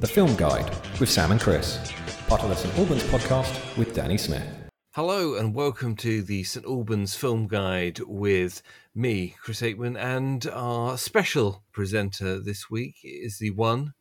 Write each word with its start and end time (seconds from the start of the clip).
The 0.00 0.06
Film 0.06 0.36
Guide 0.36 0.70
with 1.00 1.10
Sam 1.10 1.32
and 1.32 1.40
Chris, 1.40 1.92
part 2.28 2.44
of 2.44 2.50
the 2.50 2.54
St 2.54 2.78
Albans 2.78 3.02
podcast 3.02 3.76
with 3.76 3.96
Danny 3.96 4.16
Smith. 4.16 4.46
Hello 4.92 5.34
and 5.34 5.52
welcome 5.52 5.96
to 5.96 6.22
the 6.22 6.44
St 6.44 6.64
Albans 6.64 7.16
Film 7.16 7.48
Guide 7.48 7.98
with 8.06 8.62
me, 8.94 9.34
Chris 9.42 9.60
Aikman, 9.60 9.98
and 9.98 10.46
our 10.52 10.96
special 10.96 11.64
presenter 11.72 12.38
this 12.38 12.70
week 12.70 12.94
is 13.02 13.38
the 13.38 13.50
one, 13.50 13.92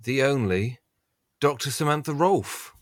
the 0.00 0.22
only, 0.22 0.78
Dr. 1.40 1.72
Samantha 1.72 2.14
Rolfe. 2.14 2.72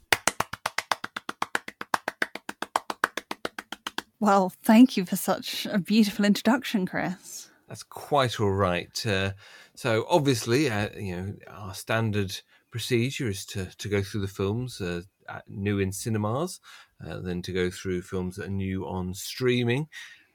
Well, 4.21 4.53
thank 4.63 4.99
you 4.99 5.07
for 5.07 5.17
such 5.17 5.65
a 5.65 5.79
beautiful 5.79 6.27
introduction, 6.27 6.85
Chris. 6.85 7.49
That's 7.67 7.83
quite 7.83 8.39
all 8.39 8.53
right. 8.53 9.07
Uh, 9.07 9.33
so, 9.75 10.05
obviously, 10.11 10.69
uh, 10.69 10.91
you 10.99 11.17
know, 11.17 11.35
our 11.51 11.73
standard 11.73 12.43
procedure 12.71 13.29
is 13.29 13.45
to, 13.47 13.67
to 13.79 13.89
go 13.89 14.03
through 14.03 14.21
the 14.23 14.29
films 14.29 14.81
uh, 14.81 15.03
new 15.47 15.79
in 15.79 15.93
cinemas, 15.93 16.61
uh, 17.07 17.21
then 17.21 17.43
to 17.43 17.53
go 17.53 17.71
through 17.71 18.03
films 18.03 18.37
that 18.37 18.47
are 18.47 18.51
new 18.51 18.87
on 18.87 19.15
streaming, 19.15 19.87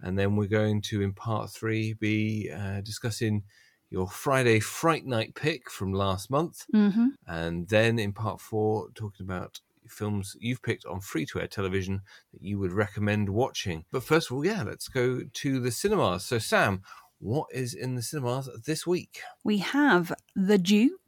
and 0.02 0.18
then 0.18 0.36
we're 0.36 0.48
going 0.48 0.82
to, 0.82 1.02
in 1.02 1.14
part 1.14 1.50
three, 1.52 1.94
be 1.94 2.52
uh, 2.56 2.82
discussing 2.82 3.44
your 3.90 4.08
Friday 4.08 4.60
Fright 4.60 5.06
Night 5.06 5.36
pick 5.36 5.70
from 5.70 5.94
last 5.94 6.30
month, 6.30 6.66
Mm-hmm. 6.74 7.08
and 7.28 7.70
then 7.70 8.00
in 8.00 8.14
part 8.14 8.42
four, 8.42 8.90
talking 8.96 9.26
about 9.26 9.60
films 9.88 10.36
you've 10.40 10.62
picked 10.62 10.86
on 10.86 11.00
free 11.02 11.26
to 11.26 11.40
air 11.42 11.48
television 11.48 12.02
that 12.32 12.42
you 12.42 12.58
would 12.58 12.72
recommend 12.72 13.30
watching. 13.30 13.86
But 13.92 14.04
first 14.04 14.32
of 14.32 14.38
all, 14.38 14.46
yeah, 14.46 14.64
let's 14.64 14.88
go 14.88 15.22
to 15.32 15.60
the 15.60 15.72
cinemas. 15.72 16.24
So, 16.26 16.40
Sam, 16.40 16.82
what 17.20 17.48
is 17.54 17.74
in 17.74 17.96
the 17.96 18.02
cinemas 18.02 18.50
this 18.66 18.88
week? 18.88 19.22
We 19.44 19.58
have 19.60 20.14
The 20.36 20.58
Duke, 20.58 21.00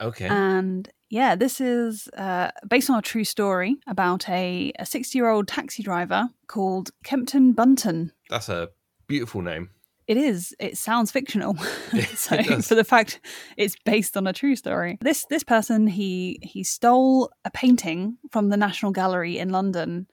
Okay. 0.00 0.26
and 0.26 0.88
yeah, 1.10 1.36
this 1.36 1.60
is 1.60 2.08
uh, 2.16 2.50
based 2.68 2.90
on 2.90 2.98
a 2.98 3.02
true 3.02 3.24
story 3.24 3.76
about 3.86 4.28
a 4.28 4.72
60 4.82 5.16
year 5.16 5.28
old 5.28 5.46
taxi 5.46 5.82
driver 5.82 6.28
called 6.48 6.90
Kempton 7.04 7.52
Bunton. 7.52 8.12
That's 8.28 8.48
a 8.48 8.70
beautiful 9.06 9.40
name. 9.40 9.70
It 10.06 10.16
is. 10.16 10.54
It 10.58 10.76
sounds 10.76 11.10
fictional. 11.10 11.56
so 12.14 12.42
for 12.60 12.74
the 12.74 12.84
fact 12.84 13.20
it's 13.56 13.76
based 13.84 14.16
on 14.16 14.26
a 14.26 14.32
true 14.32 14.56
story. 14.56 14.98
This 15.00 15.24
this 15.30 15.44
person 15.44 15.86
he 15.86 16.38
he 16.42 16.64
stole 16.64 17.30
a 17.44 17.50
painting 17.50 18.18
from 18.30 18.48
the 18.48 18.56
National 18.56 18.92
Gallery 18.92 19.38
in 19.38 19.50
London 19.50 20.06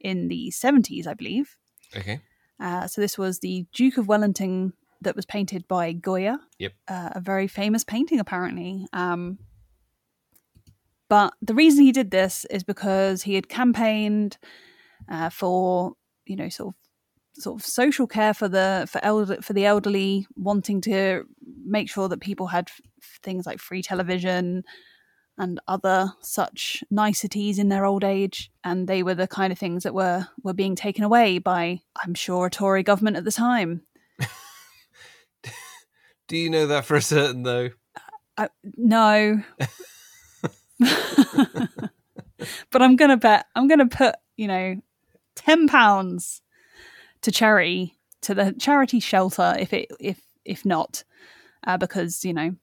in 0.00 0.28
the 0.28 0.52
70s, 0.54 1.06
I 1.06 1.14
believe. 1.14 1.56
Okay. 1.96 2.20
Uh, 2.58 2.86
so 2.86 3.00
this 3.00 3.18
was 3.18 3.40
the 3.40 3.66
Duke 3.72 3.98
of 3.98 4.08
Wellington 4.08 4.72
that 5.02 5.16
was 5.16 5.26
painted 5.26 5.66
by 5.68 5.92
Goya. 5.92 6.40
Yep. 6.58 6.72
Uh, 6.88 7.10
a 7.12 7.20
very 7.20 7.46
famous 7.46 7.84
painting, 7.84 8.20
apparently. 8.20 8.86
Um, 8.92 9.38
but 11.08 11.34
the 11.40 11.54
reason 11.54 11.84
he 11.84 11.92
did 11.92 12.10
this 12.10 12.44
is 12.50 12.64
because 12.64 13.22
he 13.22 13.34
had 13.34 13.48
campaigned 13.48 14.38
uh, 15.08 15.30
for, 15.30 15.92
you 16.24 16.36
know, 16.36 16.48
sort 16.48 16.74
of 16.74 17.42
sort 17.42 17.60
of 17.60 17.66
social 17.66 18.06
care 18.06 18.32
for 18.32 18.48
the 18.48 18.88
for 18.90 19.02
elder 19.04 19.40
for 19.42 19.52
the 19.52 19.66
elderly, 19.66 20.26
wanting 20.36 20.80
to 20.82 21.24
make 21.64 21.88
sure 21.88 22.08
that 22.08 22.20
people 22.20 22.48
had 22.48 22.68
f- 22.68 22.80
things 23.22 23.46
like 23.46 23.60
free 23.60 23.82
television 23.82 24.64
and 25.38 25.60
other 25.68 26.12
such 26.22 26.82
niceties 26.90 27.58
in 27.58 27.68
their 27.68 27.84
old 27.84 28.04
age 28.04 28.50
and 28.64 28.88
they 28.88 29.02
were 29.02 29.14
the 29.14 29.28
kind 29.28 29.52
of 29.52 29.58
things 29.58 29.82
that 29.82 29.94
were 29.94 30.26
were 30.42 30.54
being 30.54 30.74
taken 30.74 31.04
away 31.04 31.38
by 31.38 31.78
i'm 32.02 32.14
sure 32.14 32.46
a 32.46 32.50
tory 32.50 32.82
government 32.82 33.16
at 33.16 33.24
the 33.24 33.32
time 33.32 33.82
Do 36.28 36.36
you 36.36 36.50
know 36.50 36.66
that 36.66 36.84
for 36.84 36.96
a 36.96 37.02
certain 37.02 37.42
though? 37.42 37.70
I, 38.38 38.50
no 38.76 39.42
but 40.78 42.82
i'm 42.82 42.96
gonna 42.96 43.16
bet 43.16 43.46
i'm 43.54 43.66
gonna 43.66 43.86
put 43.86 44.14
you 44.36 44.46
know 44.46 44.76
10 45.36 45.68
pounds 45.68 46.42
to 47.22 47.32
charity 47.32 47.96
to 48.20 48.34
the 48.34 48.54
charity 48.58 49.00
shelter 49.00 49.56
if 49.58 49.72
it 49.72 49.90
if 49.98 50.20
if 50.44 50.66
not 50.66 51.02
uh, 51.66 51.78
because 51.78 52.26
you 52.26 52.34
know 52.34 52.54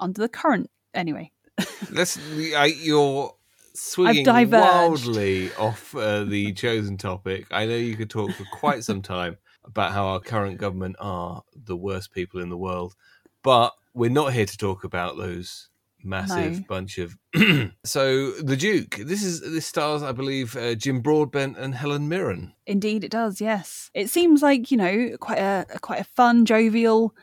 under 0.00 0.20
the 0.20 0.28
current 0.28 0.68
anyway 0.94 1.30
Let's. 1.90 2.18
I, 2.56 2.66
you're 2.66 3.34
swinging 3.74 4.50
wildly 4.50 5.52
off 5.54 5.94
uh, 5.94 6.24
the 6.24 6.52
chosen 6.52 6.96
topic. 6.96 7.46
I 7.50 7.66
know 7.66 7.76
you 7.76 7.96
could 7.96 8.10
talk 8.10 8.32
for 8.32 8.44
quite 8.52 8.84
some 8.84 9.02
time 9.02 9.36
about 9.64 9.92
how 9.92 10.06
our 10.06 10.20
current 10.20 10.58
government 10.58 10.96
are 10.98 11.42
the 11.54 11.76
worst 11.76 12.12
people 12.12 12.40
in 12.40 12.48
the 12.48 12.56
world, 12.56 12.94
but 13.42 13.72
we're 13.94 14.10
not 14.10 14.32
here 14.32 14.46
to 14.46 14.56
talk 14.56 14.84
about 14.84 15.16
those 15.16 15.68
massive 16.02 16.60
No. 16.60 16.64
bunch 16.68 16.98
of. 16.98 17.16
so 17.84 18.30
the 18.32 18.56
Duke. 18.56 18.96
This 18.96 19.22
is 19.22 19.40
this 19.40 19.66
stars, 19.66 20.02
I 20.02 20.12
believe, 20.12 20.56
uh, 20.56 20.74
Jim 20.74 21.00
Broadbent 21.00 21.58
and 21.58 21.74
Helen 21.74 22.08
Mirren. 22.08 22.54
Indeed, 22.66 23.04
it 23.04 23.10
does. 23.10 23.40
Yes, 23.40 23.90
it 23.94 24.08
seems 24.10 24.42
like 24.42 24.70
you 24.70 24.76
know 24.76 25.16
quite 25.20 25.38
a, 25.38 25.66
quite 25.80 26.00
a 26.00 26.04
fun, 26.04 26.44
jovial 26.46 27.14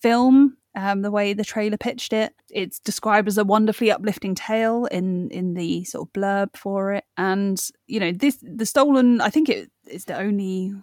film. 0.00 0.56
Um, 0.78 1.00
the 1.00 1.10
way 1.10 1.32
the 1.32 1.42
trailer 1.44 1.78
pitched 1.78 2.12
it, 2.12 2.34
it's 2.50 2.78
described 2.78 3.28
as 3.28 3.38
a 3.38 3.44
wonderfully 3.44 3.90
uplifting 3.90 4.34
tale 4.34 4.84
in 4.86 5.30
in 5.30 5.54
the 5.54 5.84
sort 5.84 6.08
of 6.08 6.12
blurb 6.12 6.54
for 6.54 6.92
it. 6.92 7.04
And 7.16 7.58
you 7.86 7.98
know, 7.98 8.12
this 8.12 8.38
the 8.42 8.66
stolen. 8.66 9.22
I 9.22 9.30
think 9.30 9.48
it 9.48 9.70
is 9.86 10.04
the 10.04 10.18
only 10.18 10.74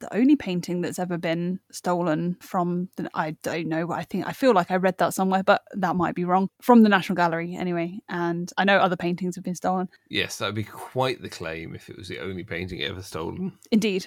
the 0.00 0.14
only 0.14 0.36
painting 0.36 0.80
that's 0.80 0.98
ever 0.98 1.18
been 1.18 1.60
stolen 1.70 2.36
from. 2.40 2.88
The, 2.96 3.10
I 3.14 3.32
don't 3.42 3.68
know. 3.68 3.90
I 3.92 4.04
think 4.04 4.26
I 4.26 4.32
feel 4.32 4.54
like 4.54 4.70
I 4.70 4.76
read 4.76 4.98
that 4.98 5.14
somewhere, 5.14 5.42
but 5.42 5.62
that 5.72 5.96
might 5.96 6.14
be 6.14 6.24
wrong. 6.24 6.48
From 6.60 6.82
the 6.82 6.88
National 6.88 7.16
Gallery, 7.16 7.56
anyway. 7.56 7.98
And 8.08 8.50
I 8.56 8.64
know 8.64 8.78
other 8.78 8.96
paintings 8.96 9.34
have 9.36 9.44
been 9.44 9.54
stolen. 9.54 9.88
Yes, 10.08 10.38
that 10.38 10.46
would 10.46 10.54
be 10.54 10.64
quite 10.64 11.22
the 11.22 11.28
claim 11.28 11.74
if 11.74 11.88
it 11.88 11.96
was 11.96 12.08
the 12.08 12.20
only 12.20 12.44
painting 12.44 12.82
ever 12.82 13.02
stolen. 13.02 13.52
Indeed. 13.70 14.06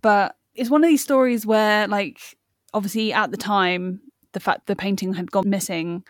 But 0.00 0.36
it's 0.54 0.70
one 0.70 0.84
of 0.84 0.88
these 0.88 1.02
stories 1.02 1.46
where, 1.46 1.86
like, 1.88 2.20
obviously 2.74 3.12
at 3.12 3.30
the 3.30 3.36
time, 3.36 4.00
the 4.32 4.40
fact 4.40 4.66
the 4.66 4.76
painting 4.76 5.14
had 5.14 5.30
gone 5.30 5.48
missing 5.48 6.04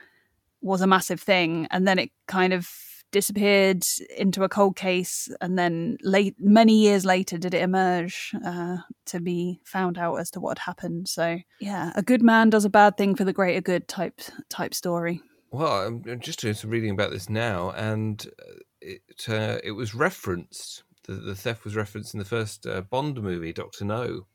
was 0.60 0.80
a 0.80 0.86
massive 0.86 1.20
thing. 1.20 1.68
And 1.70 1.86
then 1.86 1.98
it 1.98 2.10
kind 2.26 2.52
of 2.52 2.68
disappeared 3.10 3.84
into 4.16 4.44
a 4.44 4.48
cold 4.48 4.76
case. 4.76 5.28
And 5.40 5.58
then 5.58 5.98
late, 6.02 6.36
many 6.38 6.80
years 6.80 7.04
later, 7.04 7.38
did 7.38 7.54
it 7.54 7.62
emerge 7.62 8.32
uh, 8.44 8.78
to 9.06 9.20
be 9.20 9.60
found 9.64 9.98
out 9.98 10.16
as 10.16 10.30
to 10.32 10.40
what 10.40 10.58
had 10.58 10.64
happened. 10.64 11.08
So, 11.08 11.38
yeah, 11.60 11.92
a 11.94 12.02
good 12.02 12.22
man 12.22 12.50
does 12.50 12.64
a 12.64 12.70
bad 12.70 12.96
thing 12.96 13.14
for 13.14 13.24
the 13.24 13.32
greater 13.32 13.60
good 13.60 13.88
type 13.88 14.20
type 14.48 14.74
story. 14.74 15.22
Well, 15.50 15.86
I'm 15.86 16.20
just 16.20 16.40
doing 16.40 16.54
some 16.54 16.70
reading 16.70 16.90
about 16.90 17.10
this 17.10 17.30
now, 17.30 17.70
and 17.70 18.24
uh, 18.42 18.60
it 18.82 19.02
uh, 19.28 19.58
it 19.64 19.72
was 19.72 19.94
referenced. 19.94 20.84
The, 21.04 21.14
the 21.14 21.34
theft 21.34 21.64
was 21.64 21.74
referenced 21.74 22.12
in 22.12 22.18
the 22.18 22.26
first 22.26 22.66
uh, 22.66 22.82
Bond 22.82 23.22
movie, 23.22 23.54
Doctor 23.54 23.86
No, 23.86 24.26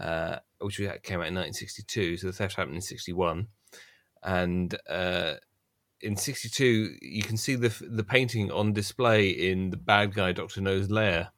uh, 0.00 0.38
which 0.60 0.78
came 0.78 0.88
out 0.88 1.28
in 1.28 1.34
1962. 1.34 2.16
So 2.16 2.26
the 2.26 2.32
theft 2.32 2.56
happened 2.56 2.74
in 2.74 2.80
61, 2.82 3.46
and 4.24 4.76
uh, 4.90 5.34
in 6.00 6.16
62 6.16 6.96
you 7.02 7.22
can 7.22 7.36
see 7.36 7.54
the 7.54 7.74
the 7.90 8.04
painting 8.04 8.50
on 8.52 8.72
display 8.72 9.28
in 9.30 9.70
the 9.70 9.76
bad 9.76 10.14
guy 10.14 10.32
Doctor 10.32 10.60
No's 10.60 10.90
lair, 10.90 11.30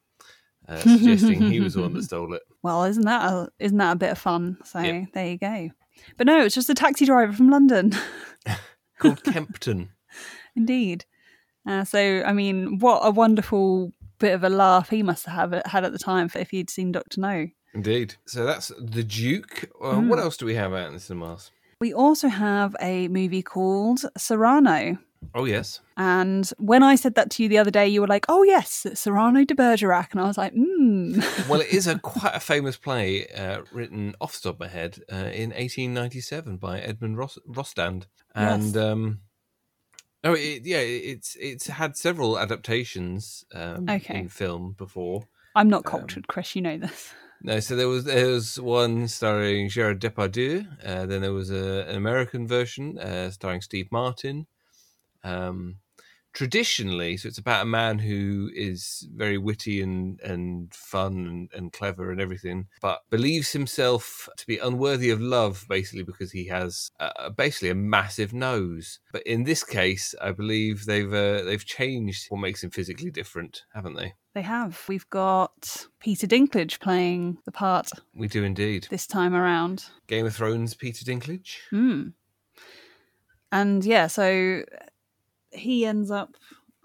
uh, 0.67 0.77
suggesting 0.77 1.41
he 1.41 1.59
was 1.59 1.73
the 1.73 1.81
one 1.81 1.93
that 1.93 2.03
stole 2.11 2.33
it. 2.33 2.41
Well, 2.63 2.83
isn't 2.83 3.05
that 3.05 3.31
a, 3.31 3.49
isn't 3.59 3.77
that 3.77 3.93
a 3.93 3.99
bit 3.99 4.11
of 4.11 4.17
fun? 4.19 4.57
So 4.63 4.79
Yep. 4.79 5.05
there 5.13 5.27
you 5.27 5.37
go. 5.37 5.69
But 6.17 6.27
no, 6.27 6.41
it's 6.43 6.55
just 6.55 6.69
a 6.69 6.73
taxi 6.75 7.05
driver 7.05 7.33
from 7.33 7.49
London. 7.49 7.93
Called 8.99 9.23
Kempton. 9.23 9.89
Indeed. 10.55 11.05
Uh, 11.67 11.83
so, 11.83 12.23
I 12.25 12.33
mean, 12.33 12.79
what 12.79 13.01
a 13.03 13.11
wonderful 13.11 13.91
bit 14.19 14.33
of 14.33 14.43
a 14.43 14.49
laugh 14.49 14.89
he 14.89 15.03
must 15.03 15.25
have 15.25 15.53
had 15.65 15.83
at 15.83 15.91
the 15.91 15.99
time 15.99 16.29
if 16.35 16.49
he'd 16.51 16.69
seen 16.69 16.91
Doctor 16.91 17.19
No. 17.21 17.47
Indeed. 17.73 18.15
So 18.27 18.45
that's 18.45 18.71
the 18.79 19.03
Duke. 19.03 19.69
Uh, 19.81 19.93
Mm. 19.95 20.07
What 20.07 20.19
else 20.19 20.37
do 20.37 20.45
we 20.45 20.55
have 20.55 20.73
out 20.73 20.87
in 20.87 20.93
the 20.93 20.99
cinemas? 20.99 21.51
We 21.81 21.93
also 21.93 22.27
have 22.27 22.75
a 22.79 23.07
movie 23.07 23.41
called 23.41 24.01
Cyrano. 24.15 24.99
Oh 25.33 25.45
yes. 25.45 25.79
And 25.97 26.47
when 26.57 26.83
I 26.83 26.93
said 26.95 27.15
that 27.15 27.31
to 27.31 27.43
you 27.43 27.49
the 27.49 27.57
other 27.57 27.71
day, 27.71 27.87
you 27.87 28.01
were 28.01 28.07
like, 28.07 28.25
oh, 28.29 28.43
yes, 28.43 28.85
Cyrano 28.93 29.43
de 29.45 29.55
Bergerac. 29.55 30.11
And 30.11 30.21
I 30.21 30.25
was 30.27 30.37
like, 30.37 30.53
hmm. 30.53 31.19
well, 31.49 31.59
it 31.61 31.73
is 31.73 31.87
a 31.87 31.97
quite 31.97 32.35
a 32.35 32.39
famous 32.39 32.77
play 32.77 33.27
uh, 33.27 33.61
written 33.71 34.13
off 34.21 34.33
the 34.33 34.49
top 34.49 34.55
of 34.55 34.59
my 34.59 34.67
head 34.67 34.99
uh, 35.11 35.15
in 35.33 35.49
1897 35.49 36.57
by 36.57 36.79
Edmond 36.79 37.17
Ros- 37.17 37.39
Rostand, 37.47 38.05
and 38.35 38.63
Yes. 38.63 38.75
um, 38.77 39.19
oh, 40.23 40.33
it, 40.33 40.63
yeah, 40.65 40.79
it's 40.79 41.35
it's 41.39 41.67
had 41.67 41.97
several 41.97 42.37
adaptations 42.39 43.43
um, 43.55 43.87
Okay. 43.89 44.19
in 44.19 44.29
film 44.29 44.73
before. 44.77 45.27
I'm 45.55 45.69
not 45.69 45.83
cultured, 45.83 46.27
Chris. 46.27 46.55
You 46.55 46.61
know 46.61 46.77
this. 46.77 47.13
No, 47.43 47.59
so 47.59 47.75
there 47.75 47.87
was 47.87 48.03
there 48.03 48.27
was 48.27 48.59
one 48.59 49.07
starring 49.07 49.69
Gerard 49.69 49.99
Depardieu. 49.99 50.67
Uh, 50.85 51.07
then 51.07 51.21
there 51.21 51.33
was 51.33 51.49
a, 51.49 51.85
an 51.87 51.95
American 51.95 52.47
version 52.47 52.99
uh, 52.99 53.31
starring 53.31 53.61
Steve 53.61 53.91
Martin. 53.91 54.45
Um, 55.23 55.77
traditionally, 56.33 57.17
so 57.17 57.27
it's 57.27 57.39
about 57.39 57.63
a 57.63 57.65
man 57.65 57.99
who 57.99 58.49
is 58.53 59.07
very 59.15 59.37
witty 59.37 59.81
and, 59.81 60.19
and 60.21 60.73
fun 60.73 61.25
and, 61.27 61.49
and 61.53 61.73
clever 61.73 62.11
and 62.11 62.21
everything, 62.21 62.67
but 62.81 63.01
believes 63.09 63.51
himself 63.51 64.29
to 64.37 64.45
be 64.45 64.57
unworthy 64.57 65.09
of 65.09 65.19
love, 65.19 65.65
basically 65.67 66.03
because 66.03 66.31
he 66.31 66.45
has 66.47 66.91
uh, 66.99 67.29
basically 67.31 67.69
a 67.69 67.75
massive 67.75 68.33
nose. 68.33 68.99
But 69.11 69.23
in 69.23 69.43
this 69.43 69.63
case, 69.63 70.13
I 70.21 70.31
believe 70.31 70.85
they've 70.85 71.11
uh, 71.11 71.41
they've 71.43 71.65
changed 71.65 72.27
what 72.29 72.39
makes 72.39 72.63
him 72.63 72.69
physically 72.69 73.09
different, 73.09 73.63
haven't 73.73 73.95
they? 73.95 74.13
They 74.33 74.41
have. 74.43 74.81
We've 74.87 75.09
got 75.09 75.87
Peter 75.99 76.25
Dinklage 76.25 76.79
playing 76.79 77.37
the 77.45 77.51
part 77.51 77.89
We 78.15 78.27
do 78.27 78.43
indeed. 78.43 78.87
this 78.89 79.05
time 79.05 79.33
around. 79.33 79.85
Game 80.07 80.25
of 80.25 80.33
Thrones, 80.35 80.73
Peter 80.73 81.03
Dinklage. 81.03 81.57
Hmm. 81.69 82.09
And 83.51 83.83
yeah, 83.83 84.07
so 84.07 84.63
he 85.51 85.85
ends 85.85 86.09
up. 86.11 86.35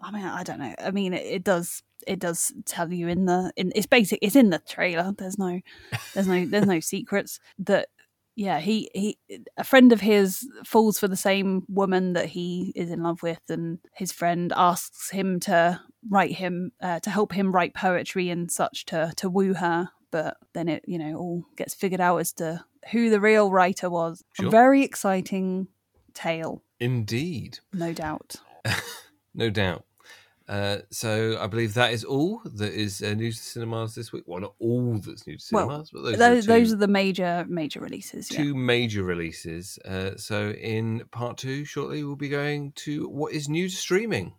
I 0.01 0.11
mean, 0.11 0.25
I 0.25 0.43
don't 0.43 0.59
know. 0.59 0.75
I 0.83 0.91
mean, 0.91 1.15
it, 1.15 1.25
it 1.25 1.45
does. 1.45 1.83
It 2.07 2.19
does 2.19 2.53
tell 2.67 2.93
you 2.93 3.09
in 3.09 3.27
the 3.27 3.53
in 3.57 3.73
it's 3.75 3.87
basic. 3.87 4.19
It's 4.23 4.37
in 4.37 4.51
the 4.51 4.59
trailer. 4.59 5.13
There's 5.17 5.39
no, 5.39 5.61
there's 6.15 6.27
no, 6.29 6.45
there's 6.47 6.67
no 6.67 6.81
secrets 6.95 7.39
that. 7.61 7.89
Yeah, 8.37 8.61
he 8.61 8.91
he. 8.95 9.19
A 9.57 9.65
friend 9.65 9.93
of 9.93 10.01
his 10.03 10.47
falls 10.65 10.99
for 10.99 11.09
the 11.09 11.17
same 11.17 11.65
woman 11.69 12.13
that 12.13 12.27
he 12.27 12.73
is 12.77 12.91
in 12.91 13.03
love 13.03 13.23
with, 13.23 13.41
and 13.49 13.79
his 13.95 14.13
friend 14.13 14.53
asks 14.55 15.11
him 15.11 15.41
to 15.41 15.81
write 16.09 16.33
him 16.33 16.73
uh, 16.83 17.01
to 17.01 17.11
help 17.11 17.33
him 17.33 17.51
write 17.51 17.75
poetry 17.75 18.29
and 18.29 18.53
such 18.53 18.85
to 18.87 19.13
to 19.17 19.31
woo 19.31 19.55
her. 19.55 19.89
But 20.11 20.37
then 20.53 20.69
it 20.69 20.85
you 20.87 20.99
know 20.99 21.17
all 21.17 21.45
gets 21.57 21.75
figured 21.75 22.01
out 22.01 22.19
as 22.19 22.33
to 22.35 22.65
who 22.93 23.09
the 23.09 23.21
real 23.21 23.51
writer 23.51 23.89
was. 23.89 24.23
Sure. 24.35 24.49
A 24.49 24.51
very 24.51 24.83
exciting 24.85 25.69
tale, 26.13 26.63
Indeed. 26.79 27.61
no 27.73 27.93
doubt. 27.93 28.37
No 29.39 29.51
doubt. 29.51 29.85
Uh, 30.49 30.79
so 30.91 31.39
I 31.41 31.49
believe 31.49 31.75
that 31.75 31.93
is 31.93 32.05
all 32.05 32.41
that 32.45 32.73
is 32.73 33.03
uh, 33.03 33.15
new 33.15 33.33
to 33.33 33.37
cinemas 33.37 33.95
this 33.95 34.13
week. 34.13 34.25
Well, 34.27 34.41
not 34.41 34.55
all 34.61 34.95
that's 34.99 35.27
new 35.27 35.37
to 35.37 35.45
Well, 35.53 35.69
cinemas, 35.69 35.91
but 35.93 36.03
those, 36.03 36.19
Those, 36.19 36.21
are, 36.21 36.41
two, 36.43 36.47
those 36.47 36.73
are 36.73 36.77
the 36.77 36.89
major 36.89 37.45
major 37.49 37.81
releases. 37.81 38.31
Yeah. 38.31 38.39
two 38.39 38.55
major 38.55 39.03
releases. 39.03 39.79
Uh, 39.85 40.17
so 40.17 40.51
in 40.51 41.03
part 41.11 41.39
two, 41.39 41.65
shortly, 41.65 42.05
we'll 42.05 42.17
be 42.17 42.29
going 42.29 42.73
to 42.77 43.09
what 43.09 43.33
is 43.33 43.49
new 43.49 43.69
to 43.69 43.75
streaming. 43.75 44.35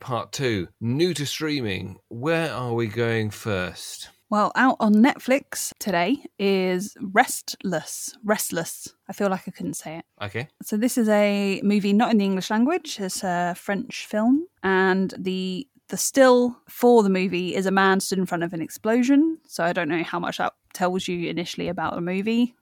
Part 0.00 0.32
two, 0.32 0.68
new 0.80 1.12
to 1.12 1.26
streaming. 1.26 1.96
Where 2.08 2.52
are 2.52 2.72
we 2.72 2.86
going 2.86 3.30
first? 3.30 4.10
Well, 4.30 4.52
out 4.56 4.76
on 4.78 4.94
Netflix 4.96 5.72
today 5.78 6.18
is 6.38 6.94
Restless. 7.00 8.14
Restless. 8.22 8.88
I 9.08 9.14
feel 9.14 9.30
like 9.30 9.48
I 9.48 9.50
couldn't 9.52 9.74
say 9.74 9.98
it. 9.98 10.04
Okay. 10.22 10.48
So 10.62 10.76
this 10.76 10.98
is 10.98 11.08
a 11.08 11.62
movie 11.64 11.94
not 11.94 12.10
in 12.10 12.18
the 12.18 12.26
English 12.26 12.50
language. 12.50 13.00
It's 13.00 13.24
a 13.24 13.54
French 13.56 14.06
film, 14.06 14.46
and 14.62 15.14
the 15.16 15.66
the 15.88 15.96
still 15.96 16.58
for 16.68 17.02
the 17.02 17.08
movie 17.08 17.54
is 17.54 17.64
a 17.64 17.70
man 17.70 18.00
stood 18.00 18.18
in 18.18 18.26
front 18.26 18.42
of 18.42 18.52
an 18.52 18.60
explosion. 18.60 19.38
So 19.46 19.64
I 19.64 19.72
don't 19.72 19.88
know 19.88 20.02
how 20.02 20.18
much 20.18 20.36
that 20.36 20.52
tells 20.74 21.08
you 21.08 21.30
initially 21.30 21.68
about 21.68 21.94
the 21.94 22.02
movie. 22.02 22.54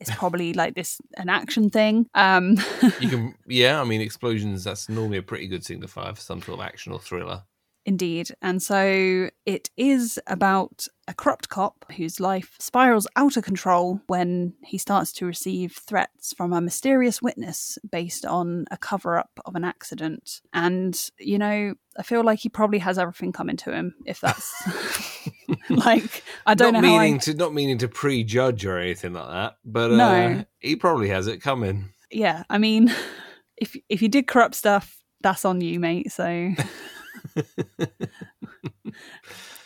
It's 0.00 0.14
probably 0.14 0.52
like 0.54 0.74
this 0.74 0.98
an 1.18 1.28
action 1.28 1.68
thing. 1.68 2.06
Um, 2.14 2.56
You 3.00 3.08
can, 3.10 3.34
yeah, 3.46 3.78
I 3.80 3.84
mean, 3.84 4.00
explosions, 4.00 4.64
that's 4.64 4.88
normally 4.88 5.18
a 5.18 5.22
pretty 5.22 5.46
good 5.46 5.62
signifier 5.62 6.14
for 6.14 6.22
some 6.22 6.40
sort 6.40 6.58
of 6.58 6.64
action 6.64 6.92
or 6.92 6.98
thriller. 6.98 7.42
Indeed. 7.86 8.30
And 8.42 8.62
so 8.62 9.30
it 9.46 9.70
is 9.76 10.18
about 10.26 10.86
a 11.08 11.14
corrupt 11.14 11.48
cop 11.48 11.86
whose 11.96 12.20
life 12.20 12.54
spirals 12.60 13.06
out 13.16 13.36
of 13.38 13.42
control 13.44 14.00
when 14.06 14.52
he 14.62 14.76
starts 14.78 15.12
to 15.14 15.26
receive 15.26 15.72
threats 15.72 16.34
from 16.36 16.52
a 16.52 16.60
mysterious 16.60 17.22
witness 17.22 17.78
based 17.90 18.26
on 18.26 18.66
a 18.70 18.76
cover 18.76 19.18
up 19.18 19.30
of 19.46 19.56
an 19.56 19.64
accident. 19.64 20.40
And, 20.52 21.00
you 21.18 21.38
know, 21.38 21.74
I 21.98 22.02
feel 22.02 22.22
like 22.22 22.40
he 22.40 22.48
probably 22.50 22.78
has 22.80 22.98
everything 22.98 23.32
coming 23.32 23.56
to 23.58 23.72
him 23.72 23.94
if 24.04 24.20
that's 24.20 24.52
like, 25.70 26.22
I 26.46 26.54
don't 26.54 26.74
not 26.74 26.82
know 26.82 26.88
how 26.90 26.96
I, 26.96 27.04
meaning 27.04 27.20
to 27.20 27.34
not 27.34 27.54
meaning 27.54 27.78
to 27.78 27.88
prejudge 27.88 28.64
or 28.66 28.78
anything 28.78 29.14
like 29.14 29.28
that, 29.30 29.56
but 29.64 29.90
uh, 29.90 29.96
No. 29.96 30.44
he 30.58 30.76
probably 30.76 31.08
has 31.08 31.26
it 31.26 31.38
coming. 31.38 31.92
yeah, 32.10 32.44
I 32.50 32.58
mean, 32.58 32.94
if 33.56 33.74
if 33.88 34.02
you 34.02 34.08
did 34.08 34.26
corrupt 34.26 34.54
stuff, 34.54 35.02
that's 35.22 35.44
on 35.44 35.60
you, 35.60 35.80
mate. 35.80 36.12
So 36.12 36.50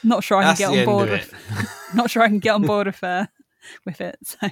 not 0.03 0.25
sure 0.25 0.39
I 0.39 0.55
can 0.55 0.57
get 0.57 0.79
on 0.79 0.85
board 0.85 1.11
with 1.11 1.33
it. 1.33 1.67
not 1.95 2.11
sure 2.11 2.23
I 2.23 2.29
can 2.29 2.39
get 2.39 2.55
on 2.55 2.63
board 2.63 2.87
with 2.87 3.03
uh, 3.03 3.27
with 3.85 4.01
it. 4.01 4.17
So, 4.23 4.49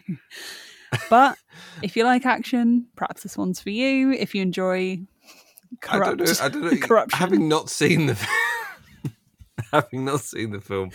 but 1.11 1.37
if 1.83 1.97
you 1.97 2.05
like 2.05 2.27
action, 2.27 2.87
perhaps 2.97 3.23
this 3.23 3.37
one's 3.37 3.61
for 3.61 3.71
you. 3.71 4.13
If 4.13 4.35
you 4.35 4.43
enjoy 4.43 5.01
I 5.89 5.99
don't 5.99 6.21
know. 6.21 6.33
I 6.41 6.49
don't 6.49 6.63
know. 6.63 6.77
corruption, 6.77 7.19
Having 7.19 7.49
not 7.49 7.71
seen 7.71 8.07
the 8.07 8.29
having 9.73 10.05
not 10.05 10.21
seen 10.21 10.51
the 10.51 10.61
film, 10.61 10.91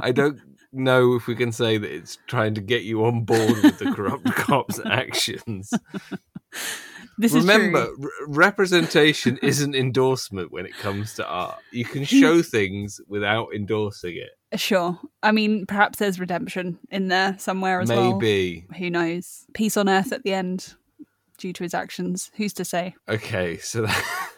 I 0.00 0.12
don't 0.12 0.38
know 0.72 1.14
if 1.14 1.26
we 1.26 1.34
can 1.34 1.52
say 1.52 1.78
that 1.78 1.90
it's 1.90 2.18
trying 2.26 2.54
to 2.54 2.60
get 2.60 2.82
you 2.82 3.04
on 3.04 3.24
board 3.24 3.62
with 3.62 3.78
the 3.78 3.92
corrupt 3.92 4.24
cops' 4.34 4.80
actions. 4.84 5.72
This 7.18 7.32
Remember, 7.32 7.88
re- 7.98 8.10
representation 8.26 9.38
isn't 9.42 9.74
endorsement 9.74 10.52
when 10.52 10.66
it 10.66 10.76
comes 10.78 11.14
to 11.14 11.26
art. 11.26 11.58
You 11.72 11.84
can 11.84 12.02
hmm. 12.02 12.20
show 12.20 12.42
things 12.42 13.00
without 13.08 13.48
endorsing 13.54 14.16
it. 14.16 14.58
Sure. 14.58 14.98
I 15.22 15.32
mean, 15.32 15.66
perhaps 15.66 15.98
there's 15.98 16.18
redemption 16.18 16.78
in 16.90 17.08
there 17.08 17.36
somewhere 17.38 17.80
as 17.80 17.88
well. 17.88 18.12
Maybe. 18.18 18.66
Who 18.78 18.88
knows? 18.88 19.44
Peace 19.52 19.76
on 19.76 19.88
earth 19.88 20.12
at 20.12 20.22
the 20.22 20.32
end 20.32 20.74
due 21.36 21.52
to 21.52 21.62
his 21.62 21.74
actions. 21.74 22.30
Who's 22.36 22.52
to 22.54 22.64
say? 22.64 22.94
Okay, 23.08 23.58
so 23.58 23.82
that, 23.82 24.30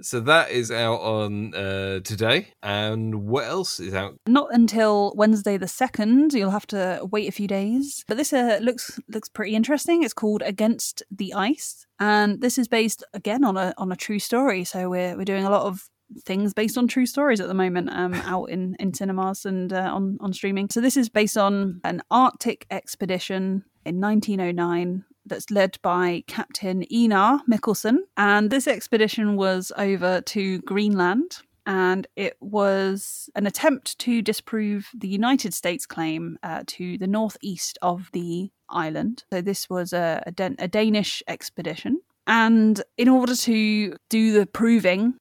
so 0.00 0.20
that 0.20 0.50
is 0.50 0.70
out 0.70 1.00
on 1.00 1.54
uh, 1.54 2.00
today, 2.00 2.48
and 2.62 3.26
what 3.26 3.44
else 3.44 3.78
is 3.80 3.94
out? 3.94 4.18
Not 4.26 4.48
until 4.52 5.12
Wednesday 5.16 5.56
the 5.56 5.68
second. 5.68 6.32
You'll 6.32 6.50
have 6.50 6.66
to 6.68 7.06
wait 7.10 7.28
a 7.28 7.32
few 7.32 7.46
days. 7.46 8.04
But 8.08 8.16
this 8.16 8.32
uh, 8.32 8.58
looks 8.60 8.98
looks 9.08 9.28
pretty 9.28 9.54
interesting. 9.54 10.02
It's 10.02 10.14
called 10.14 10.42
Against 10.42 11.02
the 11.10 11.34
Ice, 11.34 11.86
and 12.00 12.40
this 12.40 12.58
is 12.58 12.68
based 12.68 13.04
again 13.12 13.44
on 13.44 13.56
a 13.56 13.74
on 13.78 13.92
a 13.92 13.96
true 13.96 14.18
story. 14.18 14.64
So 14.64 14.88
we're 14.88 15.16
we're 15.16 15.24
doing 15.24 15.44
a 15.44 15.50
lot 15.50 15.66
of 15.66 15.88
things 16.22 16.54
based 16.54 16.78
on 16.78 16.86
true 16.86 17.06
stories 17.06 17.40
at 17.40 17.48
the 17.48 17.54
moment 17.54 17.90
um, 17.90 18.14
out 18.24 18.44
in, 18.50 18.76
in 18.78 18.92
cinemas 18.94 19.44
and 19.44 19.72
uh, 19.72 19.90
on, 19.92 20.18
on 20.20 20.32
streaming. 20.32 20.68
So 20.70 20.80
this 20.80 20.96
is 20.96 21.08
based 21.08 21.36
on 21.36 21.80
an 21.84 22.02
Arctic 22.10 22.66
expedition 22.70 23.64
in 23.84 24.00
1909 24.00 25.04
that's 25.26 25.50
led 25.50 25.78
by 25.82 26.24
Captain 26.26 26.84
Einar 26.92 27.40
Mikkelsen. 27.50 27.98
And 28.16 28.50
this 28.50 28.66
expedition 28.66 29.36
was 29.36 29.72
over 29.76 30.20
to 30.20 30.58
Greenland 30.62 31.38
and 31.66 32.06
it 32.16 32.36
was 32.40 33.30
an 33.34 33.46
attempt 33.46 33.98
to 34.00 34.20
disprove 34.20 34.88
the 34.94 35.08
United 35.08 35.54
States 35.54 35.86
claim 35.86 36.38
uh, 36.42 36.62
to 36.66 36.98
the 36.98 37.06
northeast 37.06 37.78
of 37.80 38.10
the 38.12 38.50
island. 38.68 39.24
So 39.32 39.40
this 39.40 39.70
was 39.70 39.92
a, 39.92 40.22
a, 40.26 40.32
Dan- 40.32 40.56
a 40.58 40.68
Danish 40.68 41.22
expedition. 41.26 42.00
And 42.26 42.82
in 42.96 43.08
order 43.08 43.34
to 43.36 43.96
do 44.08 44.32
the 44.32 44.46
proving, 44.46 45.14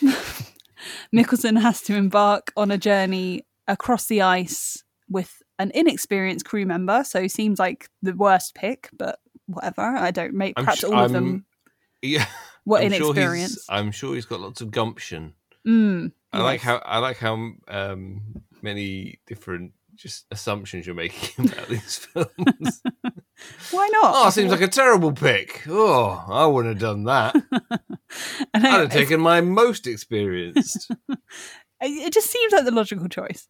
Mikkelsen 1.14 1.60
has 1.60 1.82
to 1.82 1.96
embark 1.96 2.52
on 2.56 2.70
a 2.70 2.78
journey 2.78 3.46
across 3.66 4.06
the 4.06 4.22
ice 4.22 4.82
with 5.08 5.42
an 5.58 5.70
inexperienced 5.74 6.44
crew 6.44 6.66
member. 6.66 7.04
So 7.04 7.20
it 7.20 7.32
seems 7.32 7.58
like 7.58 7.88
the 8.02 8.14
worst 8.14 8.54
pick, 8.54 8.88
but 8.92 9.18
whatever. 9.46 9.82
I 9.82 10.10
don't 10.10 10.34
make 10.34 10.56
perhaps 10.56 10.80
su- 10.80 10.88
all 10.88 10.94
of 10.94 11.00
I'm- 11.00 11.12
them 11.12 11.46
Yeah, 12.02 12.26
what 12.64 12.82
I'm 12.82 12.92
sure. 12.92 13.14
I'm 13.68 13.90
sure 13.90 14.14
he's 14.14 14.26
got 14.26 14.40
lots 14.40 14.60
of 14.60 14.70
gumption. 14.70 15.34
Mm, 15.66 16.12
I 16.32 16.42
like 16.42 16.60
how 16.60 16.76
I 16.84 16.98
like 16.98 17.16
how 17.18 17.52
um, 17.68 18.20
many 18.62 19.20
different 19.26 19.72
just 19.94 20.26
assumptions 20.30 20.86
you're 20.86 20.94
making 20.94 21.46
about 21.52 21.68
these 21.68 21.96
films. 21.98 22.82
Why 23.70 23.88
not? 23.92 24.12
oh, 24.14 24.30
seems 24.30 24.50
like 24.50 24.60
a 24.60 24.68
terrible 24.68 25.12
pick. 25.12 25.62
Oh, 25.68 26.24
I 26.28 26.46
wouldn't 26.46 26.74
have 26.74 26.80
done 26.82 27.04
that. 27.04 27.34
I'd 28.54 28.62
have 28.62 28.90
taken 28.90 29.20
my 29.20 29.40
most 29.40 29.86
experienced. 29.86 30.90
it 31.80 32.12
just 32.12 32.30
seems 32.30 32.52
like 32.52 32.64
the 32.64 32.70
logical 32.72 33.08
choice. 33.08 33.46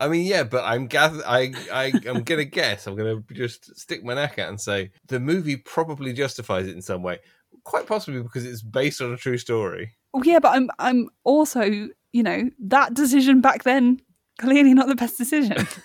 I 0.00 0.08
mean, 0.08 0.26
yeah, 0.26 0.42
but 0.42 0.64
I'm 0.64 0.86
gather. 0.86 1.22
I, 1.26 1.52
I, 1.72 1.92
I'm 2.08 2.22
gonna 2.24 2.44
guess. 2.60 2.86
I'm 2.86 2.96
gonna 2.96 3.22
just 3.32 3.78
stick 3.78 4.04
my 4.04 4.14
neck 4.14 4.38
out 4.38 4.48
and 4.48 4.60
say 4.60 4.90
the 5.06 5.20
movie 5.20 5.56
probably 5.56 6.12
justifies 6.12 6.66
it 6.66 6.74
in 6.74 6.82
some 6.82 7.02
way. 7.02 7.20
Quite 7.62 7.86
possibly 7.86 8.20
because 8.22 8.44
it's 8.44 8.60
based 8.62 9.00
on 9.00 9.12
a 9.12 9.16
true 9.16 9.38
story. 9.38 9.92
Well, 10.12 10.24
yeah, 10.24 10.40
but 10.40 10.52
I'm 10.52 10.70
I'm 10.78 11.08
also 11.22 11.62
you 11.62 12.22
know 12.22 12.50
that 12.58 12.94
decision 12.94 13.40
back 13.40 13.62
then 13.62 14.00
clearly 14.38 14.74
not 14.74 14.88
the 14.88 14.96
best 14.96 15.16
decision. 15.18 15.66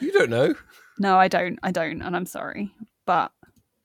You 0.00 0.12
don't 0.12 0.30
know. 0.30 0.54
no, 1.00 1.18
I 1.18 1.26
don't, 1.28 1.58
I 1.62 1.72
don't, 1.72 2.02
and 2.02 2.14
I'm 2.14 2.26
sorry, 2.26 2.70
but 3.04 3.32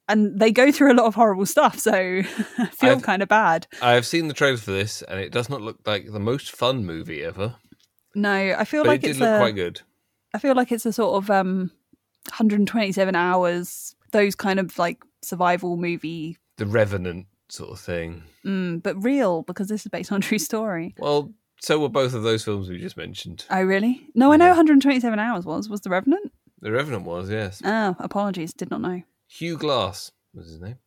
and 0.07 0.39
they 0.39 0.51
go 0.51 0.71
through 0.71 0.91
a 0.91 0.95
lot 0.95 1.07
of 1.07 1.15
horrible 1.15 1.45
stuff, 1.47 1.79
so 1.79 1.91
I 2.57 2.65
feel 2.67 2.91
I've- 2.91 3.01
kind 3.01 3.23
of 3.23 3.29
bad. 3.29 3.65
I 3.81 3.93
have 3.93 4.05
seen 4.05 4.27
the 4.27 4.33
trailer 4.35 4.57
for 4.57 4.71
this, 4.71 5.01
and 5.01 5.19
it 5.19 5.31
does 5.31 5.49
not 5.49 5.61
look 5.61 5.79
like 5.85 6.11
the 6.11 6.19
most 6.19 6.51
fun 6.51 6.85
movie 6.85 7.23
ever. 7.23 7.55
No, 8.15 8.31
I 8.31 8.63
feel 8.65 8.83
But 8.83 8.89
like 8.89 8.99
it 8.99 9.01
did 9.01 9.09
it's 9.11 9.19
look 9.19 9.29
a, 9.29 9.37
quite 9.39 9.55
good. 9.55 9.81
I 10.33 10.39
feel 10.39 10.55
like 10.55 10.71
it's 10.71 10.85
a 10.85 10.93
sort 10.93 11.15
of 11.23 11.29
um 11.29 11.71
127 12.29 13.15
hours 13.15 13.95
those 14.11 14.35
kind 14.35 14.59
of 14.59 14.77
like 14.77 15.03
survival 15.21 15.75
movie, 15.77 16.37
The 16.57 16.65
Revenant 16.67 17.25
sort 17.49 17.71
of 17.71 17.79
thing. 17.79 18.23
mm, 18.45 18.81
but 18.83 19.01
real 19.03 19.41
because 19.43 19.67
this 19.67 19.81
is 19.85 19.89
based 19.89 20.11
on 20.11 20.19
a 20.19 20.21
true 20.21 20.37
story. 20.39 20.93
Well, 20.99 21.33
so 21.61 21.79
were 21.79 21.89
both 21.89 22.13
of 22.13 22.23
those 22.23 22.43
films 22.43 22.69
we 22.69 22.77
just 22.77 22.97
mentioned. 22.97 23.45
Oh, 23.49 23.63
really? 23.63 24.07
No, 24.13 24.31
I 24.31 24.37
know 24.37 24.47
127 24.47 25.17
hours 25.17 25.45
was 25.45 25.67
was 25.69 25.81
the 25.81 25.89
Revenant. 25.89 26.31
The 26.61 26.71
Revenant 26.71 27.03
was, 27.05 27.29
yes. 27.29 27.61
Oh, 27.65 27.95
apologies, 27.99 28.53
did 28.53 28.69
not 28.69 28.81
know. 28.81 29.01
Hugh 29.27 29.57
Glass 29.57 30.11
was 30.33 30.47
his 30.47 30.61
name. 30.61 30.77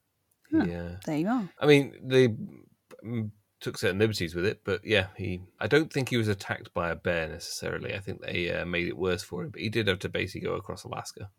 Huh. 0.52 0.64
Yeah. 0.66 0.88
There 1.04 1.16
you 1.18 1.28
are. 1.28 1.49
I 1.61 1.66
mean, 1.66 1.95
they 2.02 2.28
mm, 2.28 3.30
took 3.67 3.79
certain 3.79 3.99
liberties 3.99 4.37
with 4.37 4.47
it, 4.47 4.61
but 4.63 4.85
yeah, 4.85 5.09
he. 5.17 5.41
I 5.59 5.67
don't 5.67 5.93
think 5.93 6.09
he 6.09 6.17
was 6.17 6.29
attacked 6.29 6.73
by 6.73 6.91
a 6.91 6.95
bear 6.95 7.27
necessarily. 7.29 7.95
I 7.95 7.99
think 7.99 8.23
they 8.23 8.53
uh, 8.53 8.65
made 8.65 8.87
it 8.87 8.97
worse 8.97 9.25
for 9.25 9.43
him, 9.43 9.51
but 9.51 9.61
he 9.61 9.69
did 9.69 9.89
have 9.89 9.99
to 10.01 10.09
basically 10.09 10.47
go 10.47 10.55
across 10.55 10.85
Alaska. 10.85 11.31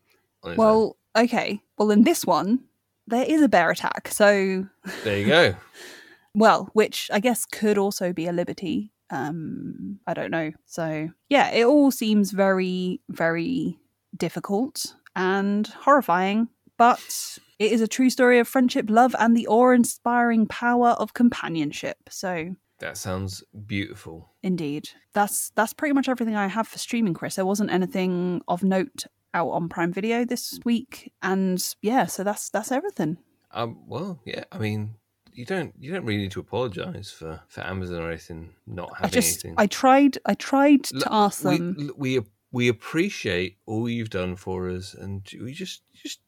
His 0.43 0.51
own. 0.51 0.57
Well, 0.57 0.97
okay. 1.15 1.61
Well, 1.77 1.89
in 1.89 2.03
this 2.03 2.25
one, 2.25 2.65
there 3.07 3.23
is 3.23 3.41
a 3.41 3.47
bear 3.47 3.71
attack. 3.71 4.09
So, 4.09 4.67
there 5.05 5.17
you 5.17 5.25
go. 5.25 5.55
well, 6.35 6.69
which 6.73 7.09
I 7.13 7.21
guess 7.21 7.45
could 7.45 7.77
also 7.77 8.11
be 8.11 8.27
a 8.27 8.33
liberty. 8.33 8.91
Um, 9.09 9.99
I 10.05 10.13
don't 10.13 10.31
know. 10.31 10.51
So, 10.65 11.09
yeah, 11.29 11.51
it 11.51 11.65
all 11.65 11.91
seems 11.91 12.31
very, 12.31 12.99
very 13.07 13.79
difficult 14.17 14.95
and 15.15 15.65
horrifying, 15.65 16.49
but 16.77 17.37
it 17.59 17.71
is 17.71 17.81
a 17.81 17.87
true 17.87 18.09
story 18.09 18.39
of 18.39 18.47
friendship, 18.47 18.89
love, 18.89 19.15
and 19.19 19.35
the 19.35 19.47
awe-inspiring 19.47 20.47
power 20.47 20.89
of 20.89 21.13
companionship. 21.13 21.97
So, 22.09 22.55
That 22.79 22.97
sounds 22.97 23.43
beautiful. 23.65 24.31
Indeed. 24.43 24.89
That's 25.13 25.51
that's 25.55 25.73
pretty 25.73 25.93
much 25.93 26.07
everything 26.07 26.35
I 26.35 26.47
have 26.47 26.67
for 26.67 26.77
streaming, 26.77 27.13
Chris. 27.13 27.35
There 27.35 27.45
wasn't 27.45 27.71
anything 27.71 28.41
of 28.47 28.63
note 28.63 29.05
out 29.33 29.49
on 29.49 29.69
Prime 29.69 29.91
Video 29.91 30.25
this 30.25 30.59
week. 30.63 31.11
And 31.21 31.63
yeah, 31.81 32.05
so 32.05 32.23
that's 32.23 32.49
that's 32.49 32.71
everything. 32.71 33.17
Um, 33.51 33.79
well, 33.87 34.19
yeah. 34.25 34.43
I 34.51 34.57
mean, 34.59 34.95
you 35.33 35.45
don't 35.45 35.73
you 35.79 35.91
don't 35.91 36.05
really 36.05 36.21
need 36.21 36.31
to 36.31 36.39
apologise 36.39 37.11
for 37.11 37.41
for 37.47 37.61
Amazon 37.61 38.01
or 38.01 38.09
anything 38.09 38.53
not 38.65 38.89
having 38.95 39.05
I 39.05 39.09
just 39.09 39.45
anything. 39.45 39.55
I 39.57 39.67
tried 39.67 40.17
I 40.25 40.33
tried 40.35 40.83
to 40.85 41.07
ask 41.09 41.43
we, 41.43 41.57
them 41.57 41.75
l- 41.79 41.95
we 41.97 42.21
we 42.51 42.67
appreciate 42.67 43.57
all 43.65 43.89
you've 43.89 44.09
done 44.09 44.35
for 44.35 44.69
us, 44.69 44.93
and 44.93 45.27
we 45.41 45.53
just 45.53 45.81
just 45.93 46.19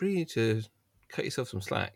really 0.00 0.14
need 0.16 0.28
to 0.30 0.62
cut 1.08 1.24
yourself 1.24 1.48
some 1.48 1.60
slack. 1.60 1.92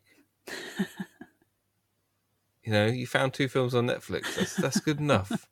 you 2.64 2.72
know, 2.72 2.86
you 2.86 3.06
found 3.06 3.32
two 3.34 3.48
films 3.48 3.74
on 3.74 3.86
Netflix. 3.86 4.34
That's 4.36 4.56
that's 4.56 4.80
good 4.80 5.00
enough. 5.00 5.46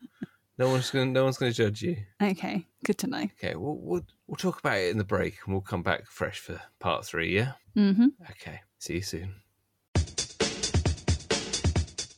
No 0.59 0.69
one's 0.69 0.91
gonna 0.91 1.07
no 1.07 1.25
one's 1.25 1.39
gonna 1.39 1.53
judge 1.53 1.81
you. 1.83 1.97
Okay, 2.23 2.67
good 2.85 2.99
to 2.99 3.07
know. 3.07 3.23
Okay, 3.43 3.55
we'll 3.57 3.79
we'll, 3.81 4.03
we'll 4.27 4.37
talk 4.37 4.59
about 4.59 4.77
it 4.79 4.91
in 4.91 4.99
the 4.99 5.05
break, 5.05 5.39
and 5.45 5.55
we'll 5.55 5.63
come 5.63 5.83
back 5.83 6.07
fresh 6.07 6.39
for 6.39 6.61
part 6.81 7.05
three. 7.07 7.35
Yeah. 7.35 7.53
hmm 7.75 8.09
Okay. 8.31 8.61
See 8.79 8.95
you 8.95 9.03
soon. 9.03 9.35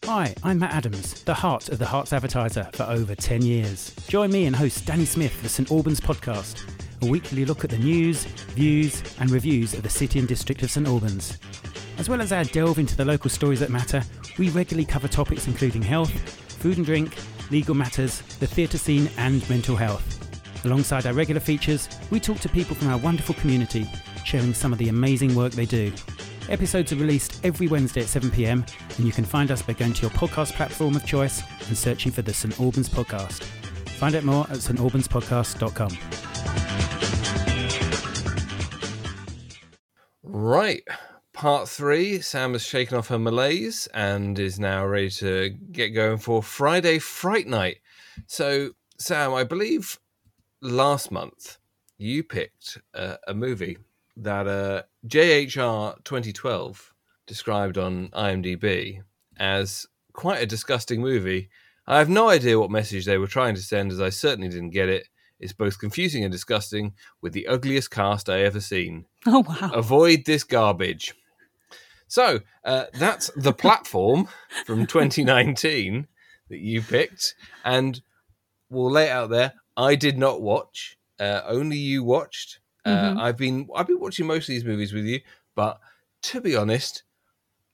Hi, 0.07 0.35
I'm 0.43 0.59
Matt 0.59 0.73
Adams, 0.75 1.23
the 1.23 1.33
heart 1.35 1.69
of 1.69 1.79
the 1.79 1.85
Herts 1.87 2.13
Advertiser 2.13 2.69
for 2.73 2.83
over 2.83 3.15
10 3.15 3.43
years. 3.43 3.95
Join 4.09 4.31
me 4.33 4.47
and 4.47 4.55
host 4.55 4.85
Danny 4.85 5.05
Smith 5.07 5.33
for 5.33 5.49
St 5.49 5.71
Albans 5.71 6.01
podcast, 6.01 6.61
a 7.03 7.07
weekly 7.07 7.45
look 7.45 7.65
at 7.65 7.71
the 7.71 7.79
news, 7.79 8.25
views, 8.55 9.03
and 9.19 9.31
reviews 9.31 9.75
of 9.75 9.83
the 9.83 9.89
city 9.89 10.19
and 10.19 10.29
district 10.29 10.63
of 10.63 10.71
St 10.71 10.87
Albans. 10.87 11.39
As 11.99 12.09
well 12.09 12.21
as 12.21 12.33
our 12.33 12.45
delve 12.45 12.79
into 12.79 12.97
the 12.97 13.05
local 13.05 13.31
stories 13.31 13.61
that 13.61 13.71
matter, 13.71 14.03
we 14.39 14.51
regularly 14.51 14.85
cover 14.85 15.09
topics 15.09 15.47
including 15.47 15.83
health, 15.83 16.11
food 16.61 16.77
and 16.77 16.87
drink, 16.87 17.17
legal 17.51 17.75
matters, 17.75 18.23
the 18.39 18.47
theatre 18.47 18.79
scene, 18.79 19.11
and 19.19 19.49
mental 19.51 19.77
health. 19.77 20.19
Alongside 20.65 21.07
our 21.07 21.13
regular 21.13 21.41
features, 21.41 21.89
we 22.11 22.21
talk 22.21 22.39
to 22.41 22.49
people 22.49 22.77
from 22.77 22.89
our 22.89 22.99
wonderful 22.99 23.35
community, 23.35 23.87
sharing 24.25 24.55
some 24.55 24.73
of 24.73 24.79
the 24.79 24.89
amazing 24.89 25.35
work 25.35 25.53
they 25.53 25.67
do. 25.67 25.93
Episodes 26.49 26.93
are 26.93 26.97
released 26.97 27.45
every 27.45 27.69
Wednesday 27.69 28.01
at 28.03 28.07
7pm, 28.07 28.69
and 28.97 29.07
you 29.07 29.13
can 29.13 29.25
find 29.25 29.51
us 29.51 29.63
by 29.63 29.73
going 29.73 29.93
to 29.93 30.03
your 30.03 30.11
podcast 30.11 30.53
platform 30.53 30.97
of 30.97 31.05
choice 31.05 31.43
and 31.69 31.77
searching 31.77 32.13
for 32.13 32.23
the 32.23 32.33
St 32.33 32.59
Albans 32.61 32.89
Podcast. 32.89 33.43
Find 33.99 34.15
out 34.15 34.25
more 34.25 34.45
at 34.51 34.59
stalbanspodcast.com. 34.59 36.32
Right. 40.23 40.87
Part 41.33 41.69
three. 41.69 42.21
Sam 42.21 42.53
has 42.53 42.63
shaken 42.63 42.97
off 42.97 43.09
her 43.09 43.19
malaise 43.19 43.89
and 43.93 44.39
is 44.39 44.61
now 44.61 44.87
ready 44.87 45.11
to 45.11 45.51
get 45.51 45.89
going 45.89 46.19
for 46.19 46.43
Friday 46.43 46.99
Fright 46.99 47.47
Night. 47.47 47.79
So, 48.27 48.71
Sam, 48.99 49.35
I 49.35 49.45
believe 49.45 49.99
last 50.61 51.11
month 51.11 51.59
you 51.99 52.23
picked 52.23 52.79
uh, 52.95 53.17
a 53.27 53.35
movie 53.35 53.79
that 54.17 54.47
uh, 54.47 54.83
JHR 55.09 56.05
2012 56.05 56.93
described 57.27 57.79
on 57.79 58.09
IMDb 58.11 59.01
as 59.39 59.87
quite 60.13 60.43
a 60.43 60.47
disgusting 60.47 61.01
movie. 61.01 61.49
I 61.87 61.99
have 61.99 62.09
no 62.09 62.29
idea 62.29 62.61
what 62.61 62.71
message 62.71 63.07
they 63.07 63.19
were 63.19 63.27
trying 63.27 63.55
to 63.57 63.61
send, 63.63 63.91
as 63.91 64.01
I 64.01 64.11
certainly 64.11 64.49
didn't 64.49 64.71
get 64.71 64.89
it. 64.89 65.09
It's 65.43 65.53
both 65.53 65.79
confusing 65.79 66.23
and 66.25 66.33
disgusting, 66.33 66.95
with 67.21 67.33
the 67.33 67.47
ugliest 67.49 67.91
cast 67.91 68.29
I 68.31 68.41
ever 68.43 68.61
seen. 68.61 69.07
Oh 69.27 69.45
wow. 69.49 69.71
Avoid 69.75 70.25
this 70.25 70.43
garbage. 70.45 71.15
So 72.09 72.41
uh, 72.65 72.87
that's 72.95 73.31
the 73.37 73.53
platform 73.65 74.29
from 74.67 74.87
2019 74.87 76.07
that 76.51 76.59
you 76.59 76.83
picked, 76.83 77.35
and 77.65 78.01
we'll 78.71 78.91
lay 78.91 79.07
it 79.07 79.11
out 79.11 79.31
there. 79.31 79.55
I 79.77 79.95
did 79.95 80.19
not 80.19 80.43
watch. 80.43 80.97
Uh, 81.21 81.41
only 81.47 81.77
you 81.79 82.03
watched. 82.05 82.59
Uh, 82.85 82.91
Mhm. 83.15 83.21
I've 83.21 83.37
been 83.37 83.69
I've 83.77 83.87
been 83.87 84.01
watching 84.01 84.27
most 84.27 84.45
of 84.45 84.49
these 84.55 84.65
movies 84.65 84.93
with 84.93 85.05
you, 85.05 85.21
but 85.55 85.79
to 86.25 86.41
be 86.41 86.57
honest, 86.57 87.05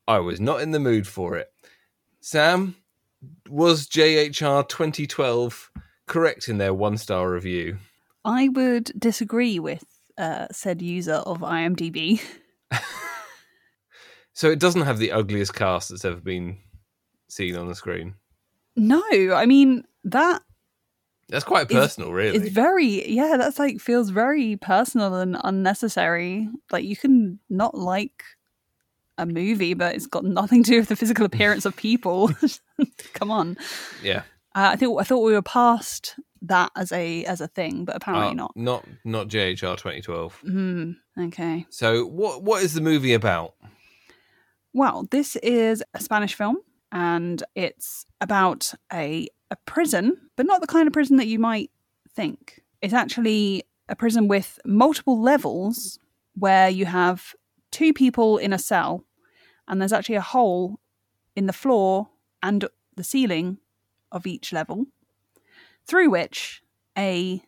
I 0.06 0.18
was 0.18 0.38
not 0.40 0.60
in 0.60 0.70
the 0.70 0.78
mood 0.80 1.06
for 1.06 1.36
it. 1.36 1.50
Sam, 2.20 2.76
was 3.48 3.88
JHR 3.88 4.68
2012 4.68 5.70
correct 6.08 6.48
in 6.48 6.58
their 6.58 6.74
one 6.74 6.98
star 6.98 7.30
review? 7.30 7.78
I 8.24 8.48
would 8.48 8.92
disagree 8.98 9.58
with 9.58 9.84
uh, 10.16 10.48
said 10.50 10.82
user 10.82 11.14
of 11.14 11.38
IMDb. 11.38 12.20
So 14.38 14.48
it 14.48 14.60
doesn't 14.60 14.82
have 14.82 14.98
the 14.98 15.10
ugliest 15.10 15.52
cast 15.54 15.88
that's 15.88 16.04
ever 16.04 16.20
been 16.20 16.58
seen 17.28 17.56
on 17.56 17.66
the 17.66 17.74
screen. 17.74 18.14
No, 18.76 19.02
I 19.34 19.46
mean 19.46 19.82
that 20.04 20.42
That's 21.28 21.44
quite 21.44 21.68
personal, 21.68 22.12
really. 22.12 22.38
It's 22.38 22.48
very 22.50 23.10
yeah, 23.10 23.36
that's 23.36 23.58
like 23.58 23.80
feels 23.80 24.10
very 24.10 24.54
personal 24.54 25.16
and 25.16 25.36
unnecessary. 25.42 26.48
Like 26.70 26.84
you 26.84 26.94
can 26.94 27.40
not 27.50 27.76
like 27.76 28.22
a 29.16 29.26
movie, 29.26 29.74
but 29.74 29.96
it's 29.96 30.06
got 30.06 30.22
nothing 30.22 30.62
to 30.62 30.70
do 30.70 30.78
with 30.78 30.88
the 30.88 30.94
physical 30.94 31.26
appearance 31.26 31.64
of 31.64 31.74
people. 31.74 32.30
Come 33.14 33.32
on, 33.32 33.56
yeah, 34.04 34.22
uh, 34.58 34.70
I 34.72 34.76
think 34.76 34.98
I 35.00 35.04
thought 35.04 35.20
we 35.24 35.32
were 35.32 35.42
past 35.42 36.16
that 36.42 36.70
as 36.76 36.92
a 36.92 37.24
as 37.24 37.40
a 37.40 37.48
thing, 37.48 37.84
but 37.84 37.96
apparently 37.96 38.30
Uh, 38.30 38.34
not. 38.34 38.52
not 38.56 38.84
not 39.04 39.28
JHR 39.28 39.76
2012. 39.76 40.40
Hmm. 40.40 40.92
Okay. 41.18 41.66
So 41.70 42.04
what 42.06 42.42
what 42.42 42.62
is 42.62 42.74
the 42.74 42.80
movie 42.80 43.14
about? 43.14 43.54
Well, 44.72 45.06
this 45.10 45.36
is 45.36 45.82
a 45.94 46.00
Spanish 46.00 46.34
film, 46.34 46.58
and 46.92 47.42
it's 47.54 48.04
about 48.20 48.72
a 48.92 49.28
a 49.50 49.56
prison, 49.64 50.16
but 50.36 50.46
not 50.46 50.60
the 50.60 50.66
kind 50.66 50.86
of 50.86 50.92
prison 50.92 51.16
that 51.16 51.26
you 51.26 51.38
might 51.38 51.70
think. 52.14 52.62
It's 52.82 52.94
actually 52.94 53.64
a 53.88 53.96
prison 53.96 54.28
with 54.28 54.58
multiple 54.64 55.20
levels 55.20 55.98
where 56.34 56.68
you 56.68 56.84
have 56.86 57.34
two 57.70 57.92
people 57.92 58.38
in 58.38 58.52
a 58.52 58.58
cell, 58.58 59.04
and 59.66 59.80
there's 59.80 59.92
actually 59.92 60.16
a 60.16 60.20
hole 60.20 60.78
in 61.34 61.46
the 61.46 61.52
floor 61.52 62.08
and 62.42 62.66
the 62.96 63.04
ceiling 63.04 63.58
of 64.12 64.26
each 64.26 64.52
level, 64.52 64.86
through 65.86 66.10
which 66.10 66.62
a 66.96 67.42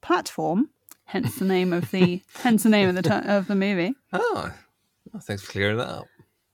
platform, 0.00 0.70
hence 1.04 1.36
the 1.36 1.44
name 1.44 1.72
of 1.72 1.90
the 1.90 2.22
hence 2.42 2.62
the 2.62 2.68
name 2.68 2.88
of 2.88 2.94
the 2.94 3.02
t- 3.02 3.28
of 3.28 3.46
the 3.46 3.54
movie, 3.54 3.94
Oh, 4.12 4.52
thanks 5.22 5.42
for 5.42 5.52
clearing 5.52 5.76
that 5.78 5.88
up. 5.88 6.06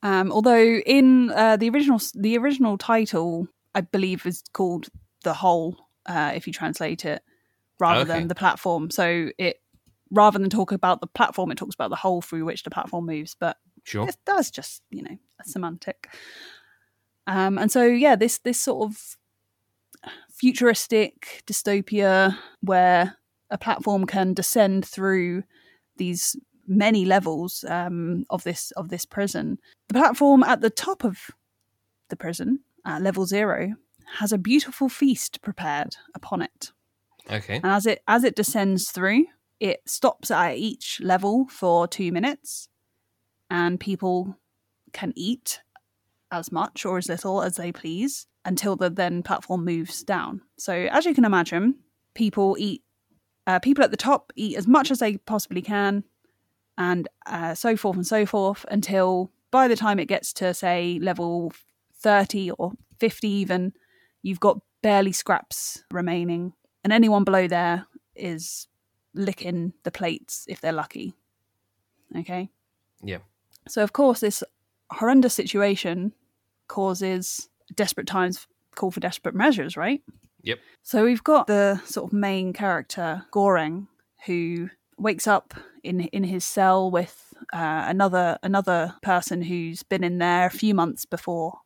um, 0.02 0.30
although 0.32 0.58
in 0.64 1.30
uh, 1.30 1.56
the 1.56 1.68
original 1.70 2.00
the 2.14 2.36
original 2.38 2.78
title, 2.78 3.48
I 3.74 3.80
believe, 3.82 4.26
is 4.26 4.42
called 4.52 4.88
the 5.24 5.34
whole. 5.34 5.76
Uh, 6.06 6.32
if 6.34 6.46
you 6.46 6.52
translate 6.52 7.04
it, 7.04 7.22
rather 7.78 8.00
Okay. 8.00 8.08
than 8.20 8.28
the 8.28 8.34
platform, 8.34 8.90
so 8.90 9.30
it 9.38 9.60
rather 10.10 10.38
than 10.38 10.50
talk 10.50 10.72
about 10.72 11.00
the 11.00 11.06
platform, 11.06 11.50
it 11.52 11.58
talks 11.58 11.74
about 11.74 11.90
the 11.90 11.96
hole 11.96 12.20
through 12.22 12.44
which 12.44 12.62
the 12.64 12.70
platform 12.70 13.06
moves. 13.06 13.36
But 13.38 13.58
Sure. 13.84 14.02
it's- 14.08 14.18
that's 14.24 14.50
just 14.50 14.82
you 14.90 15.02
know 15.02 15.16
a 15.40 15.44
semantic. 15.44 16.08
Um, 17.26 17.58
and 17.58 17.70
so 17.70 17.84
yeah, 17.84 18.16
this 18.16 18.38
this 18.38 18.58
sort 18.58 18.90
of 18.90 19.16
futuristic 20.40 21.42
dystopia 21.46 22.34
where 22.62 23.14
a 23.50 23.58
platform 23.58 24.06
can 24.06 24.32
descend 24.32 24.86
through 24.86 25.42
these 25.98 26.34
many 26.66 27.04
levels 27.04 27.62
um, 27.68 28.24
of 28.30 28.42
this 28.44 28.70
of 28.70 28.88
this 28.88 29.04
prison. 29.04 29.58
The 29.88 29.98
platform 29.98 30.42
at 30.42 30.62
the 30.62 30.70
top 30.70 31.04
of 31.04 31.30
the 32.08 32.16
prison, 32.16 32.60
at 32.86 33.02
level 33.02 33.26
zero, 33.26 33.74
has 34.18 34.32
a 34.32 34.38
beautiful 34.38 34.88
feast 34.88 35.42
prepared 35.42 35.96
upon 36.14 36.40
it. 36.40 36.72
Okay. 37.30 37.56
And 37.56 37.66
as 37.66 37.84
it 37.84 38.02
as 38.08 38.24
it 38.24 38.34
descends 38.34 38.90
through, 38.90 39.26
it 39.58 39.82
stops 39.84 40.30
at 40.30 40.56
each 40.56 41.02
level 41.02 41.48
for 41.50 41.86
two 41.86 42.12
minutes, 42.12 42.70
and 43.50 43.78
people 43.78 44.38
can 44.94 45.12
eat 45.16 45.60
as 46.32 46.50
much 46.50 46.86
or 46.86 46.96
as 46.96 47.10
little 47.10 47.42
as 47.42 47.56
they 47.56 47.72
please 47.72 48.26
until 48.44 48.76
the 48.76 48.90
then 48.90 49.22
platform 49.22 49.64
moves 49.64 50.02
down. 50.02 50.40
So 50.58 50.72
as 50.72 51.04
you 51.04 51.14
can 51.14 51.24
imagine, 51.24 51.76
people 52.14 52.56
eat 52.58 52.82
uh, 53.46 53.58
people 53.58 53.82
at 53.82 53.90
the 53.90 53.96
top 53.96 54.32
eat 54.36 54.56
as 54.56 54.66
much 54.66 54.90
as 54.90 54.98
they 54.98 55.16
possibly 55.16 55.62
can, 55.62 56.04
and 56.78 57.08
uh, 57.26 57.54
so 57.54 57.76
forth 57.76 57.96
and 57.96 58.06
so 58.06 58.24
forth 58.24 58.64
until 58.70 59.30
by 59.50 59.68
the 59.68 59.76
time 59.76 59.98
it 59.98 60.06
gets 60.06 60.32
to 60.32 60.54
say 60.54 60.98
level 61.02 61.52
30 61.96 62.52
or 62.52 62.72
50 62.98 63.28
even 63.28 63.72
you've 64.22 64.40
got 64.40 64.60
barely 64.82 65.12
scraps 65.12 65.84
remaining 65.90 66.54
and 66.82 66.92
anyone 66.92 67.24
below 67.24 67.46
there 67.46 67.86
is 68.16 68.66
licking 69.14 69.74
the 69.82 69.90
plates 69.90 70.46
if 70.48 70.60
they're 70.60 70.72
lucky 70.72 71.12
okay 72.16 72.48
Yeah. 73.02 73.18
so 73.68 73.82
of 73.82 73.92
course 73.92 74.20
this 74.20 74.42
horrendous 74.90 75.34
situation 75.34 76.14
causes 76.68 77.49
desperate 77.76 78.06
times 78.06 78.46
call 78.74 78.90
for 78.90 79.00
desperate 79.00 79.34
measures 79.34 79.76
right 79.76 80.02
Yep. 80.42 80.58
so 80.82 81.04
we've 81.04 81.22
got 81.24 81.46
the 81.46 81.80
sort 81.84 82.08
of 82.08 82.12
main 82.14 82.52
character 82.52 83.24
Goreng, 83.32 83.88
who 84.26 84.70
wakes 84.96 85.26
up 85.26 85.54
in 85.82 86.00
in 86.00 86.24
his 86.24 86.44
cell 86.44 86.90
with 86.90 87.34
uh, 87.52 87.84
another 87.86 88.38
another 88.42 88.94
person 89.02 89.42
who's 89.42 89.82
been 89.82 90.02
in 90.04 90.18
there 90.18 90.46
a 90.46 90.50
few 90.50 90.74
months 90.74 91.04
before 91.04 91.58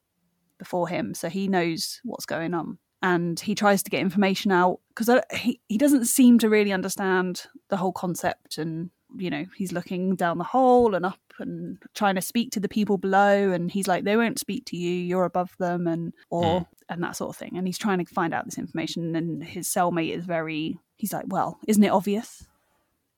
before 0.59 0.89
him, 0.89 1.15
so 1.15 1.29
he 1.29 1.47
knows 1.49 2.01
what's 2.05 2.27
going 2.27 2.55
on. 2.55 2.79
And 3.03 3.39
he 3.39 3.55
tries 3.55 3.83
to 3.83 3.91
get 3.91 4.01
information 4.01 4.51
out 4.51 4.81
because 4.89 5.21
he 5.33 5.61
he 5.69 5.79
doesn't 5.79 6.07
seem 6.07 6.39
to 6.41 6.49
really 6.49 6.73
understand 6.73 7.45
the 7.69 7.77
whole 7.77 7.93
concept. 7.93 8.59
And 8.59 8.91
you 9.17 9.31
know, 9.31 9.45
he's 9.57 9.73
looking 9.73 10.17
down 10.17 10.39
the 10.39 10.45
hole 10.45 10.95
and 10.97 11.07
up 11.07 11.24
and 11.39 11.79
trying 11.95 12.15
to 12.15 12.21
speak 12.21 12.51
to 12.53 12.61
the 12.61 12.69
people 12.69 12.99
below. 12.99 13.51
And 13.53 13.71
he's 13.71 13.89
like, 13.89 14.05
they 14.05 14.17
won't 14.17 14.39
speak 14.39 14.65
to 14.67 14.77
you. 14.77 14.91
You're 14.91 15.25
above 15.25 15.53
them, 15.59 15.87
and 15.87 16.13
or 16.31 16.61
Mm. 16.61 16.67
and 16.89 17.03
that 17.03 17.17
sort 17.17 17.31
of 17.31 17.37
thing. 17.37 17.57
And 17.57 17.67
he's 17.67 17.79
trying 17.79 18.05
to 18.05 18.13
find 18.13 18.33
out 18.35 18.45
this 18.45 18.59
information. 18.59 19.15
And 19.17 19.43
his 19.43 19.69
cellmate 19.69 20.17
is 20.17 20.25
very. 20.25 20.79
He's 20.97 21.13
like, 21.13 21.25
well, 21.29 21.59
isn't 21.67 21.83
it 21.85 21.89
obvious? 21.91 22.47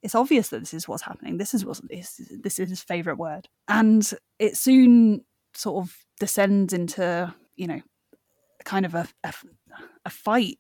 it's 0.03 0.15
obvious 0.15 0.51
that 0.51 0.61
this 0.61 0.75
is 0.75 0.87
what's 0.87 1.03
happening. 1.03 1.37
This 1.37 1.53
is 1.53 1.65
what 1.65 1.81
this, 1.89 2.21
this 2.31 2.61
is 2.61 2.69
his 2.69 2.83
favorite 2.83 3.17
word, 3.17 3.49
and 3.67 4.09
it 4.39 4.57
soon 4.57 5.25
sort 5.53 5.83
of 5.85 5.97
descends 6.21 6.73
into 6.73 7.35
you 7.57 7.67
know 7.67 7.81
kind 8.65 8.87
of 8.87 8.95
a, 8.95 9.09
a, 9.25 9.33
a 10.05 10.11
fight 10.11 10.59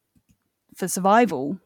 for 0.75 0.89
survival 0.89 1.61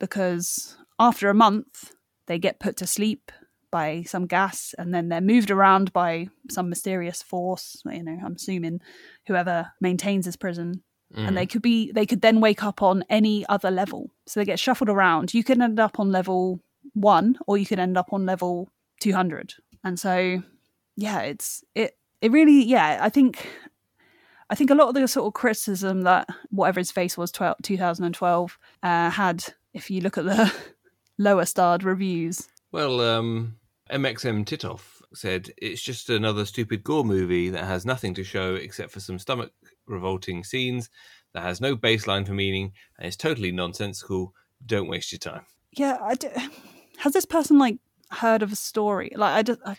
because 0.00 0.76
after 0.98 1.28
a 1.28 1.34
month 1.34 1.92
they 2.26 2.38
get 2.38 2.58
put 2.58 2.76
to 2.78 2.86
sleep 2.86 3.30
by 3.70 4.02
some 4.02 4.26
gas 4.26 4.74
and 4.78 4.94
then 4.94 5.08
they're 5.08 5.20
moved 5.20 5.50
around 5.50 5.92
by 5.92 6.28
some 6.50 6.68
mysterious 6.68 7.22
force 7.22 7.82
you 7.86 8.02
know 8.02 8.18
i'm 8.24 8.34
assuming 8.34 8.80
whoever 9.26 9.72
maintains 9.80 10.24
this 10.24 10.36
prison. 10.36 10.82
And 11.12 11.36
they 11.36 11.44
could 11.44 11.62
be 11.62 11.90
they 11.90 12.06
could 12.06 12.20
then 12.20 12.40
wake 12.40 12.62
up 12.62 12.82
on 12.82 13.04
any 13.10 13.44
other 13.48 13.68
level. 13.68 14.12
So 14.28 14.38
they 14.38 14.46
get 14.46 14.60
shuffled 14.60 14.88
around. 14.88 15.34
You 15.34 15.42
can 15.42 15.60
end 15.60 15.80
up 15.80 15.98
on 15.98 16.12
level 16.12 16.60
one 16.94 17.36
or 17.48 17.58
you 17.58 17.66
could 17.66 17.80
end 17.80 17.96
up 17.96 18.12
on 18.12 18.26
level 18.26 18.68
200 19.00 19.54
and 19.84 19.98
so 19.98 20.42
yeah 20.96 21.20
it's 21.20 21.64
it 21.74 21.96
it 22.20 22.30
really 22.32 22.64
yeah 22.64 22.98
i 23.00 23.08
think 23.08 23.48
i 24.50 24.54
think 24.54 24.70
a 24.70 24.74
lot 24.74 24.88
of 24.88 24.94
the 24.94 25.06
sort 25.06 25.26
of 25.26 25.32
criticism 25.34 26.02
that 26.02 26.28
whatever 26.50 26.80
his 26.80 26.90
face 26.90 27.16
was 27.16 27.30
12, 27.30 27.56
2012 27.62 28.58
uh, 28.82 29.10
had 29.10 29.44
if 29.72 29.90
you 29.90 30.00
look 30.00 30.18
at 30.18 30.24
the 30.24 30.52
lower 31.18 31.44
starred 31.44 31.84
reviews. 31.84 32.48
Well, 32.72 33.00
um, 33.00 33.56
MXM 33.92 34.44
Titoff 34.44 35.02
said 35.14 35.50
it's 35.56 35.82
just 35.82 36.08
another 36.10 36.44
stupid 36.44 36.84
gore 36.84 37.04
movie 37.04 37.50
that 37.50 37.64
has 37.64 37.84
nothing 37.84 38.14
to 38.14 38.24
show 38.24 38.54
except 38.54 38.92
for 38.92 39.00
some 39.00 39.18
stomach 39.18 39.52
revolting 39.86 40.44
scenes 40.44 40.88
that 41.32 41.42
has 41.42 41.60
no 41.60 41.76
baseline 41.76 42.26
for 42.26 42.32
meaning 42.32 42.72
and 42.98 43.06
is 43.06 43.16
totally 43.16 43.52
nonsensical. 43.52 44.34
Don't 44.64 44.88
waste 44.88 45.12
your 45.12 45.18
time. 45.18 45.42
yeah 45.72 45.98
I 46.00 46.14
d- 46.14 46.28
has 46.98 47.12
this 47.12 47.24
person 47.24 47.58
like 47.58 47.78
heard 48.10 48.42
of 48.42 48.52
a 48.52 48.56
story 48.56 49.12
like 49.14 49.32
i 49.36 49.42
just 49.42 49.60
I, 49.64 49.76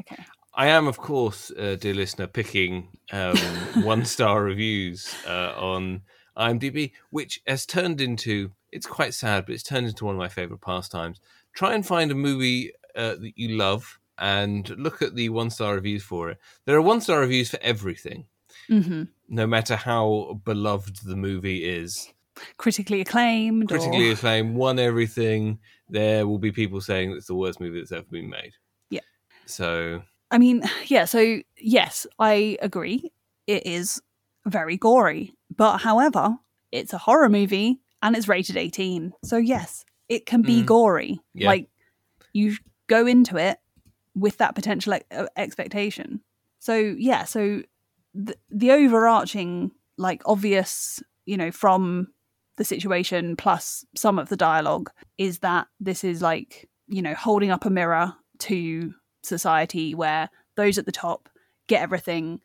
okay 0.00 0.24
I 0.54 0.66
am, 0.66 0.86
of 0.86 0.98
course, 0.98 1.50
uh, 1.52 1.76
dear 1.80 1.94
listener, 1.94 2.26
picking 2.26 2.88
um, 3.10 3.36
one 3.82 4.04
star 4.04 4.42
reviews 4.42 5.14
uh, 5.26 5.54
on 5.56 6.02
IMDb, 6.36 6.92
which 7.08 7.40
has 7.46 7.64
turned 7.64 8.02
into 8.02 8.50
it's 8.70 8.86
quite 8.86 9.14
sad, 9.14 9.46
but 9.46 9.54
it's 9.54 9.62
turned 9.62 9.86
into 9.86 10.04
one 10.04 10.14
of 10.14 10.18
my 10.18 10.28
favorite 10.28 10.60
pastimes. 10.60 11.20
Try 11.54 11.72
and 11.74 11.86
find 11.86 12.10
a 12.10 12.14
movie 12.14 12.72
uh, 12.96 13.14
that 13.16 13.32
you 13.36 13.56
love 13.56 13.98
and 14.18 14.68
look 14.78 15.02
at 15.02 15.14
the 15.14 15.28
one 15.30 15.50
star 15.50 15.74
reviews 15.74 16.02
for 16.02 16.30
it. 16.30 16.38
There 16.64 16.76
are 16.76 16.82
one 16.82 17.00
star 17.00 17.20
reviews 17.20 17.50
for 17.50 17.58
everything, 17.62 18.26
hmm 18.68 19.04
no 19.28 19.46
matter 19.46 19.76
how 19.76 20.40
beloved 20.44 20.96
the 21.06 21.16
movie 21.16 21.64
is. 21.64 22.12
critically 22.58 23.00
acclaimed 23.00 23.68
Critically 23.68 24.10
or... 24.10 24.12
acclaimed, 24.12 24.54
won 24.56 24.78
everything. 24.78 25.58
There 25.88 26.26
will 26.26 26.38
be 26.38 26.52
people 26.52 26.80
saying 26.82 27.12
it's 27.12 27.26
the 27.28 27.34
worst 27.34 27.58
movie 27.60 27.78
that's 27.80 27.92
ever 27.92 28.06
been 28.10 28.28
made. 28.28 28.52
Yeah. 28.90 29.00
So 29.46 30.02
I 30.30 30.38
mean, 30.38 30.62
yeah, 30.86 31.04
so 31.06 31.40
yes, 31.58 32.06
I 32.18 32.58
agree. 32.60 33.10
It 33.46 33.66
is 33.66 34.00
very 34.46 34.76
gory. 34.76 35.34
But 35.54 35.78
however, 35.78 36.36
it's 36.70 36.92
a 36.92 36.98
horror 36.98 37.28
movie 37.28 37.80
and 38.02 38.16
it's 38.16 38.28
rated 38.28 38.56
18. 38.56 39.12
So 39.24 39.36
yes, 39.36 39.84
it 40.08 40.26
can 40.26 40.42
be 40.42 40.62
Mm. 40.62 40.66
gory. 40.66 41.20
Yeah. 41.34 41.48
Like 41.48 41.68
you 42.34 42.56
go 42.92 43.06
into 43.06 43.38
it 43.38 43.58
with 44.14 44.36
that 44.36 44.54
potential 44.54 44.92
uh, 44.92 45.26
expectation. 45.36 46.20
So 46.58 46.76
yeah, 46.76 47.24
so 47.24 47.62
the, 48.12 48.36
the 48.50 48.70
overarching 48.70 49.70
like 49.96 50.20
obvious, 50.26 51.02
you 51.24 51.38
know, 51.38 51.50
from 51.50 52.08
the 52.58 52.64
situation 52.64 53.34
plus 53.34 53.86
some 53.96 54.18
of 54.18 54.28
the 54.28 54.36
dialogue 54.36 54.90
is 55.16 55.38
that 55.38 55.68
this 55.80 56.04
is 56.04 56.20
like, 56.20 56.68
you 56.86 57.00
know, 57.00 57.14
holding 57.14 57.50
up 57.50 57.64
a 57.64 57.70
mirror 57.70 58.12
to 58.40 58.92
society 59.22 59.94
where 59.94 60.28
those 60.56 60.76
at 60.76 60.84
the 60.84 60.92
top 60.92 61.30
get 61.68 61.80
everything 61.80 62.40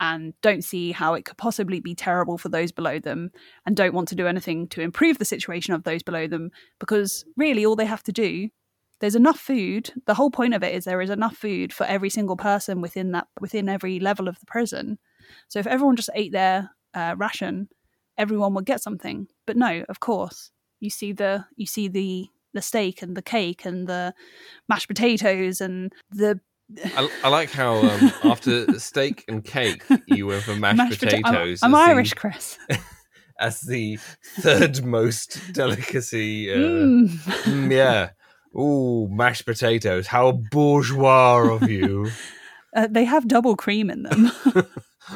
and 0.00 0.34
don't 0.42 0.64
see 0.64 0.90
how 0.90 1.14
it 1.14 1.24
could 1.24 1.36
possibly 1.36 1.78
be 1.78 1.94
terrible 1.94 2.36
for 2.36 2.48
those 2.48 2.72
below 2.72 2.98
them 2.98 3.30
and 3.64 3.76
don't 3.76 3.94
want 3.94 4.08
to 4.08 4.16
do 4.16 4.26
anything 4.26 4.66
to 4.66 4.80
improve 4.80 5.18
the 5.18 5.24
situation 5.24 5.72
of 5.72 5.84
those 5.84 6.02
below 6.02 6.26
them 6.26 6.50
because 6.80 7.24
really 7.36 7.64
all 7.64 7.76
they 7.76 7.86
have 7.86 8.02
to 8.02 8.10
do 8.10 8.48
there's 9.00 9.14
enough 9.16 9.38
food 9.38 9.92
the 10.06 10.14
whole 10.14 10.30
point 10.30 10.54
of 10.54 10.62
it 10.62 10.74
is 10.74 10.84
there 10.84 11.00
is 11.02 11.10
enough 11.10 11.36
food 11.36 11.72
for 11.72 11.84
every 11.86 12.10
single 12.10 12.36
person 12.36 12.80
within 12.80 13.12
that 13.12 13.26
within 13.40 13.68
every 13.68 13.98
level 14.00 14.28
of 14.28 14.38
the 14.40 14.46
prison 14.46 14.98
so 15.48 15.58
if 15.58 15.66
everyone 15.66 15.96
just 15.96 16.10
ate 16.14 16.32
their 16.32 16.70
uh, 16.94 17.14
ration 17.16 17.68
everyone 18.18 18.54
would 18.54 18.64
get 18.66 18.82
something 18.82 19.26
but 19.46 19.56
no 19.56 19.84
of 19.88 20.00
course 20.00 20.50
you 20.80 20.90
see 20.90 21.12
the 21.12 21.44
you 21.56 21.66
see 21.66 21.88
the 21.88 22.26
the 22.52 22.62
steak 22.62 23.02
and 23.02 23.16
the 23.16 23.22
cake 23.22 23.64
and 23.64 23.88
the 23.88 24.14
mashed 24.68 24.86
potatoes 24.88 25.60
and 25.60 25.92
the 26.10 26.38
I, 26.96 27.10
I 27.24 27.28
like 27.28 27.50
how 27.50 27.74
um, 27.76 28.12
after 28.24 28.78
steak 28.78 29.24
and 29.28 29.44
cake, 29.44 29.82
you 30.06 30.26
went 30.26 30.44
for 30.44 30.56
mashed, 30.56 30.78
mashed 30.78 31.00
pota- 31.02 31.12
I'm- 31.12 31.22
potatoes. 31.22 31.60
I'm, 31.62 31.72
the- 31.72 31.76
Irish, 31.78 32.14
Chris. 32.14 32.58
as 33.38 33.60
the 33.60 33.98
third 34.38 34.82
most 34.82 35.52
delicacy. 35.52 36.50
Uh, 36.50 36.56
mm, 36.56 37.70
yeah. 37.70 38.10
Ooh, 38.56 39.08
mashed 39.10 39.44
potatoes. 39.46 40.06
How 40.06 40.32
bourgeois 40.32 41.54
of 41.54 41.68
you. 41.70 42.10
Uh, 42.76 42.88
they 42.90 43.04
have 43.04 43.28
double 43.28 43.54
cream 43.54 43.88
in 43.88 44.02
them. 44.02 44.32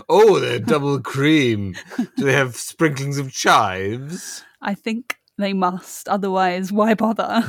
Oh, 0.08 0.38
they're 0.38 0.60
double 0.60 1.00
cream. 1.00 1.74
Do 2.16 2.24
they 2.24 2.32
have 2.34 2.54
sprinklings 2.54 3.18
of 3.18 3.32
chives? 3.32 4.44
I 4.62 4.74
think 4.74 5.16
they 5.38 5.54
must. 5.54 6.08
Otherwise, 6.08 6.70
why 6.70 6.94
bother? 6.94 7.42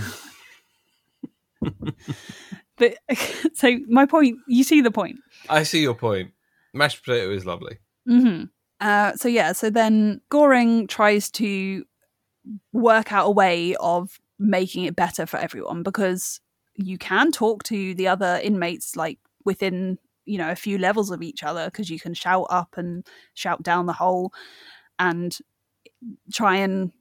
but 2.78 2.96
so 3.54 3.78
my 3.88 4.06
point. 4.06 4.38
You 4.48 4.64
see 4.64 4.82
the 4.82 4.90
point. 4.90 5.18
I 5.50 5.64
see 5.64 5.82
your 5.82 5.96
point. 5.96 6.32
Mashed 6.74 7.04
potato 7.04 7.32
is 7.32 7.46
lovely. 7.46 7.78
hmm 8.08 8.46
Uh, 8.80 9.14
so 9.14 9.28
yeah, 9.28 9.52
so 9.52 9.70
then 9.70 10.22
Goreng 10.32 10.88
tries 10.88 11.30
to 11.32 11.84
work 12.72 13.12
out 13.12 13.28
a 13.28 13.32
way 13.32 13.76
of 13.76 14.18
making 14.40 14.86
it 14.86 14.96
better 14.96 15.26
for 15.26 15.38
everyone 15.38 15.84
because 15.84 16.40
you 16.76 16.98
can 16.98 17.32
talk 17.32 17.64
to 17.64 17.94
the 17.94 18.08
other 18.08 18.40
inmates 18.42 18.96
like 18.96 19.20
within 19.46 20.00
you 20.26 20.38
know 20.38 20.50
a 20.50 20.56
few 20.56 20.78
levels 20.78 21.12
of 21.12 21.22
each 21.22 21.44
other 21.44 21.66
because 21.66 21.90
you 21.90 22.00
can 22.00 22.14
shout 22.14 22.48
up 22.50 22.78
and 22.78 23.06
shout 23.34 23.62
down 23.62 23.86
the 23.86 23.94
hole 23.94 24.32
and 24.98 25.38
try 26.32 26.56
and 26.56 26.92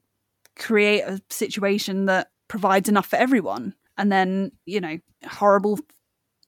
create 0.57 1.01
a 1.01 1.21
situation 1.29 2.05
that 2.05 2.29
provides 2.47 2.89
enough 2.89 3.07
for 3.07 3.15
everyone. 3.15 3.73
And 3.97 4.11
then 4.11 4.51
you 4.65 4.81
know 4.81 4.97
horrible 5.25 5.79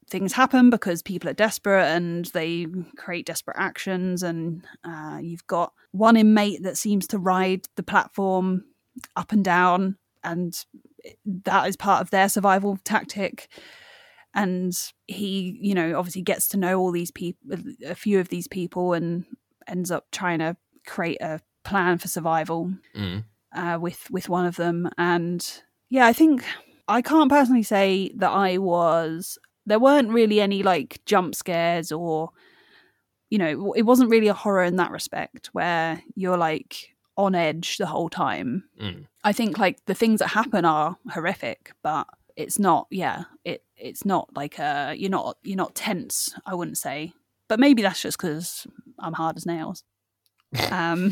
things 0.09 0.33
happen 0.33 0.69
because 0.69 1.01
people 1.01 1.29
are 1.29 1.33
desperate 1.33 1.85
and 1.85 2.25
they 2.25 2.67
create 2.97 3.25
desperate 3.25 3.55
actions 3.57 4.23
and 4.23 4.65
uh, 4.83 5.19
you've 5.21 5.47
got 5.47 5.71
one 5.91 6.17
inmate 6.17 6.63
that 6.63 6.77
seems 6.77 7.07
to 7.07 7.17
ride 7.17 7.61
the 7.77 7.83
platform 7.83 8.65
up 9.15 9.31
and 9.31 9.45
down 9.45 9.97
and 10.23 10.65
that 11.25 11.67
is 11.67 11.75
part 11.75 12.01
of 12.01 12.09
their 12.11 12.29
survival 12.29 12.77
tactic 12.83 13.47
and 14.33 14.73
he, 15.07 15.57
you 15.61 15.73
know, 15.73 15.97
obviously 15.97 16.21
gets 16.21 16.47
to 16.49 16.57
know 16.57 16.79
all 16.79 16.91
these 16.91 17.11
people, 17.11 17.57
a 17.85 17.95
few 17.95 18.19
of 18.19 18.29
these 18.29 18.47
people, 18.47 18.93
and 18.93 19.25
ends 19.67 19.91
up 19.91 20.05
trying 20.11 20.39
to 20.39 20.55
create 20.87 21.21
a 21.21 21.41
plan 21.63 21.97
for 21.97 22.07
survival 22.07 22.73
Mm. 22.95 23.25
uh, 23.53 23.77
with 23.81 24.09
with 24.09 24.29
one 24.29 24.45
of 24.45 24.55
them. 24.55 24.89
And 24.97 25.45
yeah, 25.89 26.05
I 26.05 26.13
think 26.13 26.45
I 26.87 27.01
can't 27.01 27.29
personally 27.29 27.63
say 27.63 28.11
that 28.15 28.31
I 28.31 28.57
was. 28.57 29.37
There 29.65 29.79
weren't 29.79 30.09
really 30.11 30.39
any 30.39 30.63
like 30.63 31.01
jump 31.05 31.35
scares 31.35 31.91
or, 31.91 32.29
you 33.29 33.37
know, 33.37 33.73
it 33.73 33.83
wasn't 33.83 34.09
really 34.09 34.27
a 34.29 34.33
horror 34.33 34.63
in 34.63 34.77
that 34.77 34.91
respect 34.91 35.49
where 35.51 36.01
you're 36.15 36.37
like 36.37 36.95
on 37.17 37.35
edge 37.35 37.77
the 37.77 37.85
whole 37.85 38.09
time. 38.09 38.63
Mm. 38.81 39.05
I 39.23 39.33
think 39.33 39.57
like 39.57 39.85
the 39.85 39.93
things 39.93 40.19
that 40.19 40.29
happen 40.29 40.65
are 40.65 40.97
horrific, 41.09 41.73
but 41.83 42.07
it's 42.35 42.59
not. 42.59 42.87
Yeah, 42.89 43.23
it 43.43 43.63
it's 43.75 44.05
not 44.05 44.29
like 44.35 44.59
a 44.59 44.93
you're 44.97 45.09
not 45.09 45.37
you're 45.43 45.57
not 45.57 45.75
tense. 45.75 46.33
I 46.45 46.55
wouldn't 46.55 46.77
say, 46.77 47.13
but 47.47 47.59
maybe 47.59 47.81
that's 47.81 48.01
just 48.01 48.17
because 48.17 48.65
I'm 48.99 49.13
hard 49.13 49.37
as 49.37 49.45
nails. 49.45 49.83
Um, 50.69 51.11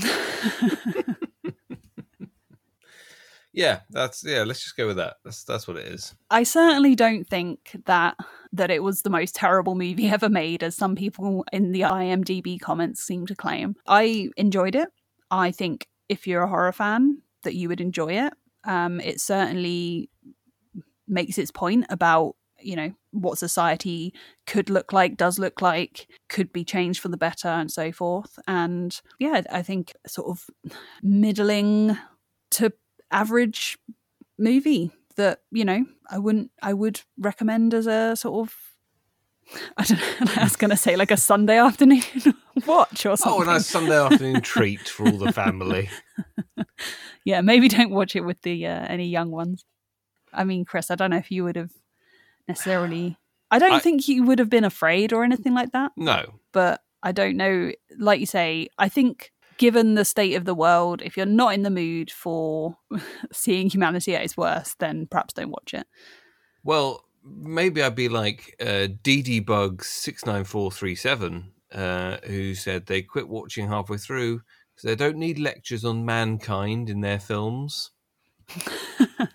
Yeah, 3.51 3.81
that's 3.89 4.23
yeah. 4.23 4.43
Let's 4.43 4.63
just 4.63 4.77
go 4.77 4.87
with 4.87 4.97
that. 4.97 5.17
That's 5.23 5.43
that's 5.43 5.67
what 5.67 5.77
it 5.77 5.87
is. 5.87 6.13
I 6.29 6.43
certainly 6.43 6.95
don't 6.95 7.27
think 7.27 7.75
that 7.85 8.15
that 8.53 8.71
it 8.71 8.83
was 8.83 9.01
the 9.01 9.09
most 9.09 9.35
terrible 9.35 9.75
movie 9.75 10.07
ever 10.09 10.29
made, 10.29 10.63
as 10.63 10.75
some 10.75 10.95
people 10.95 11.45
in 11.51 11.71
the 11.71 11.81
IMDb 11.81 12.59
comments 12.59 13.01
seem 13.01 13.25
to 13.27 13.35
claim. 13.35 13.75
I 13.87 14.29
enjoyed 14.37 14.75
it. 14.75 14.89
I 15.31 15.51
think 15.51 15.87
if 16.07 16.27
you're 16.27 16.43
a 16.43 16.47
horror 16.47 16.71
fan, 16.71 17.21
that 17.43 17.55
you 17.55 17.69
would 17.69 17.81
enjoy 17.81 18.13
it. 18.13 18.33
Um, 18.65 18.99
it 18.99 19.21
certainly 19.21 20.09
makes 21.07 21.37
its 21.37 21.51
point 21.51 21.85
about 21.89 22.35
you 22.61 22.75
know 22.75 22.93
what 23.11 23.37
society 23.37 24.13
could 24.45 24.69
look 24.69 24.93
like, 24.93 25.17
does 25.17 25.39
look 25.39 25.61
like, 25.61 26.07
could 26.27 26.51
be 26.51 26.63
changed 26.63 26.99
for 26.99 27.07
the 27.09 27.17
better, 27.17 27.47
and 27.47 27.71
so 27.71 27.91
forth. 27.91 28.37
And 28.47 28.99
yeah, 29.19 29.41
I 29.51 29.61
think 29.61 29.93
sort 30.07 30.27
of 30.27 30.45
middling 31.01 31.97
to 32.51 32.73
average 33.11 33.77
movie 34.37 34.91
that 35.15 35.41
you 35.51 35.65
know 35.65 35.85
I 36.09 36.17
wouldn't 36.17 36.51
I 36.61 36.73
would 36.73 37.01
recommend 37.17 37.73
as 37.73 37.87
a 37.87 38.15
sort 38.15 38.47
of 38.47 38.68
I 39.77 39.83
don't 39.83 39.99
know 39.99 40.31
I 40.37 40.43
was 40.43 40.55
going 40.55 40.69
to 40.71 40.77
say 40.77 40.95
like 40.95 41.11
a 41.11 41.17
Sunday 41.17 41.57
afternoon 41.57 42.01
watch 42.67 43.05
or 43.05 43.17
something. 43.17 43.39
Oh, 43.39 43.41
a 43.41 43.45
nice 43.45 43.65
Sunday 43.67 43.97
afternoon 43.97 44.41
treat 44.41 44.87
for 44.87 45.07
all 45.07 45.17
the 45.17 45.31
family. 45.33 45.89
Yeah, 47.25 47.41
maybe 47.41 47.67
don't 47.67 47.91
watch 47.91 48.15
it 48.15 48.21
with 48.21 48.41
the 48.41 48.65
uh, 48.65 48.85
any 48.87 49.07
young 49.07 49.29
ones. 49.29 49.63
I 50.33 50.43
mean, 50.45 50.65
Chris, 50.65 50.89
I 50.89 50.95
don't 50.95 51.11
know 51.11 51.17
if 51.17 51.29
you 51.31 51.43
would 51.43 51.57
have 51.57 51.71
necessarily. 52.47 53.17
I 53.51 53.59
don't 53.59 53.73
I- 53.73 53.79
think 53.79 54.07
you 54.07 54.23
would 54.23 54.39
have 54.39 54.49
been 54.49 54.63
afraid 54.63 55.11
or 55.13 55.23
anything 55.23 55.53
like 55.53 55.71
that. 55.73 55.91
No, 55.97 56.39
but 56.53 56.81
I 57.03 57.11
don't 57.11 57.35
know. 57.37 57.71
Like 57.97 58.19
you 58.19 58.25
say, 58.25 58.69
I 58.77 58.89
think 58.89 59.31
given 59.57 59.95
the 59.95 60.05
state 60.05 60.35
of 60.35 60.45
the 60.45 60.55
world, 60.55 61.01
if 61.03 61.17
you're 61.17 61.25
not 61.25 61.53
in 61.53 61.63
the 61.63 61.69
mood 61.69 62.09
for 62.11 62.77
seeing 63.31 63.69
humanity 63.69 64.15
at 64.15 64.23
its 64.23 64.37
worst, 64.37 64.79
then 64.79 65.05
perhaps 65.05 65.33
don't 65.33 65.51
watch 65.51 65.73
it. 65.73 65.85
Well, 66.63 67.03
maybe 67.35 67.81
I'd 67.83 67.95
be 67.95 68.09
like 68.09 68.55
uh, 68.61 68.87
DD 69.03 69.45
Bugs 69.45 69.87
six 69.87 70.25
nine 70.25 70.43
four 70.43 70.71
three 70.71 70.95
seven, 70.95 71.51
uh, 71.73 72.17
who 72.25 72.55
said 72.55 72.85
they 72.85 73.01
quit 73.01 73.27
watching 73.29 73.67
halfway 73.67 73.97
through 73.97 74.41
because 74.75 74.83
they 74.87 74.95
don't 74.95 75.17
need 75.17 75.39
lectures 75.39 75.83
on 75.85 76.05
mankind 76.05 76.89
in 76.89 77.01
their 77.01 77.19
films. 77.19 77.91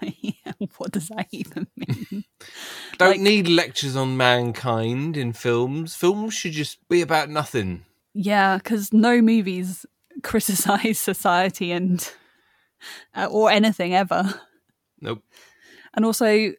yeah, 0.02 0.52
what 0.76 0.90
does 0.92 1.08
that 1.08 1.28
even 1.30 1.66
mean? 1.76 2.24
Don't 2.98 3.10
Like- 3.12 3.20
need 3.20 3.48
lectures 3.48 3.94
on 3.96 4.16
mankind 4.16 5.16
in 5.16 5.32
films. 5.32 5.94
Films 5.94 6.34
should 6.34 6.52
just 6.52 6.86
be 6.88 7.00
about 7.02 7.30
nothing. 7.30 7.84
yeah, 8.12 8.56
because 8.58 8.92
no 8.92 9.20
movies 9.22 9.86
criticize 10.22 10.98
society 10.98 11.70
and 11.72 12.12
uh, 13.14 13.26
or 13.30 13.50
anything 13.50 13.94
ever. 13.94 14.40
Nope. 15.00 15.22
And 15.94 16.04
also, 16.04 16.52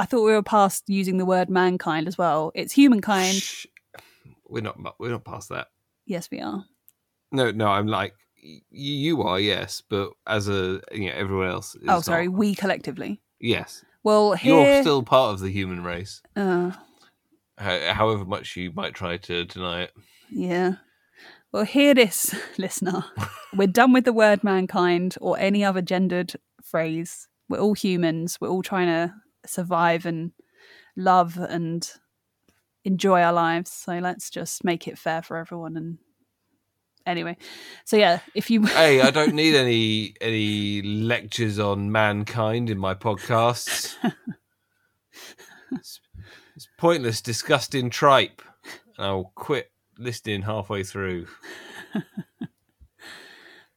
I 0.00 0.06
thought 0.06 0.24
we 0.24 0.32
were 0.32 0.42
past 0.42 0.84
using 0.88 1.18
the 1.18 1.26
word 1.26 1.50
mankind 1.50 2.08
as 2.08 2.16
well. 2.16 2.52
It's 2.54 2.72
humankind. 2.72 3.34
Shh. 3.34 3.66
We're 4.48 4.62
not. 4.62 4.78
We're 4.98 5.10
not 5.10 5.24
past 5.24 5.50
that. 5.50 5.68
Yes, 6.06 6.30
we 6.30 6.40
are. 6.40 6.64
No, 7.30 7.50
no. 7.50 7.66
I'm 7.66 7.86
like 7.86 8.14
you 8.42 9.22
are, 9.22 9.38
yes, 9.38 9.82
but 9.86 10.12
as 10.26 10.48
a 10.48 10.80
you 10.90 11.08
know, 11.08 11.14
everyone 11.14 11.48
else. 11.48 11.74
Is 11.74 11.82
oh, 11.86 12.00
sorry, 12.00 12.28
not. 12.28 12.36
we 12.36 12.54
collectively. 12.54 13.20
Yes, 13.38 13.84
Well, 14.02 14.32
here. 14.32 14.54
you're 14.54 14.82
still 14.82 15.02
part 15.02 15.34
of 15.34 15.40
the 15.40 15.50
human 15.50 15.82
race, 15.84 16.22
uh, 16.34 16.72
however 17.58 18.24
much 18.24 18.56
you 18.56 18.72
might 18.72 18.94
try 18.94 19.18
to 19.18 19.44
deny 19.44 19.82
it. 19.82 19.92
Yeah. 20.30 20.76
Well, 21.52 21.64
hear 21.64 21.94
this, 21.94 22.34
listener. 22.58 23.04
We're 23.54 23.66
done 23.66 23.92
with 23.92 24.04
the 24.04 24.12
word 24.14 24.42
mankind 24.42 25.16
or 25.20 25.38
any 25.38 25.62
other 25.62 25.82
gendered 25.82 26.32
phrase. 26.62 27.28
We're 27.50 27.58
all 27.58 27.74
humans. 27.74 28.38
We're 28.40 28.48
all 28.48 28.62
trying 28.62 28.86
to 28.86 29.12
survive 29.46 30.06
and 30.06 30.32
love 30.96 31.36
and 31.36 31.88
enjoy 32.84 33.20
our 33.20 33.32
lives. 33.32 33.70
So 33.70 33.98
let's 33.98 34.30
just 34.30 34.64
make 34.64 34.88
it 34.88 34.98
fair 34.98 35.22
for 35.22 35.36
everyone. 35.36 35.76
And 35.76 35.98
anyway, 37.06 37.36
so 37.84 37.96
yeah, 37.96 38.20
if 38.34 38.50
you. 38.50 38.62
hey, 38.66 39.00
I 39.00 39.10
don't 39.10 39.34
need 39.34 39.54
any 39.54 40.14
any 40.20 40.82
lectures 40.82 41.58
on 41.58 41.90
mankind 41.92 42.70
in 42.70 42.78
my 42.78 42.94
podcasts. 42.94 43.94
it's, 45.72 46.00
it's 46.56 46.68
pointless, 46.78 47.20
disgusting 47.20 47.90
tripe, 47.90 48.42
and 48.96 49.06
I'll 49.06 49.32
quit 49.34 49.70
listening 49.98 50.42
halfway 50.42 50.82
through. 50.84 51.26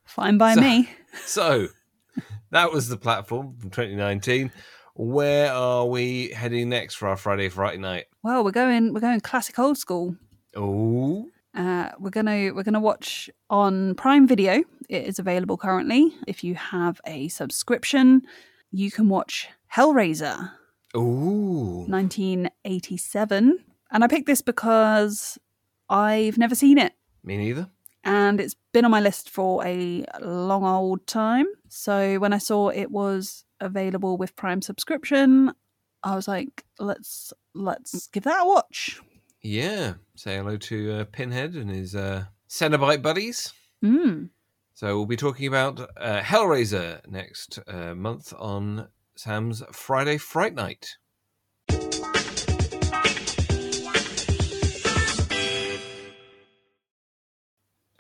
Fine 0.06 0.38
by 0.38 0.54
So- 0.56 0.62
me. 0.62 0.90
So 1.26 1.68
that 2.50 2.72
was 2.72 2.90
the 2.90 2.98
platform 2.98 3.56
from 3.60 3.70
2019. 3.70 4.52
Where 4.96 5.52
are 5.52 5.86
we 5.88 6.30
heading 6.30 6.70
next 6.70 6.96
for 6.96 7.08
our 7.08 7.18
Friday 7.18 7.50
Friday 7.50 7.78
night? 7.80 8.06
Well, 8.22 8.44
we're 8.44 8.52
going. 8.52 8.94
We're 8.94 9.00
going 9.00 9.20
classic 9.22 9.58
old 9.58 9.78
school. 9.78 10.16
Oh, 10.56 11.30
Uh, 11.56 11.90
we're 12.00 12.12
gonna 12.12 12.52
we're 12.54 12.64
gonna 12.64 12.80
watch 12.80 13.30
on 13.50 13.96
Prime 13.96 14.28
Video. 14.28 14.64
It 14.90 15.06
is 15.08 15.18
available 15.18 15.58
currently. 15.58 16.14
If 16.28 16.44
you 16.44 16.54
have 16.56 17.02
a 17.08 17.28
subscription, 17.30 18.22
you 18.72 18.92
can 18.92 19.10
watch 19.10 19.48
Hellraiser, 19.74 20.52
oh, 20.94 21.86
1987. 21.88 23.64
And 23.92 24.04
I 24.04 24.08
picked 24.08 24.28
this 24.28 24.42
because 24.42 25.40
I've 25.90 26.38
never 26.38 26.54
seen 26.56 26.78
it, 26.78 26.94
me 27.24 27.38
neither. 27.38 27.68
and 28.04 28.40
it's 28.40 28.56
been 28.74 28.86
on 28.86 28.92
my 28.92 29.00
list 29.02 29.30
for 29.30 29.66
a 29.66 30.06
long 30.22 30.64
old 30.64 31.08
time. 31.08 31.46
So 31.70 32.18
when 32.20 32.34
I 32.34 32.38
saw 32.40 32.70
it 32.70 32.92
was 32.92 33.44
available 33.64 34.18
with 34.18 34.36
Prime 34.36 34.62
subscription, 34.62 35.54
I 36.04 36.16
was 36.16 36.28
like, 36.28 36.64
let's 36.80 37.34
let's 37.54 38.08
give 38.08 38.24
that 38.24 38.44
a 38.44 38.46
watch. 38.46 39.02
Yeah, 39.42 39.96
say 40.16 40.38
hello 40.38 40.58
to 40.58 40.92
uh, 40.92 41.04
Pinhead 41.06 41.56
and 41.56 41.70
his 41.70 41.96
uh, 41.96 42.26
Cenobite 42.50 43.02
buddies. 43.02 43.54
Mm. 43.84 44.30
So 44.74 44.96
we'll 44.96 45.06
be 45.06 45.18
talking 45.18 45.48
about 45.48 45.80
uh, 45.98 46.22
Hellraiser 46.22 47.06
next 47.08 47.60
uh, 47.68 47.94
month 47.94 48.34
on 48.38 48.88
Sam's 49.16 49.62
Friday 49.72 50.18
Fright 50.18 50.56
Night. 50.56 50.98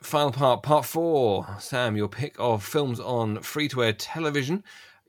Final 0.01 0.31
part, 0.31 0.63
part 0.63 0.85
four. 0.85 1.57
Sam, 1.59 1.95
your 1.95 2.07
pick 2.07 2.35
of 2.37 2.63
films 2.63 2.99
on 2.99 3.41
free 3.41 3.67
to 3.69 3.83
air 3.83 3.93
television. 3.93 4.63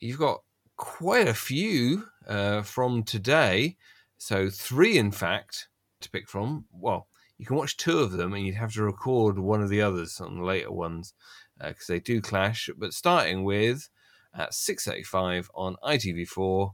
You've 0.04 0.18
got 0.18 0.42
quite 0.76 1.28
a 1.28 1.32
few 1.32 2.04
uh, 2.28 2.60
from 2.60 3.04
today. 3.04 3.78
So, 4.18 4.50
three, 4.50 4.98
in 4.98 5.10
fact, 5.10 5.68
to 6.02 6.10
pick 6.10 6.28
from. 6.28 6.66
Well, 6.70 7.08
you 7.38 7.46
can 7.46 7.56
watch 7.56 7.78
two 7.78 8.00
of 8.00 8.12
them 8.12 8.34
and 8.34 8.44
you'd 8.44 8.54
have 8.54 8.74
to 8.74 8.82
record 8.82 9.38
one 9.38 9.62
of 9.62 9.70
the 9.70 9.80
others 9.80 10.20
on 10.20 10.36
the 10.36 10.44
later 10.44 10.70
ones 10.70 11.14
because 11.58 11.86
they 11.86 12.00
do 12.00 12.20
clash. 12.20 12.68
But 12.76 12.92
starting 12.92 13.44
with 13.44 13.88
at 14.34 14.52
6.85 14.52 15.48
on 15.54 15.76
ITV4, 15.82 16.72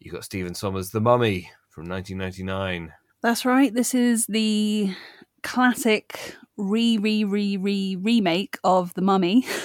you've 0.00 0.12
got 0.12 0.24
Stephen 0.24 0.54
Sommers' 0.54 0.90
The 0.90 1.00
Mummy 1.00 1.50
from 1.70 1.88
1999. 1.88 2.92
That's 3.22 3.46
right. 3.46 3.72
This 3.72 3.94
is 3.94 4.26
the 4.26 4.94
classic 5.42 6.36
re 6.58 6.98
re 6.98 7.24
re 7.24 7.56
re 7.56 7.96
remake 7.96 8.58
of 8.62 8.92
The 8.92 9.00
Mummy. 9.00 9.46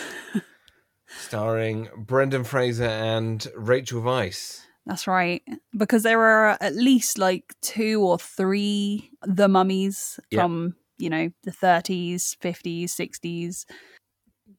starring 1.08 1.90
Brendan 1.98 2.44
Fraser 2.44 2.86
and 2.86 3.46
Rachel 3.56 4.02
Weisz. 4.02 4.62
That's 4.86 5.08
right. 5.08 5.42
Because 5.78 6.04
there 6.04 6.22
are 6.22 6.58
at 6.62 6.76
least 6.76 7.18
like 7.18 7.54
two 7.62 8.02
or 8.02 8.18
three 8.18 9.12
The 9.26 9.48
Mummies 9.48 10.20
Yeah. 10.32 10.42
from, 10.44 10.76
you 10.98 11.10
know, 11.10 11.30
the 11.44 11.52
30s, 11.52 12.36
50s, 12.42 12.86
60s. 12.96 13.66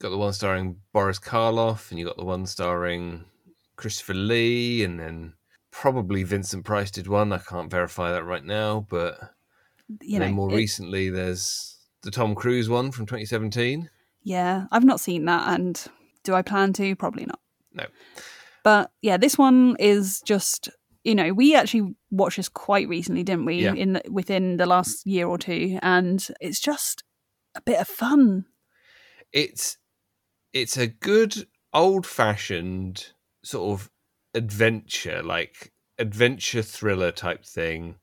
Got 0.00 0.10
the 0.10 0.18
one 0.18 0.32
starring 0.32 0.76
Boris 0.92 1.18
Karloff, 1.18 1.90
and 1.90 1.98
you 1.98 2.04
got 2.06 2.18
the 2.18 2.24
one 2.24 2.46
starring 2.46 3.24
Christopher 3.76 4.14
Lee, 4.14 4.84
and 4.84 5.00
then 5.00 5.32
probably 5.70 6.22
Vincent 6.24 6.64
Price 6.64 6.90
did 6.90 7.08
one. 7.08 7.32
I 7.32 7.38
can't 7.38 7.70
verify 7.70 8.12
that 8.12 8.24
right 8.24 8.44
now, 8.44 8.86
but 8.90 9.18
You 10.02 10.18
know, 10.18 10.26
then 10.26 10.34
more 10.34 10.52
it- 10.52 10.56
recently 10.56 11.08
there's 11.08 11.78
the 12.02 12.10
Tom 12.10 12.34
Cruise 12.34 12.68
one 12.68 12.92
from 12.92 13.06
2017. 13.06 13.88
Yeah, 14.22 14.66
I've 14.70 14.84
not 14.84 15.00
seen 15.00 15.24
that, 15.24 15.58
and 15.58 15.82
do 16.24 16.34
I 16.34 16.42
plan 16.42 16.72
to? 16.74 16.96
Probably 16.96 17.26
not. 17.26 17.40
No. 17.72 17.86
But 18.64 18.90
yeah, 19.02 19.16
this 19.16 19.38
one 19.38 19.76
is 19.78 20.20
just 20.24 20.68
you 21.04 21.14
know 21.14 21.32
we 21.32 21.54
actually 21.54 21.94
watched 22.10 22.36
this 22.36 22.48
quite 22.48 22.88
recently, 22.88 23.22
didn't 23.22 23.44
we? 23.44 23.62
Yeah. 23.62 23.74
In 23.74 23.94
the, 23.94 24.02
within 24.10 24.56
the 24.56 24.66
last 24.66 25.06
year 25.06 25.26
or 25.26 25.38
two, 25.38 25.78
and 25.82 26.26
it's 26.40 26.60
just 26.60 27.04
a 27.54 27.60
bit 27.60 27.80
of 27.80 27.88
fun. 27.88 28.46
It's 29.32 29.78
it's 30.52 30.76
a 30.76 30.86
good 30.86 31.46
old 31.72 32.06
fashioned 32.06 33.12
sort 33.44 33.80
of 33.80 33.90
adventure, 34.34 35.22
like 35.22 35.72
adventure 35.98 36.62
thriller 36.62 37.12
type 37.12 37.44
thing. 37.44 37.96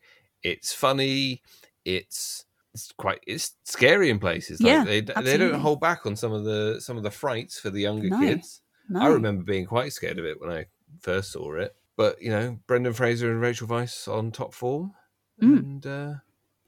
It's 0.43 0.73
funny. 0.73 1.41
It's 1.83 2.45
it's 2.75 2.91
quite 2.97 3.21
it's 3.25 3.53
scary 3.63 4.09
in 4.09 4.19
places. 4.19 4.61
Like 4.61 4.71
Yeah, 4.71 4.83
they 4.83 5.01
they 5.01 5.37
don't 5.37 5.59
hold 5.59 5.79
back 5.79 6.05
on 6.05 6.15
some 6.15 6.31
of 6.33 6.43
the 6.43 6.79
some 6.79 6.97
of 6.97 7.03
the 7.03 7.11
frights 7.11 7.57
for 7.59 7.69
the 7.69 7.81
younger 7.81 8.09
No, 8.09 8.19
kids. 8.19 8.61
No. 8.89 8.99
I 9.01 9.07
remember 9.07 9.43
being 9.43 9.65
quite 9.65 9.91
scared 9.93 10.19
of 10.19 10.25
it 10.25 10.39
when 10.39 10.51
I 10.51 10.65
first 10.99 11.31
saw 11.31 11.55
it. 11.55 11.75
But 11.95 12.21
you 12.21 12.29
know, 12.29 12.59
Brendan 12.67 12.93
Fraser 12.93 13.31
and 13.31 13.39
Rachel 13.41 13.67
Weisz 13.67 14.07
on 14.07 14.31
top 14.31 14.53
form, 14.53 14.93
Mm. 15.41 15.57
and 15.59 15.85
uh, 15.87 16.13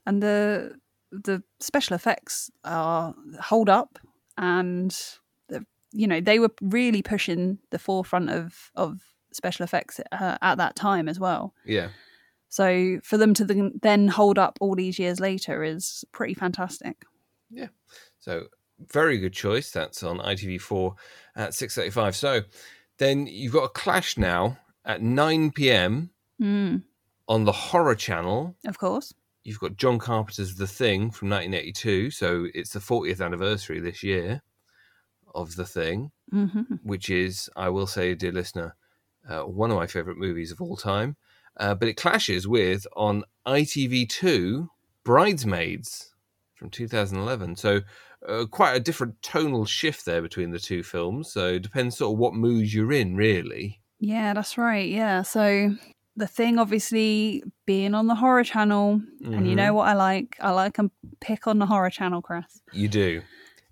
and 0.06 0.22
the 0.22 0.74
the 1.12 1.42
special 1.60 1.94
effects 1.94 2.50
are 2.64 3.14
hold 3.40 3.68
up 3.68 3.98
and 4.36 4.90
the, 5.48 5.64
you 5.92 6.06
know 6.06 6.20
they 6.20 6.38
were 6.38 6.50
really 6.60 7.02
pushing 7.02 7.58
the 7.70 7.78
forefront 7.78 8.28
of 8.30 8.70
of 8.74 9.00
special 9.32 9.64
effects 9.64 10.00
uh, 10.12 10.36
at 10.42 10.56
that 10.56 10.76
time 10.76 11.08
as 11.08 11.18
well 11.18 11.54
yeah, 11.64 11.88
so 12.48 12.98
for 13.04 13.16
them 13.18 13.34
to 13.34 13.44
then- 13.82 14.08
hold 14.08 14.38
up 14.38 14.58
all 14.60 14.74
these 14.74 14.98
years 14.98 15.20
later 15.20 15.62
is 15.62 16.04
pretty 16.12 16.34
fantastic 16.34 17.04
Yeah. 17.50 17.68
so 18.18 18.46
very 18.92 19.18
good 19.18 19.32
choice. 19.32 19.72
That's 19.72 20.02
on 20.04 20.18
ITV4 20.20 20.94
at 21.34 21.52
six 21.52 21.74
thirty-five. 21.74 22.14
So 22.14 22.42
then 22.98 23.26
you've 23.26 23.52
got 23.52 23.64
a 23.64 23.68
clash 23.70 24.16
now 24.16 24.58
at 24.84 25.02
nine 25.02 25.50
p.m. 25.50 26.10
mm, 26.40 26.82
on 27.26 27.44
the 27.44 27.50
Horror 27.52 27.96
Channel. 27.96 28.54
of 28.66 28.78
course 28.78 29.12
You've 29.42 29.58
got 29.58 29.76
John 29.76 29.98
Carpenter's 29.98 30.54
The 30.56 30.66
Thing 30.68 31.10
from 31.10 31.28
1982, 31.30 32.10
so 32.12 32.46
it's 32.54 32.72
the 32.72 32.78
40th 32.80 33.20
anniversary 33.24 33.80
this 33.80 34.02
year 34.04 34.42
of 35.34 35.56
The 35.56 35.64
Thing. 35.66 36.12
hmm 36.30 36.62
which 36.84 37.10
is, 37.10 37.50
I 37.56 37.70
will 37.70 37.86
say, 37.88 38.14
dear 38.14 38.30
listener, 38.32 38.76
uh, 39.28 39.40
one 39.42 39.70
of 39.72 39.76
my 39.76 39.86
favourite 39.88 40.18
movies 40.18 40.52
of 40.52 40.60
all 40.60 40.76
time. 40.76 41.16
Uh, 41.58 41.74
but 41.74 41.88
it 41.88 41.96
clashes 41.96 42.46
with 42.46 42.86
on 42.96 43.24
ITV2 43.46 44.68
Bridesmaids 45.04 46.12
from 46.54 46.70
2011. 46.70 47.56
So 47.56 47.80
uh, 48.28 48.44
quite 48.50 48.74
a 48.74 48.80
different 48.80 49.20
tonal 49.22 49.64
shift 49.64 50.04
there 50.04 50.22
between 50.22 50.50
the 50.50 50.58
two 50.58 50.82
films. 50.82 51.32
So 51.32 51.48
it 51.54 51.62
depends 51.62 51.96
sort 51.96 52.12
of 52.14 52.18
what 52.18 52.34
mood 52.34 52.72
you're 52.72 52.92
in, 52.92 53.16
really. 53.16 53.80
yeah 54.00 54.32
that's 54.34 54.56
right 54.56 54.88
yeah 54.88 55.22
so 55.22 55.74
the 56.14 56.26
thing 56.26 56.58
obviously 56.58 57.42
being 57.66 57.94
on 57.94 58.06
the 58.06 58.14
horror 58.14 58.44
channel 58.44 59.00
and 59.24 59.48
you 59.48 59.54
know 59.56 59.72
what 59.74 59.88
i 59.88 59.94
like 59.94 60.36
i 60.40 60.50
like 60.50 60.78
and 60.78 60.90
pick 61.20 61.46
on 61.48 61.58
the 61.58 61.66
horror 61.66 61.90
channel 61.90 62.20
chris 62.22 62.60
you 62.72 62.88
do. 62.88 63.22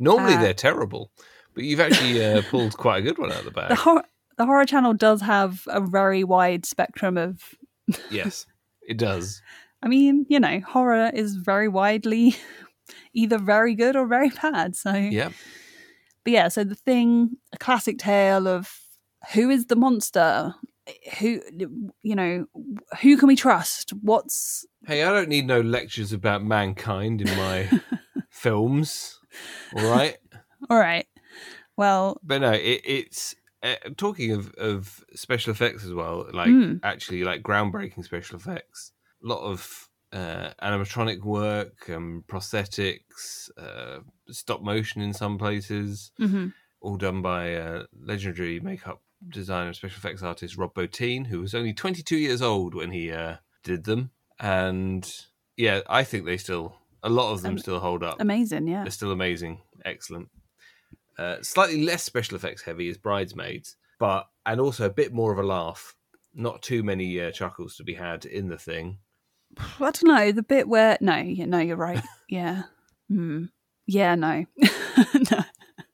Normally 0.01 0.35
Uh, 0.35 0.41
they're 0.43 0.55
terrible, 0.55 1.11
but 1.55 1.63
you've 1.65 1.81
actually 1.81 2.25
uh, 2.25 2.43
pulled 2.51 2.77
quite 2.77 2.99
a 2.99 3.03
good 3.03 3.19
one 3.19 3.31
out 3.33 3.39
of 3.39 3.45
the 3.47 3.51
bag. 3.51 3.69
the 3.69 3.77
horror 3.77 4.05
the 4.37 4.45
horror 4.47 4.67
channel 4.67 4.93
does 4.95 5.21
have 5.23 5.63
a 5.69 5.81
very 5.81 6.23
wide 6.25 6.67
spectrum 6.67 7.17
of 7.17 7.55
yes, 8.11 8.47
it 8.89 8.99
does. 8.99 9.43
i 9.83 9.89
mean 9.89 10.25
you 10.29 10.41
know 10.41 10.59
horror 10.61 11.11
is 11.15 11.37
very 11.37 11.69
widely 11.69 12.35
either 13.13 13.39
very 13.39 13.75
good 13.75 13.95
or 13.95 14.07
very 14.07 14.31
bad 14.31 14.75
so 14.75 14.93
Yeah. 14.95 15.31
but 16.25 16.33
yeah 16.33 16.49
so 16.49 16.65
the 16.65 16.75
thing 16.75 17.37
a 17.53 17.59
classic 17.59 17.99
tale 17.99 18.49
of 18.49 18.73
who 19.35 19.51
is 19.51 19.67
the 19.67 19.77
monster 19.77 20.55
who 21.19 21.41
you 22.03 22.15
know 22.15 22.47
who 23.03 23.17
can 23.19 23.29
we 23.29 23.37
trust 23.37 23.91
what's 24.03 24.65
Hey, 24.87 25.03
I 25.03 25.11
don't 25.11 25.29
need 25.29 25.47
no 25.47 25.61
lectures 25.61 26.13
about 26.13 26.45
mankind 26.45 27.21
in 27.21 27.37
my 27.37 27.69
films. 28.31 29.19
All 29.75 29.91
right. 29.91 30.17
all 30.71 30.79
right 30.79 31.07
well 31.77 32.19
but 32.23 32.39
no, 32.41 32.53
it, 32.53 32.81
it's 32.85 33.35
uh, 33.63 33.75
talking 33.97 34.33
of, 34.33 34.53
of 34.55 35.05
special 35.15 35.51
effects 35.53 35.85
as 35.85 35.93
well. 35.93 36.27
Like 36.33 36.49
Mm. 36.51 36.81
actually, 36.83 37.25
like 37.25 37.43
groundbreaking 37.43 38.05
special 38.05 38.37
effects. 38.37 38.93
A 39.25 39.27
lot 39.27 39.41
of 39.43 39.89
uh, 40.13 40.51
animatronic 40.63 41.23
work, 41.25 41.89
um, 41.91 42.25
prosthetics, 42.29 43.51
uh, 43.59 44.01
stop 44.31 44.63
motion 44.63 45.01
in 45.03 45.13
some 45.13 45.39
places, 45.39 46.11
mhm. 46.21 46.53
all 46.81 46.97
done 46.97 47.23
by 47.23 47.55
uh, 47.55 47.85
legendary 47.99 48.61
makeup 48.61 49.03
designer 49.29 49.67
and 49.69 49.77
special 49.77 49.97
effects 49.99 50.23
artist 50.23 50.57
Rob 50.57 50.75
Bottin, 50.75 51.27
who 51.27 51.41
was 51.41 51.55
only 51.55 51.73
22 51.73 52.17
years 52.17 52.43
old 52.43 52.75
when 52.75 52.91
he 52.93 53.11
uh, 53.11 53.37
did 53.65 53.85
them. 53.85 54.11
And 54.39 55.11
yeah, 55.57 55.81
I 55.89 56.05
think 56.05 56.25
they 56.27 56.37
still, 56.37 56.77
a 57.03 57.09
lot 57.09 57.33
of 57.33 57.43
them 57.43 57.53
Am- 57.53 57.59
still 57.59 57.81
hold 57.81 58.03
up. 58.03 58.21
amazing 58.21 58.69
yeah 58.69 58.83
They're 58.83 58.91
still 58.93 59.11
amazing, 59.13 59.61
excellent. 59.85 60.29
Uh, 61.19 61.37
slightly 61.43 61.83
less 61.83 62.03
special 62.03 62.37
effects 62.37 62.63
heavy 62.63 62.89
is 62.89 62.99
Bridesmaids, 62.99 63.77
but 63.99 64.29
and 64.45 64.61
also 64.61 64.87
a 64.87 64.91
bit 64.91 65.13
more 65.13 65.33
of 65.33 65.39
a 65.39 65.43
laugh. 65.43 65.95
Not 66.35 66.61
too 66.63 66.83
many 66.83 67.21
uh, 67.21 67.31
chuckles 67.31 67.77
to 67.77 67.85
be 67.85 67.95
had 67.95 68.25
in 68.27 68.49
the 68.49 68.59
thing. 68.59 68.99
I 69.59 69.91
don't 69.91 70.05
know 70.05 70.33
the 70.33 70.43
bit 70.43 70.69
where 70.69 70.99
no, 71.01 71.23
no, 71.23 71.59
you're 71.59 71.77
right. 71.77 72.03
Yeah, 72.29 72.65
hmm. 73.09 73.45
yeah, 73.87 74.15
no, 74.17 74.45
no. 75.31 75.45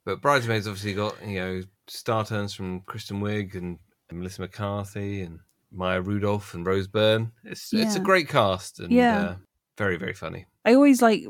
But 0.04 0.22
Bridesmaids 0.22 0.66
obviously 0.66 0.94
got 0.94 1.14
you 1.26 1.38
know 1.40 1.62
star 1.88 2.24
turns 2.24 2.54
from 2.54 2.80
Kristen 2.80 3.20
Wiig 3.20 3.54
and 3.54 3.78
Melissa 4.10 4.40
McCarthy 4.40 5.20
and 5.22 5.38
Maya 5.70 6.00
Rudolph 6.00 6.54
and 6.54 6.66
Rose 6.66 6.86
Byrne. 6.88 7.32
It's 7.44 7.72
it's 7.72 7.96
a 7.96 8.00
great 8.00 8.28
cast 8.28 8.80
and 8.80 8.90
Yeah. 8.90 9.20
uh, 9.22 9.34
very 9.78 9.96
very 9.96 10.14
funny. 10.14 10.46
I 10.64 10.74
always 10.74 11.00
like 11.02 11.24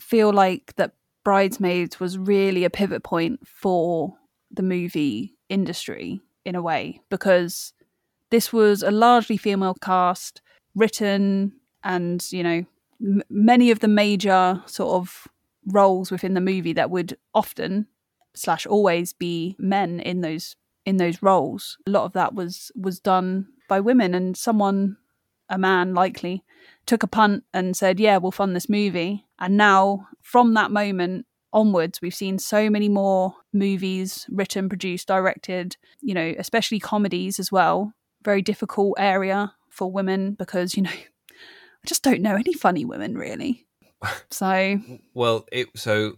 feel 0.00 0.32
like 0.32 0.74
that 0.76 0.92
Bridesmaids 1.24 2.00
was 2.00 2.18
really 2.18 2.64
a 2.64 2.70
pivot 2.70 3.02
point 3.02 3.46
for 3.46 4.14
the 4.50 4.62
movie 4.62 5.34
industry 5.48 6.20
in 6.44 6.54
a 6.54 6.62
way 6.62 7.00
because 7.10 7.72
this 8.30 8.52
was 8.52 8.82
a 8.82 8.90
largely 8.90 9.36
female 9.36 9.74
cast 9.74 10.40
written 10.74 11.52
and 11.84 12.26
you 12.32 12.42
know 12.42 12.64
m- 13.00 13.22
many 13.30 13.70
of 13.70 13.80
the 13.80 13.88
major 13.88 14.62
sort 14.66 14.94
of 14.94 15.28
roles 15.66 16.10
within 16.10 16.34
the 16.34 16.40
movie 16.40 16.72
that 16.72 16.90
would 16.90 17.16
often 17.34 17.86
slash 18.34 18.66
always 18.66 19.12
be 19.12 19.54
men 19.58 20.00
in 20.00 20.20
those 20.20 20.56
in 20.84 20.96
those 20.96 21.22
roles. 21.22 21.78
A 21.86 21.90
lot 21.90 22.04
of 22.04 22.12
that 22.14 22.34
was 22.34 22.72
was 22.74 22.98
done 22.98 23.48
by 23.68 23.80
women 23.80 24.14
and 24.14 24.36
someone 24.36 24.96
a 25.48 25.58
man 25.58 25.94
likely 25.94 26.42
took 26.86 27.02
a 27.02 27.08
punt 27.08 27.44
and 27.52 27.76
said, 27.76 28.00
"Yeah, 28.00 28.18
we'll 28.18 28.32
fund 28.32 28.54
this 28.54 28.68
movie." 28.68 29.26
And 29.38 29.56
now, 29.56 30.08
from 30.20 30.54
that 30.54 30.70
moment 30.70 31.26
onwards, 31.52 32.00
we've 32.00 32.14
seen 32.14 32.38
so 32.38 32.70
many 32.70 32.88
more 32.88 33.34
movies 33.52 34.26
written, 34.30 34.68
produced, 34.68 35.08
directed. 35.08 35.76
You 36.00 36.14
know, 36.14 36.34
especially 36.38 36.80
comedies 36.80 37.38
as 37.38 37.52
well. 37.52 37.92
Very 38.24 38.42
difficult 38.42 38.94
area 38.98 39.54
for 39.68 39.90
women 39.90 40.34
because 40.34 40.76
you 40.76 40.82
know, 40.82 40.90
I 40.90 41.86
just 41.86 42.02
don't 42.02 42.22
know 42.22 42.36
any 42.36 42.52
funny 42.52 42.84
women 42.84 43.16
really. 43.16 43.66
So 44.30 44.80
Well, 45.14 45.46
it 45.52 45.68
so 45.76 46.16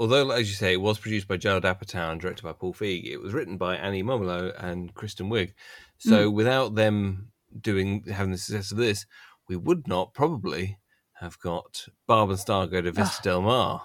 although 0.00 0.30
as 0.30 0.48
you 0.48 0.56
say 0.56 0.72
it 0.72 0.80
was 0.80 0.98
produced 0.98 1.28
by 1.28 1.36
Gerald 1.36 1.62
Apatow 1.62 2.10
and 2.10 2.20
directed 2.20 2.42
by 2.42 2.52
Paul 2.52 2.74
Feig, 2.74 3.04
it 3.04 3.18
was 3.18 3.32
written 3.32 3.56
by 3.56 3.76
Annie 3.76 4.02
Mumolo 4.02 4.52
and 4.58 4.92
Kristen 4.94 5.30
Wiig. 5.30 5.52
So 5.98 6.28
mm. 6.28 6.34
without 6.34 6.74
them 6.74 7.30
doing 7.60 8.04
having 8.10 8.32
the 8.32 8.38
success 8.38 8.72
of 8.72 8.78
this, 8.78 9.06
we 9.50 9.56
would 9.56 9.88
not 9.88 10.14
probably 10.14 10.78
have 11.14 11.38
got 11.40 11.88
Barb 12.06 12.30
and 12.30 12.38
Star 12.38 12.68
go 12.68 12.80
to 12.80 12.92
Vista 12.92 13.20
Del 13.20 13.42
Mar. 13.42 13.82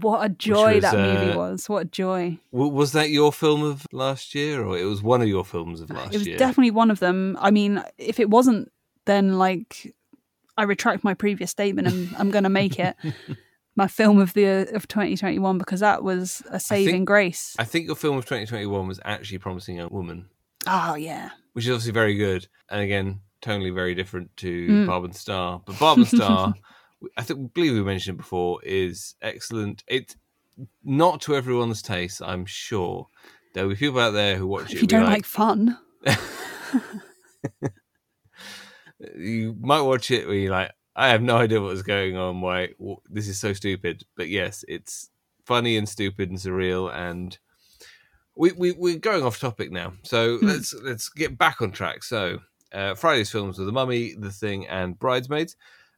what 0.00 0.24
a 0.24 0.30
joy 0.30 0.76
was, 0.76 0.82
that 0.82 0.96
movie 0.96 1.32
uh, 1.32 1.36
was! 1.36 1.68
What 1.68 1.82
a 1.82 1.84
joy! 1.84 2.38
W- 2.52 2.72
was 2.72 2.92
that 2.92 3.10
your 3.10 3.30
film 3.30 3.62
of 3.62 3.86
last 3.92 4.34
year, 4.34 4.64
or 4.64 4.78
it 4.78 4.84
was 4.84 5.02
one 5.02 5.20
of 5.20 5.28
your 5.28 5.44
films 5.44 5.82
of 5.82 5.90
last 5.90 6.06
year? 6.06 6.14
it 6.14 6.18
was 6.18 6.26
year? 6.26 6.38
definitely 6.38 6.70
one 6.70 6.90
of 6.90 7.00
them. 7.00 7.36
I 7.38 7.50
mean, 7.50 7.84
if 7.98 8.18
it 8.18 8.30
wasn't, 8.30 8.72
then 9.04 9.36
like 9.36 9.94
I 10.56 10.62
retract 10.62 11.04
my 11.04 11.12
previous 11.12 11.50
statement 11.50 11.86
and 11.88 12.08
I'm 12.16 12.30
going 12.30 12.44
to 12.44 12.50
make 12.50 12.78
it 12.78 12.96
my 13.76 13.88
film 13.88 14.18
of 14.18 14.32
the 14.32 14.74
of 14.74 14.88
2021 14.88 15.58
because 15.58 15.80
that 15.80 16.02
was 16.02 16.42
a 16.48 16.58
saving 16.58 17.04
grace. 17.04 17.54
I 17.58 17.64
think 17.64 17.86
your 17.86 17.96
film 17.96 18.16
of 18.16 18.24
2021 18.24 18.88
was 18.88 19.00
actually 19.04 19.36
Promising 19.36 19.76
Young 19.76 19.90
Woman, 19.90 20.30
oh 20.66 20.94
yeah, 20.94 21.28
which 21.52 21.66
is 21.66 21.70
obviously 21.70 21.92
very 21.92 22.14
good, 22.14 22.48
and 22.70 22.80
again, 22.80 23.20
tonally 23.44 23.74
very 23.74 23.94
different 23.94 24.34
to 24.38 24.68
Mm. 24.68 24.86
Barb 24.86 25.04
and 25.04 25.14
Star. 25.16 25.62
But 25.66 25.78
Barb 25.78 25.98
and 25.98 26.08
Star, 26.08 26.54
I 27.16 27.22
think, 27.22 27.52
believe 27.54 27.74
we 27.74 27.82
mentioned 27.82 28.14
it 28.16 28.18
before, 28.22 28.60
is 28.64 29.14
excellent. 29.22 29.84
It's 29.86 30.16
not 30.84 31.20
to 31.22 31.34
everyone's 31.36 31.82
taste, 31.82 32.22
I'm 32.22 32.46
sure. 32.46 33.08
There 33.52 33.64
will 33.64 33.70
be 33.74 33.76
people 33.76 34.00
out 34.00 34.12
there 34.12 34.36
who 34.36 34.46
watch 34.46 34.70
it. 34.70 34.76
if 34.76 34.82
you 34.82 34.88
don't 34.88 35.04
like, 35.04 35.24
fun, 35.26 35.78
you 39.16 39.54
might 39.60 39.80
watch 39.82 40.10
it 40.10 40.26
where 40.26 40.36
you're 40.36 40.50
like, 40.50 40.72
I 40.96 41.08
have 41.08 41.22
no 41.22 41.36
idea 41.36 41.60
what's 41.60 41.82
going 41.82 42.16
on. 42.16 42.40
Why 42.40 42.70
this 43.10 43.28
is 43.28 43.38
so 43.38 43.52
stupid? 43.52 44.04
But 44.16 44.28
yes, 44.28 44.64
it's 44.68 45.10
funny 45.44 45.76
and 45.76 45.88
stupid 45.88 46.30
and 46.30 46.38
surreal. 46.38 46.92
And 46.94 47.36
we, 48.36 48.52
we 48.52 48.72
we're 48.72 48.98
going 48.98 49.24
off 49.24 49.40
topic 49.40 49.70
now, 49.72 49.92
so 50.04 50.38
Hmm. 50.38 50.46
let's 50.46 50.72
let's 50.82 51.08
get 51.08 51.36
back 51.36 51.60
on 51.62 51.72
track. 51.72 52.04
So 52.04 52.38
uh, 52.72 52.94
Friday's 52.94 53.30
films 53.30 53.58
were 53.58 53.64
The 53.64 53.72
Mummy, 53.72 54.14
The 54.14 54.30
Thing, 54.30 54.66
and 54.66 54.98
Bridesmaids. 54.98 55.56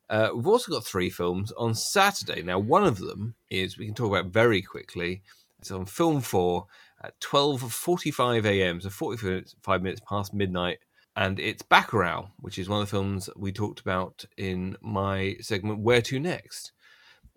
Uh, 0.09 0.31
we've 0.35 0.46
also 0.46 0.72
got 0.72 0.85
three 0.85 1.11
films 1.11 1.52
on 1.52 1.74
Saturday. 1.74 2.42
Now, 2.42 2.59
one 2.59 2.85
of 2.85 2.98
them 2.98 3.35
is 3.50 3.76
we 3.76 3.87
can 3.87 3.94
talk 3.94 4.11
about 4.11 4.33
very 4.33 4.62
quickly. 4.62 5.22
It's 5.59 5.70
on 5.70 5.87
Film 5.87 6.20
Four 6.20 6.66
at 7.02 7.18
twelve 7.20 7.61
forty-five 7.72 8.46
a.m. 8.46 8.81
So 8.81 8.90
forty-five 8.90 9.83
minutes 9.83 10.02
past 10.09 10.33
midnight, 10.33 10.79
and 11.16 11.40
it's 11.40 11.62
Bacurau, 11.62 12.31
which 12.40 12.59
is 12.59 12.68
one 12.68 12.83
of 12.83 12.87
the 12.87 12.90
films 12.90 13.29
we 13.37 13.52
talked 13.52 13.81
about 13.81 14.24
in 14.37 14.76
my 14.81 15.37
segment 15.40 15.81
"Where 15.81 16.02
to 16.02 16.20
Next." 16.20 16.72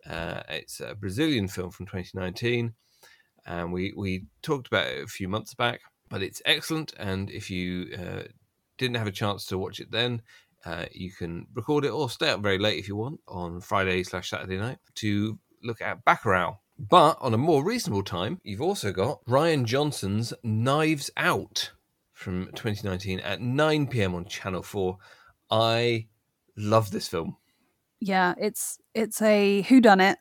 Uh, 0.07 0.43
it's 0.49 0.79
a 0.79 0.95
Brazilian 0.95 1.47
film 1.47 1.71
from 1.71 1.85
2019, 1.85 2.73
and 3.45 3.73
we 3.73 3.93
we 3.97 4.25
talked 4.41 4.67
about 4.67 4.87
it 4.87 5.03
a 5.03 5.07
few 5.07 5.27
months 5.27 5.53
back. 5.53 5.81
But 6.09 6.23
it's 6.23 6.41
excellent, 6.45 6.93
and 6.97 7.29
if 7.29 7.49
you 7.49 7.95
uh, 7.97 8.23
didn't 8.79 8.95
have 8.97 9.07
a 9.07 9.11
chance 9.11 9.45
to 9.47 9.57
watch 9.59 9.79
it 9.79 9.91
then, 9.91 10.23
uh, 10.65 10.85
you 10.91 11.11
can 11.11 11.45
record 11.53 11.85
it 11.85 11.89
or 11.89 12.09
stay 12.09 12.29
up 12.29 12.41
very 12.41 12.57
late 12.57 12.79
if 12.79 12.87
you 12.87 12.95
want 12.95 13.19
on 13.27 13.61
Friday 13.61 14.01
slash 14.03 14.29
Saturday 14.31 14.57
night 14.57 14.79
to 14.95 15.37
look 15.63 15.81
at 15.81 16.03
Bacurau. 16.03 16.57
But 16.79 17.17
on 17.19 17.33
a 17.33 17.37
more 17.37 17.63
reasonable 17.63 18.03
time, 18.03 18.39
you've 18.43 18.61
also 18.61 18.91
got 18.91 19.23
Rian 19.25 19.65
Johnson's 19.65 20.33
Knives 20.43 21.11
Out 21.17 21.71
from 22.13 22.47
2019 22.55 23.19
at 23.19 23.41
9 23.41 23.87
p.m. 23.87 24.15
on 24.15 24.25
Channel 24.25 24.63
4. 24.63 24.97
I 25.51 26.07
love 26.57 26.91
this 26.91 27.07
film. 27.07 27.35
Yeah, 27.99 28.33
it's 28.37 28.79
it's 28.93 29.21
a 29.21 29.61
who 29.63 29.81
done 29.81 29.99
it, 29.99 30.19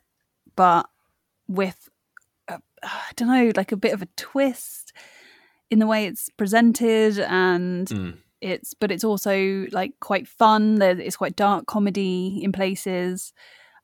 but 0.57 0.89
with 1.47 1.87
a, 2.49 2.59
I 2.83 3.11
don't 3.15 3.29
know, 3.29 3.51
like 3.55 3.71
a 3.71 3.77
bit 3.77 3.93
of 3.93 4.01
a 4.01 4.07
twist 4.17 4.91
in 5.69 5.79
the 5.79 5.87
way 5.87 6.05
it's 6.05 6.29
presented, 6.29 7.19
and 7.19 7.87
Mm. 7.87 8.17
It's 8.41 8.73
but 8.73 8.91
it's 8.91 9.03
also 9.03 9.65
like 9.71 9.93
quite 9.99 10.27
fun. 10.27 10.75
There, 10.75 10.99
it's 10.99 11.17
quite 11.17 11.35
dark 11.35 11.65
comedy 11.65 12.39
in 12.43 12.51
places, 12.51 13.33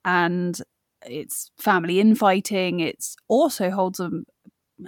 and 0.04 0.60
it's 1.06 1.52
family 1.58 2.00
infighting. 2.00 2.80
It's 2.80 3.16
also 3.28 3.70
holds 3.70 4.00
a 4.00 4.10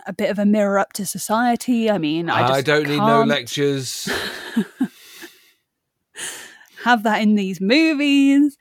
a 0.06 0.14
bit 0.14 0.30
of 0.30 0.40
a 0.40 0.46
mirror 0.46 0.80
up 0.80 0.94
to 0.94 1.06
society. 1.06 1.90
I 1.90 1.98
mean, 1.98 2.30
I, 2.30 2.56
I, 2.56 2.62
don't 2.62 2.88
need 2.88 2.98
no 2.98 3.24
lectures. 3.24 4.10
have 6.84 7.04
that 7.04 7.22
in 7.22 7.36
these 7.36 7.62
movies. 7.62 8.58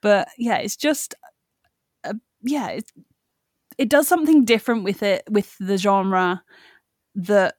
But 0.00 0.28
yeah, 0.38 0.58
it's 0.58 0.76
just, 0.76 1.14
uh, 2.04 2.14
yeah, 2.42 2.68
it, 2.70 2.90
it 3.76 3.88
does 3.88 4.08
something 4.08 4.44
different 4.44 4.84
with 4.84 5.02
it, 5.02 5.24
with 5.28 5.56
the 5.58 5.76
genre 5.76 6.42
that 7.14 7.56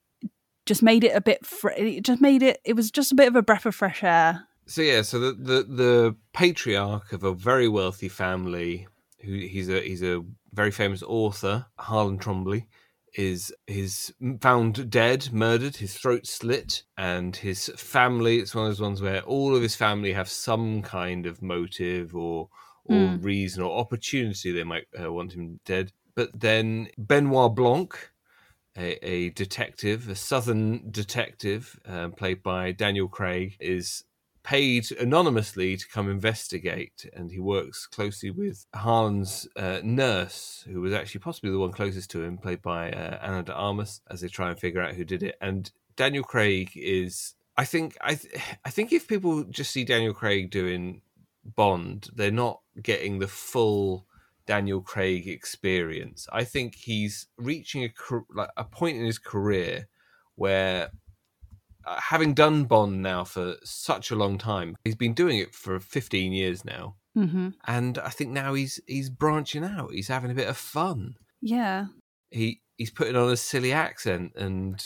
just 0.70 0.84
made 0.84 1.04
it 1.04 1.16
a 1.16 1.20
bit, 1.20 1.46
fr- 1.46 1.72
it 1.76 2.04
just 2.04 2.22
made 2.22 2.42
it, 2.44 2.62
it 2.64 2.76
was 2.76 2.92
just 2.92 3.12
a 3.12 3.16
bit 3.16 3.28
of 3.28 3.36
a 3.36 3.42
breath 3.42 3.66
of 3.66 3.76
fresh 3.76 4.04
air. 4.04 4.48
So 4.68 4.82
yeah, 4.82 5.02
so 5.02 5.20
the, 5.20 5.32
the 5.34 5.64
the 5.64 6.16
patriarch 6.32 7.12
of 7.12 7.24
a 7.24 7.34
very 7.34 7.68
wealthy 7.68 8.08
family, 8.08 8.88
who 9.24 9.34
he's 9.34 9.68
a 9.68 9.82
he's 9.82 10.04
a 10.04 10.24
very 10.54 10.72
famous 10.72 11.02
author, 11.04 11.66
Harlan 11.80 12.20
Thrombey, 12.20 12.68
is 13.16 13.52
is 13.66 14.14
found 14.42 14.90
dead, 14.92 15.34
murdered, 15.34 15.76
his 15.78 15.96
throat 15.96 16.28
slit, 16.28 16.84
and 16.98 17.36
his 17.36 17.72
family. 17.76 18.38
It's 18.38 18.54
one 18.54 18.66
of 18.66 18.70
those 18.70 18.82
ones 18.82 19.02
where 19.02 19.22
all 19.22 19.56
of 19.56 19.64
his 19.64 19.76
family 19.76 20.14
have 20.14 20.30
some 20.30 20.84
kind 20.84 21.26
of 21.26 21.42
motive 21.42 22.16
or 22.16 22.50
or 22.86 22.96
Mm. 22.96 23.24
reason 23.24 23.64
or 23.64 23.78
opportunity 23.80 24.52
they 24.52 24.64
might 24.64 24.88
uh, 25.00 25.12
want 25.12 25.34
him 25.34 25.60
dead. 25.66 25.92
But 26.16 26.40
then 26.40 26.90
Benoit 26.98 27.56
Blanc, 27.56 27.92
a, 28.80 29.06
a 29.06 29.30
detective, 29.32 30.10
a 30.10 30.16
southern 30.16 30.90
detective, 30.90 31.80
uh, 31.88 32.10
played 32.10 32.42
by 32.42 32.72
Daniel 32.72 33.10
Craig, 33.10 33.58
is 33.60 34.06
paid 34.42 34.90
anonymously 34.94 35.76
to 35.76 35.88
come 35.90 36.10
investigate, 36.10 37.08
and 37.14 37.32
he 37.32 37.40
works 37.40 37.86
closely 37.86 38.32
with 38.32 38.66
Harlan's 38.74 39.48
uh, 39.58 39.80
nurse, 39.84 40.64
who 40.68 40.80
was 40.82 40.94
actually 40.94 41.20
possibly 41.20 41.52
the 41.52 41.60
one 41.60 41.74
closest 41.74 42.10
to 42.12 42.24
him, 42.24 42.38
played 42.38 42.62
by 42.62 42.92
uh, 42.92 43.20
Ana 43.22 43.44
de 43.44 43.54
Armas, 43.54 44.02
as 44.10 44.22
they 44.22 44.30
try 44.30 44.50
and 44.50 44.60
figure 44.60 44.82
out 44.82 44.96
who 44.96 45.04
did 45.04 45.24
it. 45.24 45.36
And 45.42 45.70
Daniel 45.98 46.24
Craig 46.24 46.72
is, 46.76 47.36
I 47.58 47.66
think, 47.66 47.98
I, 48.02 48.16
th- 48.16 48.34
I 48.66 48.70
think 48.70 48.94
if 48.94 49.08
people 49.08 49.44
just 49.44 49.72
see 49.72 49.84
Daniel 49.84 50.14
Craig 50.14 50.50
doing 50.50 51.02
Bond, 51.44 52.10
they're 52.16 52.32
not 52.32 52.62
getting 52.82 53.20
the 53.20 53.28
full 53.28 54.06
Daniel 54.50 54.82
Craig 54.82 55.28
experience. 55.28 56.28
I 56.34 56.44
think 56.44 56.74
he's 56.74 57.28
reaching 57.38 57.84
a 57.84 57.92
like 58.34 58.50
a 58.58 58.64
point 58.64 58.98
in 58.98 59.06
his 59.06 59.20
career 59.20 59.88
where 60.34 60.90
uh, 61.86 62.00
having 62.00 62.34
done 62.34 62.64
Bond 62.64 63.04
now 63.04 63.24
for 63.24 63.58
such 63.64 64.10
a 64.10 64.16
long 64.16 64.40
time, 64.40 64.76
he's 64.84 64.96
been 64.96 65.14
doing 65.14 65.38
it 65.38 65.54
for 65.54 65.80
15 65.80 66.34
years 66.34 66.66
now. 66.66 66.96
hmm 67.14 67.50
And 67.68 68.00
I 68.00 68.10
think 68.10 68.32
now 68.32 68.56
he's 68.56 68.80
he's 68.88 69.12
branching 69.12 69.64
out. 69.64 69.92
He's 69.94 70.08
having 70.08 70.32
a 70.32 70.40
bit 70.42 70.50
of 70.50 70.58
fun. 70.58 71.14
Yeah. 71.42 71.86
He 72.32 72.62
he's 72.76 72.90
putting 72.90 73.16
on 73.16 73.32
a 73.32 73.38
silly 73.38 73.72
accent 73.72 74.32
and 74.36 74.84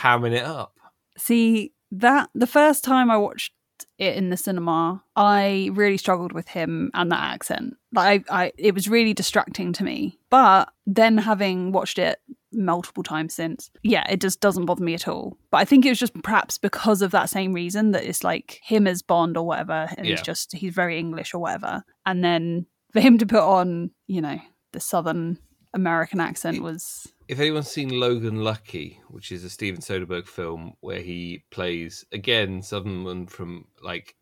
hamming 0.00 0.32
it 0.32 0.44
up. 0.44 0.72
See, 1.18 1.74
that 1.90 2.30
the 2.34 2.46
first 2.46 2.82
time 2.82 3.10
I 3.10 3.18
watched 3.18 3.52
it 4.00 4.16
in 4.16 4.30
the 4.30 4.36
cinema, 4.36 5.04
I 5.14 5.70
really 5.74 5.98
struggled 5.98 6.32
with 6.32 6.48
him 6.48 6.90
and 6.94 7.12
that 7.12 7.20
accent. 7.20 7.74
Like 7.92 8.26
I, 8.30 8.44
I 8.44 8.52
it 8.56 8.74
was 8.74 8.88
really 8.88 9.12
distracting 9.12 9.72
to 9.74 9.84
me. 9.84 10.18
But 10.30 10.72
then 10.86 11.18
having 11.18 11.70
watched 11.70 11.98
it 11.98 12.18
multiple 12.52 13.02
times 13.02 13.34
since, 13.34 13.70
yeah, 13.82 14.04
it 14.10 14.20
just 14.20 14.40
doesn't 14.40 14.64
bother 14.64 14.82
me 14.82 14.94
at 14.94 15.06
all. 15.06 15.36
But 15.50 15.58
I 15.58 15.64
think 15.66 15.84
it 15.84 15.90
was 15.90 15.98
just 15.98 16.14
perhaps 16.22 16.56
because 16.56 17.02
of 17.02 17.10
that 17.10 17.28
same 17.28 17.52
reason 17.52 17.90
that 17.92 18.04
it's 18.04 18.24
like 18.24 18.58
him 18.62 18.86
as 18.86 19.02
Bond 19.02 19.36
or 19.36 19.46
whatever, 19.46 19.88
and 19.96 20.06
he's 20.06 20.22
just 20.22 20.52
he's 20.52 20.74
very 20.74 20.98
English 20.98 21.34
or 21.34 21.38
whatever. 21.38 21.84
And 22.06 22.24
then 22.24 22.66
for 22.92 23.00
him 23.00 23.18
to 23.18 23.26
put 23.26 23.42
on, 23.42 23.90
you 24.06 24.22
know, 24.22 24.40
the 24.72 24.80
southern 24.80 25.38
American 25.72 26.20
accent 26.20 26.62
was 26.62 27.12
If 27.28 27.38
anyone's 27.38 27.70
seen 27.70 28.00
Logan 28.00 28.42
Lucky, 28.42 29.00
which 29.08 29.30
is 29.30 29.44
a 29.44 29.50
Steven 29.50 29.80
Soderbergh 29.80 30.26
film 30.26 30.74
where 30.80 31.00
he 31.00 31.44
plays 31.50 32.04
again 32.12 32.62
someone 32.62 33.26
from 33.26 33.66
like 33.82 34.16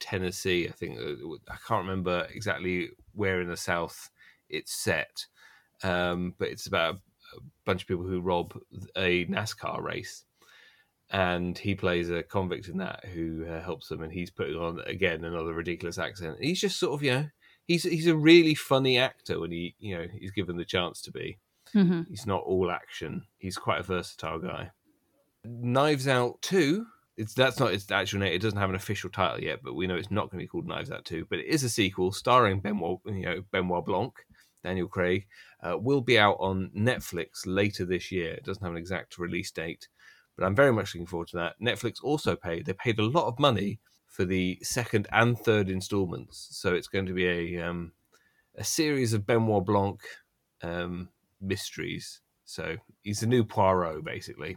Tennessee, 0.00 0.68
I 0.68 0.72
think 0.72 0.98
uh, 0.98 1.34
I 1.48 1.56
can't 1.66 1.86
remember 1.86 2.26
exactly 2.32 2.90
where 3.12 3.40
in 3.40 3.48
the 3.48 3.56
South 3.56 4.10
it's 4.48 4.72
set, 4.72 5.26
um, 5.82 6.34
but 6.38 6.48
it's 6.48 6.66
about 6.66 6.96
a 7.36 7.40
bunch 7.66 7.82
of 7.82 7.88
people 7.88 8.06
who 8.06 8.20
rob 8.20 8.58
a 8.96 9.26
NASCAR 9.26 9.82
race, 9.82 10.24
and 11.10 11.58
he 11.58 11.74
plays 11.74 12.08
a 12.10 12.22
convict 12.22 12.68
in 12.68 12.78
that 12.78 13.04
who 13.04 13.44
uh, 13.46 13.60
helps 13.60 13.88
them, 13.88 14.02
and 14.02 14.12
he's 14.12 14.30
putting 14.30 14.56
on 14.56 14.80
again 14.86 15.24
another 15.24 15.52
ridiculous 15.52 15.98
accent. 15.98 16.38
He's 16.40 16.60
just 16.60 16.78
sort 16.78 16.94
of 16.94 17.02
you 17.02 17.10
know 17.10 17.26
he's 17.68 17.84
he's 17.84 18.08
a 18.08 18.16
really 18.16 18.56
funny 18.56 18.98
actor 18.98 19.38
when 19.38 19.52
he 19.52 19.76
you 19.78 19.96
know 19.96 20.06
he's 20.18 20.32
given 20.32 20.56
the 20.56 20.64
chance 20.64 21.00
to 21.02 21.12
be. 21.12 21.38
Mhm. 21.74 22.08
He's 22.08 22.26
not 22.26 22.42
all 22.42 22.70
action. 22.70 23.26
He's 23.36 23.58
quite 23.58 23.78
a 23.78 23.84
versatile 23.84 24.38
guy. 24.40 24.70
Knives 25.44 26.08
Out 26.08 26.40
2, 26.42 26.84
it's 27.16 27.34
that's 27.34 27.60
not 27.60 27.72
its 27.72 27.90
actual 27.90 28.20
name. 28.20 28.32
It 28.32 28.42
doesn't 28.42 28.58
have 28.58 28.70
an 28.70 28.76
official 28.76 29.10
title 29.10 29.42
yet, 29.42 29.60
but 29.62 29.74
we 29.74 29.86
know 29.86 29.94
it's 29.94 30.10
not 30.10 30.30
going 30.30 30.40
to 30.40 30.44
be 30.44 30.48
called 30.48 30.66
Knives 30.66 30.90
Out 30.90 31.04
2, 31.04 31.26
but 31.28 31.38
it 31.38 31.46
is 31.46 31.62
a 31.62 31.68
sequel 31.68 32.10
starring 32.10 32.60
Benoit, 32.60 33.00
you 33.06 33.22
know, 33.22 33.42
Benoit 33.52 33.84
Blanc, 33.84 34.14
Daniel 34.64 34.88
Craig. 34.88 35.26
Uh, 35.62 35.76
will 35.78 36.00
be 36.00 36.18
out 36.18 36.36
on 36.40 36.70
Netflix 36.76 37.46
later 37.46 37.84
this 37.84 38.10
year. 38.10 38.32
It 38.32 38.44
doesn't 38.44 38.62
have 38.62 38.72
an 38.72 38.78
exact 38.78 39.18
release 39.18 39.50
date, 39.50 39.88
but 40.36 40.44
I'm 40.44 40.54
very 40.54 40.72
much 40.72 40.94
looking 40.94 41.06
forward 41.06 41.28
to 41.28 41.36
that. 41.36 41.60
Netflix 41.60 42.02
also 42.02 42.34
paid, 42.34 42.66
they 42.66 42.72
paid 42.72 42.98
a 42.98 43.04
lot 43.04 43.26
of 43.26 43.38
money 43.38 43.78
for 44.08 44.24
the 44.24 44.58
second 44.62 45.06
and 45.12 45.38
third 45.38 45.68
installments. 45.68 46.48
So 46.52 46.74
it's 46.74 46.88
going 46.88 47.06
to 47.06 47.12
be 47.12 47.26
a 47.56 47.68
um, 47.68 47.92
a 48.56 48.64
series 48.64 49.12
of 49.12 49.26
Benoit 49.26 49.64
Blanc 49.64 50.00
um, 50.62 51.08
mysteries. 51.40 52.20
So 52.44 52.76
he's 53.02 53.20
the 53.20 53.26
new 53.26 53.44
Poirot, 53.44 54.04
basically. 54.04 54.56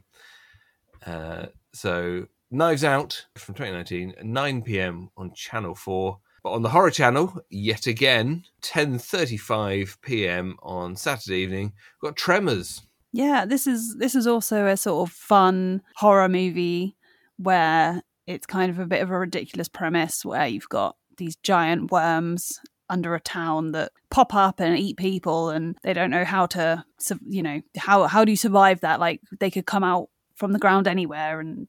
Uh, 1.05 1.47
so 1.73 2.27
Knives 2.49 2.83
Out 2.83 3.25
from 3.37 3.55
2019, 3.55 4.15
9 4.23 4.61
p.m. 4.61 5.09
on 5.17 5.33
Channel 5.33 5.75
4. 5.75 6.19
But 6.43 6.53
on 6.53 6.63
the 6.63 6.69
horror 6.69 6.89
channel, 6.89 7.39
yet 7.51 7.85
again, 7.85 8.45
10:35 8.63 10.01
p.m. 10.01 10.57
on 10.63 10.95
Saturday 10.95 11.37
evening, 11.37 11.73
we've 12.01 12.09
got 12.09 12.17
Tremors. 12.17 12.81
Yeah, 13.13 13.45
this 13.45 13.67
is 13.67 13.97
this 13.97 14.15
is 14.15 14.25
also 14.25 14.65
a 14.65 14.75
sort 14.75 15.07
of 15.07 15.13
fun 15.13 15.83
horror 15.97 16.29
movie 16.29 16.95
where 17.37 18.01
it's 18.27 18.45
kind 18.45 18.69
of 18.69 18.79
a 18.79 18.85
bit 18.85 19.01
of 19.01 19.09
a 19.09 19.17
ridiculous 19.17 19.67
premise 19.67 20.23
where 20.23 20.47
you've 20.47 20.69
got 20.69 20.95
these 21.17 21.35
giant 21.37 21.91
worms 21.91 22.59
under 22.89 23.15
a 23.15 23.19
town 23.19 23.71
that 23.71 23.91
pop 24.09 24.33
up 24.33 24.59
and 24.59 24.77
eat 24.77 24.97
people 24.97 25.49
and 25.49 25.77
they 25.83 25.93
don't 25.93 26.11
know 26.11 26.25
how 26.25 26.45
to 26.45 26.83
you 27.25 27.41
know 27.41 27.61
how 27.77 28.05
how 28.05 28.25
do 28.25 28.31
you 28.31 28.37
survive 28.37 28.81
that 28.81 28.99
like 28.99 29.21
they 29.39 29.49
could 29.49 29.65
come 29.65 29.83
out 29.83 30.09
from 30.35 30.51
the 30.51 30.59
ground 30.59 30.87
anywhere 30.87 31.39
and 31.39 31.67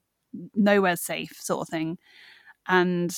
nowhere's 0.55 1.00
safe 1.00 1.36
sort 1.40 1.61
of 1.61 1.68
thing 1.68 1.96
and 2.66 3.14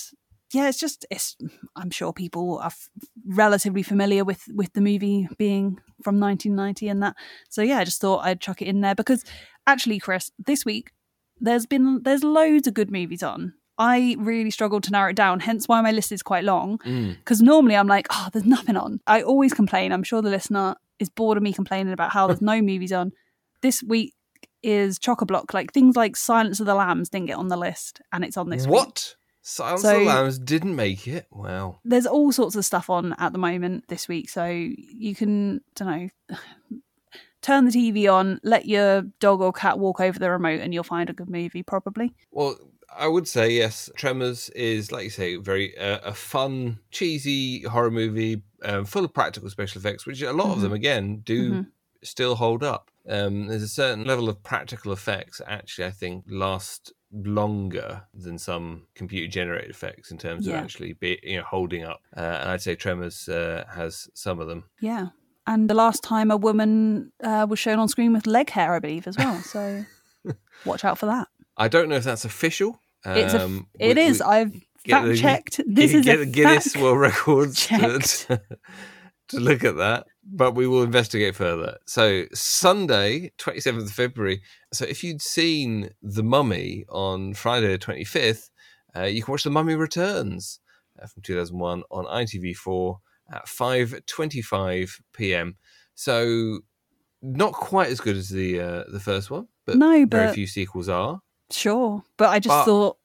yeah, 0.54 0.68
it's 0.68 0.78
just 0.78 1.04
it's. 1.10 1.36
I'm 1.74 1.90
sure 1.90 2.12
people 2.12 2.58
are 2.58 2.66
f- 2.66 2.88
relatively 3.26 3.82
familiar 3.82 4.24
with 4.24 4.44
with 4.54 4.72
the 4.72 4.80
movie 4.80 5.28
being 5.36 5.80
from 6.02 6.20
1990 6.20 6.88
and 6.88 7.02
that. 7.02 7.16
So 7.50 7.60
yeah, 7.60 7.78
I 7.78 7.84
just 7.84 8.00
thought 8.00 8.24
I'd 8.24 8.40
chuck 8.40 8.62
it 8.62 8.68
in 8.68 8.80
there 8.80 8.94
because 8.94 9.24
actually, 9.66 9.98
Chris, 9.98 10.30
this 10.38 10.64
week 10.64 10.92
there's 11.40 11.66
been 11.66 12.02
there's 12.02 12.24
loads 12.24 12.66
of 12.66 12.74
good 12.74 12.90
movies 12.90 13.22
on. 13.22 13.54
I 13.76 14.14
really 14.18 14.50
struggled 14.52 14.84
to 14.84 14.92
narrow 14.92 15.10
it 15.10 15.16
down, 15.16 15.40
hence 15.40 15.66
why 15.66 15.80
my 15.80 15.90
list 15.90 16.12
is 16.12 16.22
quite 16.22 16.44
long. 16.44 16.78
Mm. 16.78 17.16
Because 17.18 17.42
normally 17.42 17.74
I'm 17.74 17.88
like, 17.88 18.06
oh, 18.10 18.28
there's 18.32 18.44
nothing 18.44 18.76
on. 18.76 19.00
I 19.06 19.22
always 19.22 19.52
complain. 19.52 19.90
I'm 19.90 20.04
sure 20.04 20.22
the 20.22 20.30
listener 20.30 20.76
is 21.00 21.08
bored 21.08 21.36
of 21.36 21.42
me 21.42 21.52
complaining 21.52 21.92
about 21.92 22.12
how 22.12 22.28
there's 22.28 22.40
no 22.40 22.62
movies 22.72 22.92
on. 22.92 23.12
This 23.62 23.82
week 23.82 24.14
is 24.62 24.98
chock 24.98 25.22
a 25.22 25.26
block. 25.26 25.52
Like 25.52 25.72
things 25.72 25.96
like 25.96 26.14
Silence 26.16 26.60
of 26.60 26.66
the 26.66 26.74
Lambs 26.74 27.08
didn't 27.08 27.26
get 27.26 27.36
on 27.36 27.48
the 27.48 27.56
list, 27.56 28.00
and 28.12 28.24
it's 28.24 28.36
on 28.36 28.48
this 28.50 28.64
week. 28.66 28.74
What? 28.74 29.16
Silence 29.42 29.82
So- 29.82 29.94
of 29.96 30.00
the 30.00 30.06
Lambs 30.06 30.38
didn't 30.38 30.76
make 30.76 31.08
it. 31.08 31.26
Wow. 31.32 31.80
there's 31.84 32.06
all 32.06 32.30
sorts 32.32 32.54
of 32.56 32.64
stuff 32.64 32.88
on 32.88 33.12
at 33.18 33.32
the 33.32 33.38
moment 33.38 33.84
this 33.88 34.06
week 34.08 34.30
so 34.30 34.44
you 34.46 35.14
can 35.16 35.60
don't 35.74 35.88
know 36.30 36.38
turn 37.42 37.64
the 37.66 37.70
tv 37.70 38.10
on 38.12 38.40
let 38.42 38.64
your 38.66 39.02
dog 39.20 39.40
or 39.40 39.52
cat 39.52 39.78
walk 39.78 40.00
over 40.00 40.18
the 40.18 40.30
remote 40.30 40.60
and 40.60 40.72
you'll 40.72 40.82
find 40.82 41.10
a 41.10 41.12
good 41.12 41.28
movie 41.30 41.62
probably 41.62 42.14
Well, 42.30 42.56
I 42.96 43.08
would 43.08 43.26
say 43.26 43.50
yes. 43.50 43.90
Tremors 43.96 44.50
is, 44.50 44.92
like 44.92 45.04
you 45.04 45.10
say, 45.10 45.36
very 45.36 45.76
uh, 45.76 45.98
a 46.04 46.14
fun, 46.14 46.78
cheesy 46.92 47.62
horror 47.62 47.90
movie, 47.90 48.42
um, 48.62 48.84
full 48.84 49.04
of 49.04 49.12
practical 49.12 49.50
special 49.50 49.80
effects, 49.80 50.06
which 50.06 50.22
a 50.22 50.32
lot 50.32 50.52
of 50.52 50.60
them 50.60 50.72
again 50.72 51.22
do 51.24 51.52
Mhm. 51.52 51.66
still 52.04 52.36
hold 52.36 52.62
up. 52.62 52.90
Um, 53.08 53.48
there's 53.48 53.62
a 53.64 53.68
certain 53.68 54.04
level 54.04 54.28
of 54.28 54.42
practical 54.44 54.92
effects 54.92 55.40
actually, 55.46 55.86
I 55.86 55.90
think, 55.90 56.24
last 56.28 56.92
longer 57.10 58.02
than 58.14 58.38
some 58.38 58.86
computer 58.94 59.28
generated 59.30 59.70
effects 59.70 60.10
in 60.12 60.18
terms 60.18 60.46
Yeah. 60.46 60.58
of 60.58 60.64
actually 60.64 60.92
be 60.92 61.18
you 61.22 61.38
know 61.38 61.44
holding 61.44 61.82
up. 61.82 62.00
Uh, 62.16 62.20
and 62.40 62.48
I'd 62.50 62.62
say 62.62 62.74
Tremors 62.76 63.28
uh, 63.28 63.64
has 63.74 64.08
some 64.14 64.38
of 64.40 64.46
them. 64.46 64.64
yeah 64.80 65.08
and 65.46 65.68
the 65.70 65.74
last 65.74 66.02
time 66.02 66.30
a 66.30 66.36
woman 66.36 67.12
uh, 67.22 67.46
was 67.48 67.58
shown 67.58 67.78
on 67.78 67.88
screen 67.88 68.12
with 68.12 68.26
leg 68.26 68.50
hair 68.50 68.74
i 68.74 68.78
believe 68.78 69.06
as 69.06 69.16
well 69.18 69.38
so 69.42 69.84
watch 70.64 70.84
out 70.84 70.98
for 70.98 71.06
that 71.06 71.28
I 71.56 71.68
don't 71.68 71.88
know 71.88 71.94
if 71.94 72.02
that's 72.02 72.24
official. 72.24 72.80
it's 73.06 73.32
a, 73.32 73.44
Um, 73.44 73.68
it 73.78 73.96
we- 73.96 74.02
is 74.02 74.18
we- 74.20 74.26
i've 74.26 74.52
get 74.84 75.02
the- 75.04 75.16
fact 75.16 75.54
checked 75.56 75.60
this 75.66 75.92
Gu- 75.92 75.98
is 75.98 76.04
get 76.04 76.16
a 76.16 76.18
the 76.24 76.26
Guinness 76.26 76.72
fact- 76.72 76.82
World 76.82 76.98
Records 76.98 77.66
to, 78.26 78.40
to 79.28 79.40
look 79.40 79.64
at 79.64 79.76
that, 79.76 80.06
but 80.22 80.54
we 80.54 80.66
will 80.66 80.82
investigate 80.82 81.34
further. 81.34 81.78
So 81.86 82.24
Sunday, 82.34 83.32
twenty 83.38 83.60
seventh 83.60 83.86
of 83.86 83.92
February. 83.92 84.42
So 84.72 84.84
if 84.84 85.02
you'd 85.02 85.22
seen 85.22 85.90
The 86.02 86.22
Mummy 86.22 86.84
on 86.90 87.32
Friday 87.34 87.68
the 87.68 87.78
twenty 87.78 88.04
fifth, 88.04 88.50
uh, 88.94 89.04
you 89.04 89.22
can 89.22 89.32
watch 89.32 89.44
The 89.44 89.50
Mummy 89.50 89.76
Returns 89.76 90.60
uh, 91.00 91.06
from 91.06 91.22
two 91.22 91.36
thousand 91.38 91.58
one 91.58 91.82
on 91.90 92.04
ITV4 92.04 92.98
at 93.32 93.48
five 93.48 93.94
twenty 94.06 94.42
five 94.42 94.98
p.m. 95.12 95.56
So 95.94 96.60
not 97.22 97.52
quite 97.52 97.88
as 97.88 98.00
good 98.00 98.16
as 98.16 98.28
the 98.28 98.60
uh, 98.60 98.84
the 98.88 99.00
first 99.00 99.30
one, 99.30 99.48
but 99.66 99.76
No, 99.76 100.04
very 100.06 100.32
few 100.34 100.46
sequels 100.46 100.88
are. 100.88 101.20
Sure, 101.50 102.02
but 102.16 102.28
I 102.30 102.38
just 102.38 102.48
But- 102.54 102.64
thought 102.64 102.96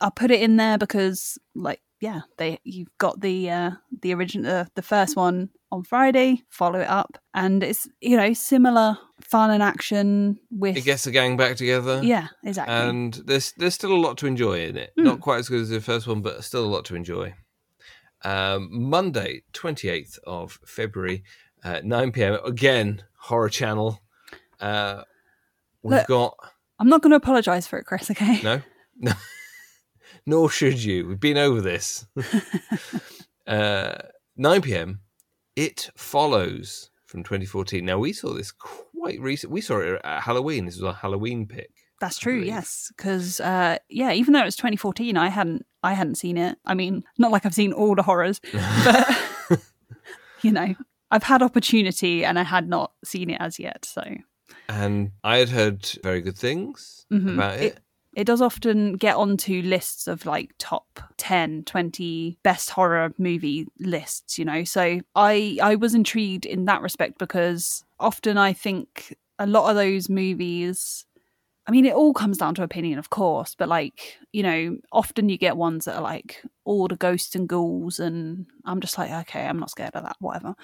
I'll 0.00 0.10
put 0.10 0.30
it 0.30 0.40
in 0.40 0.56
there 0.56 0.78
because, 0.78 1.38
like, 1.54 1.82
yeah, 2.00 2.22
they 2.38 2.58
you've 2.64 2.96
got 2.98 3.20
the 3.20 3.50
uh, 3.50 3.70
the 4.00 4.14
original 4.14 4.50
uh, 4.50 4.64
the 4.74 4.82
first 4.82 5.16
one 5.16 5.50
on 5.70 5.82
Friday, 5.84 6.42
follow 6.48 6.80
it 6.80 6.88
up, 6.88 7.18
and 7.34 7.62
it's 7.62 7.88
you 8.00 8.16
know 8.16 8.32
similar 8.32 8.96
fun 9.20 9.50
and 9.50 9.62
action 9.62 10.38
with 10.50 10.76
It 10.76 10.84
gets 10.84 11.04
the 11.04 11.10
gang 11.10 11.36
back 11.36 11.56
together. 11.56 12.00
yeah 12.02 12.28
exactly 12.44 12.74
and 12.74 13.14
there's 13.26 13.52
there's 13.56 13.74
still 13.74 13.92
a 13.92 13.96
lot 14.00 14.16
to 14.18 14.26
enjoy 14.26 14.64
in 14.66 14.76
it. 14.76 14.92
Mm. 14.98 15.04
Not 15.04 15.20
quite 15.20 15.38
as 15.38 15.48
good 15.48 15.60
as 15.60 15.68
the 15.68 15.80
first 15.80 16.06
one, 16.06 16.22
but 16.22 16.42
still 16.44 16.64
a 16.64 16.72
lot 16.74 16.84
to 16.86 16.94
enjoy. 16.96 17.34
Um, 18.24 18.68
Monday, 18.70 19.42
twenty 19.52 19.88
eighth 19.88 20.18
of 20.26 20.58
February, 20.64 21.24
uh, 21.64 21.80
nine 21.82 22.12
pm. 22.12 22.38
Again, 22.44 23.02
horror 23.18 23.48
channel. 23.48 24.00
Uh, 24.60 25.02
we've 25.82 25.98
Look. 25.98 26.06
got 26.06 26.36
I'm 26.78 26.88
not 26.88 27.02
going 27.02 27.10
to 27.10 27.16
apologize 27.16 27.66
for 27.66 27.78
it, 27.78 27.84
Chris. 27.84 28.10
Okay, 28.10 28.40
no, 28.42 28.60
no. 28.98 29.12
Nor 30.26 30.50
should 30.50 30.82
you. 30.82 31.06
We've 31.06 31.20
been 31.20 31.38
over 31.38 31.60
this. 31.60 32.06
uh, 33.46 33.94
nine 34.36 34.62
pm. 34.62 35.00
It 35.56 35.90
follows 35.96 36.90
from 37.06 37.22
2014. 37.22 37.84
Now 37.84 37.98
we 37.98 38.12
saw 38.12 38.32
this 38.32 38.52
quite 38.52 39.20
recent. 39.20 39.52
We 39.52 39.60
saw 39.60 39.78
it 39.78 40.00
at 40.02 40.22
Halloween. 40.22 40.64
This 40.64 40.76
was 40.76 40.90
a 40.90 40.94
Halloween 40.94 41.46
pick. 41.46 41.70
That's 42.02 42.18
true. 42.18 42.40
Yes, 42.42 42.92
because 42.94 43.40
uh, 43.40 43.78
yeah, 43.88 44.12
even 44.12 44.34
though 44.34 44.42
it 44.42 44.44
was 44.44 44.56
2014, 44.56 45.16
I 45.16 45.28
hadn't 45.28 45.64
I 45.82 45.94
hadn't 45.94 46.16
seen 46.16 46.36
it. 46.36 46.58
I 46.66 46.74
mean, 46.74 47.02
not 47.16 47.30
like 47.30 47.46
I've 47.46 47.54
seen 47.54 47.72
all 47.72 47.94
the 47.94 48.02
horrors, 48.02 48.40
but 48.84 49.08
you 50.42 50.52
know, 50.52 50.74
I've 51.10 51.22
had 51.22 51.42
opportunity 51.42 52.24
and 52.24 52.38
I 52.38 52.42
had 52.42 52.68
not 52.68 52.92
seen 53.04 53.30
it 53.30 53.38
as 53.40 53.58
yet. 53.58 53.84
So 53.84 54.02
and 54.68 55.12
I 55.24 55.38
had 55.38 55.48
heard 55.50 55.88
very 56.02 56.20
good 56.20 56.36
things 56.36 57.06
Mhm. 57.12 57.34
about 57.34 57.58
it. 57.60 57.78
it 58.14 58.24
does 58.24 58.42
often 58.42 58.94
get 58.94 59.16
onto 59.16 59.62
lists 59.62 60.06
of 60.06 60.26
like 60.26 60.52
top 60.58 61.00
10 61.16 61.64
20 61.64 62.38
best 62.42 62.70
horror 62.70 63.12
movie 63.18 63.66
lists 63.80 64.38
you 64.38 64.44
know 64.44 64.64
so 64.64 65.00
i 65.16 65.56
i 65.62 65.74
was 65.74 65.94
intrigued 65.94 66.44
in 66.44 66.66
that 66.66 66.82
respect 66.82 67.16
because 67.18 67.82
often 67.98 68.36
i 68.36 68.52
think 68.52 69.16
a 69.38 69.46
lot 69.46 69.70
of 69.70 69.76
those 69.76 70.10
movies 70.10 71.06
i 71.66 71.70
mean 71.70 71.84
it 71.84 71.94
all 71.94 72.12
comes 72.12 72.38
down 72.38 72.54
to 72.54 72.62
opinion 72.62 72.98
of 72.98 73.10
course 73.10 73.54
but 73.56 73.68
like 73.68 74.18
you 74.32 74.42
know 74.42 74.76
often 74.92 75.28
you 75.28 75.38
get 75.38 75.56
ones 75.56 75.84
that 75.84 75.96
are 75.96 76.02
like 76.02 76.42
all 76.64 76.88
the 76.88 76.96
ghosts 76.96 77.34
and 77.34 77.48
ghouls 77.48 77.98
and 77.98 78.46
i'm 78.64 78.80
just 78.80 78.98
like 78.98 79.10
okay 79.10 79.46
i'm 79.46 79.58
not 79.58 79.70
scared 79.70 79.94
of 79.94 80.04
that 80.04 80.16
whatever. 80.20 80.54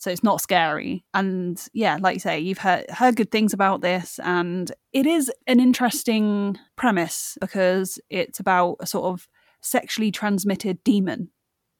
So 0.00 0.10
it's 0.12 0.22
not 0.22 0.40
scary. 0.40 1.04
And 1.12 1.60
yeah 1.72 1.98
like 2.00 2.14
you 2.14 2.20
say 2.20 2.38
you've 2.38 2.58
heard 2.58 2.88
heard 2.88 3.16
good 3.16 3.32
things 3.32 3.52
about 3.52 3.80
this 3.80 4.20
and 4.22 4.70
it 4.92 5.06
is 5.06 5.30
an 5.48 5.58
interesting 5.58 6.56
premise 6.76 7.36
because 7.40 7.98
it's 8.08 8.38
about 8.38 8.76
a 8.78 8.86
sort 8.86 9.06
of 9.06 9.26
sexually 9.60 10.12
transmitted 10.12 10.82
demon 10.84 11.30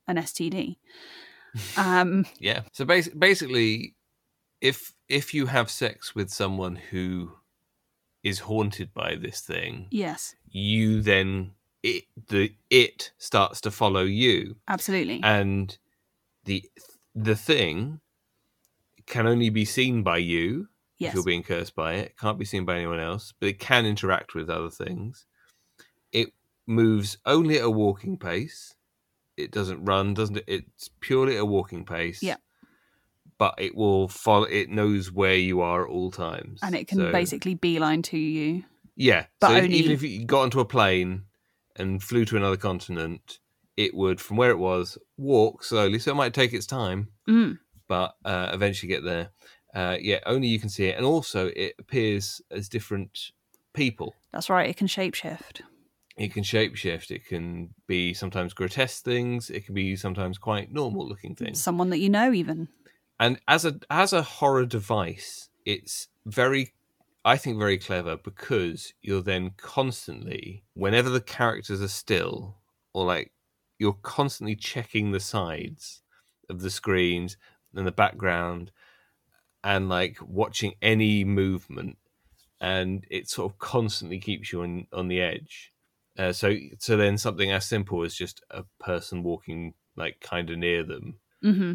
an 0.05 0.17
std 0.17 0.75
um 1.77 2.25
Yeah. 2.39 2.63
So 2.73 2.83
bas- 2.85 3.07
basically, 3.09 3.95
if 4.61 4.93
if 5.07 5.33
you 5.33 5.45
have 5.45 5.69
sex 5.71 6.13
with 6.13 6.29
someone 6.29 6.75
who 6.75 7.31
is 8.23 8.39
haunted 8.39 8.93
by 8.93 9.15
this 9.15 9.41
thing, 9.41 9.87
yes 9.91 10.35
you 10.51 11.01
then 11.01 11.51
it 11.83 12.03
the 12.27 12.53
it 12.69 13.11
starts 13.17 13.61
to 13.61 13.71
follow 13.71 14.03
you, 14.03 14.57
absolutely 14.67 15.21
and 15.23 15.77
the 16.45 16.63
the 17.15 17.35
thing 17.35 18.01
can 19.05 19.27
only 19.27 19.49
be 19.49 19.65
seen 19.65 20.03
by 20.03 20.17
you 20.17 20.67
if 20.99 21.13
you're 21.13 21.23
being 21.23 21.43
cursed 21.43 21.75
by 21.75 21.93
it. 21.95 22.05
It 22.07 22.17
can't 22.17 22.37
be 22.37 22.45
seen 22.45 22.65
by 22.65 22.75
anyone 22.75 22.99
else, 22.99 23.33
but 23.39 23.49
it 23.49 23.59
can 23.59 23.85
interact 23.85 24.35
with 24.35 24.49
other 24.49 24.69
things. 24.69 25.25
It 26.11 26.33
moves 26.67 27.17
only 27.25 27.57
at 27.57 27.65
a 27.65 27.69
walking 27.69 28.17
pace. 28.17 28.75
It 29.37 29.51
doesn't 29.51 29.85
run, 29.85 30.13
doesn't 30.13 30.37
it? 30.37 30.43
It's 30.47 30.89
purely 30.99 31.37
at 31.37 31.41
a 31.41 31.45
walking 31.45 31.85
pace. 31.85 32.21
Yeah. 32.21 32.35
But 33.39 33.55
it 33.57 33.73
will 33.73 34.07
follow. 34.09 34.43
It 34.43 34.69
knows 34.69 35.11
where 35.11 35.33
you 35.35 35.61
are 35.61 35.83
at 35.85 35.89
all 35.89 36.11
times, 36.11 36.59
and 36.61 36.75
it 36.75 36.87
can 36.87 36.97
So- 36.99 37.11
basically 37.11 37.55
beeline 37.55 38.01
to 38.03 38.17
you 38.17 38.65
yeah. 38.95 39.25
but 39.39 39.47
so 39.49 39.55
only- 39.55 39.75
even 39.77 39.91
if 39.93 40.03
you 40.03 40.25
got 40.25 40.41
onto 40.41 40.59
a 40.59 40.65
plane 40.65 41.23
and 41.77 42.03
flew 42.03 42.25
to 42.25 42.35
another 42.37 42.57
continent, 42.57 43.39
it 43.77 43.95
would, 43.95 44.19
from 44.19 44.35
where 44.37 44.51
it 44.51 44.57
was, 44.59 44.97
walk 45.17 45.63
slowly. 45.63 45.97
So 45.99 46.11
it 46.11 46.15
might 46.15 46.33
take 46.33 46.51
its 46.51 46.65
time, 46.67 47.07
mm, 47.27 47.57
but 47.87 48.15
uh, 48.25 48.49
eventually 48.53 48.89
get 48.89 49.03
there. 49.05 49.29
Uh, 49.73 49.95
yeah, 50.01 50.19
only 50.25 50.47
you 50.49 50.59
can 50.59 50.67
see 50.69 50.85
it, 50.87 50.97
and 50.97 51.05
also 51.05 51.47
it 51.55 51.75
appears 51.79 52.41
as 52.51 52.67
different 52.67 53.31
people. 53.73 54.13
that's 54.33 54.49
right 54.49 54.69
it 54.69 54.75
can 54.77 54.87
shapeshift 54.87 55.61
It 56.17 56.33
can 56.33 56.43
shapeshift. 56.43 57.09
It 57.11 57.25
can 57.25 57.73
be 57.87 58.13
sometimes 58.13 58.53
grotesque 58.53 59.05
things. 59.05 59.49
It 59.49 59.65
can 59.65 59.73
be 59.73 59.95
sometimes 59.95 60.37
quite 60.37 60.69
normal 60.73 61.07
looking 61.07 61.35
things. 61.35 61.61
someone 61.63 61.89
that 61.91 61.99
you 61.99 62.09
know 62.09 62.33
even 62.33 62.67
And 63.19 63.39
as 63.47 63.65
a 63.65 63.79
as 63.89 64.13
a 64.13 64.21
horror 64.21 64.65
device, 64.65 65.49
it's 65.65 66.07
very, 66.25 66.73
I 67.25 67.37
think, 67.37 67.59
very 67.59 67.77
clever 67.77 68.17
because 68.17 68.93
you're 69.01 69.21
then 69.21 69.51
constantly, 69.57 70.63
whenever 70.73 71.09
the 71.09 71.21
characters 71.21 71.81
are 71.81 71.87
still, 71.89 72.57
or 72.93 73.05
like 73.05 73.31
you're 73.77 73.93
constantly 74.01 74.55
checking 74.55 75.11
the 75.11 75.19
sides 75.19 76.01
of 76.49 76.61
the 76.61 76.69
screens 76.69 77.37
and 77.75 77.85
the 77.85 77.91
background, 77.91 78.71
and 79.63 79.89
like 79.89 80.17
watching 80.21 80.73
any 80.81 81.23
movement, 81.23 81.97
and 82.61 83.05
it 83.09 83.29
sort 83.29 83.51
of 83.51 83.59
constantly 83.59 84.19
keeps 84.19 84.51
you 84.53 84.61
on 84.61 84.87
on 84.93 85.07
the 85.07 85.21
edge. 85.21 85.73
Uh, 86.17 86.33
so 86.33 86.55
so 86.79 86.97
then 86.97 87.17
something 87.17 87.51
as 87.51 87.65
simple 87.65 88.03
as 88.03 88.15
just 88.15 88.41
a 88.51 88.63
person 88.79 89.23
walking 89.23 89.73
like 89.95 90.19
kind 90.21 90.49
of 90.49 90.57
near 90.57 90.83
them 90.83 91.19
hmm 91.41 91.73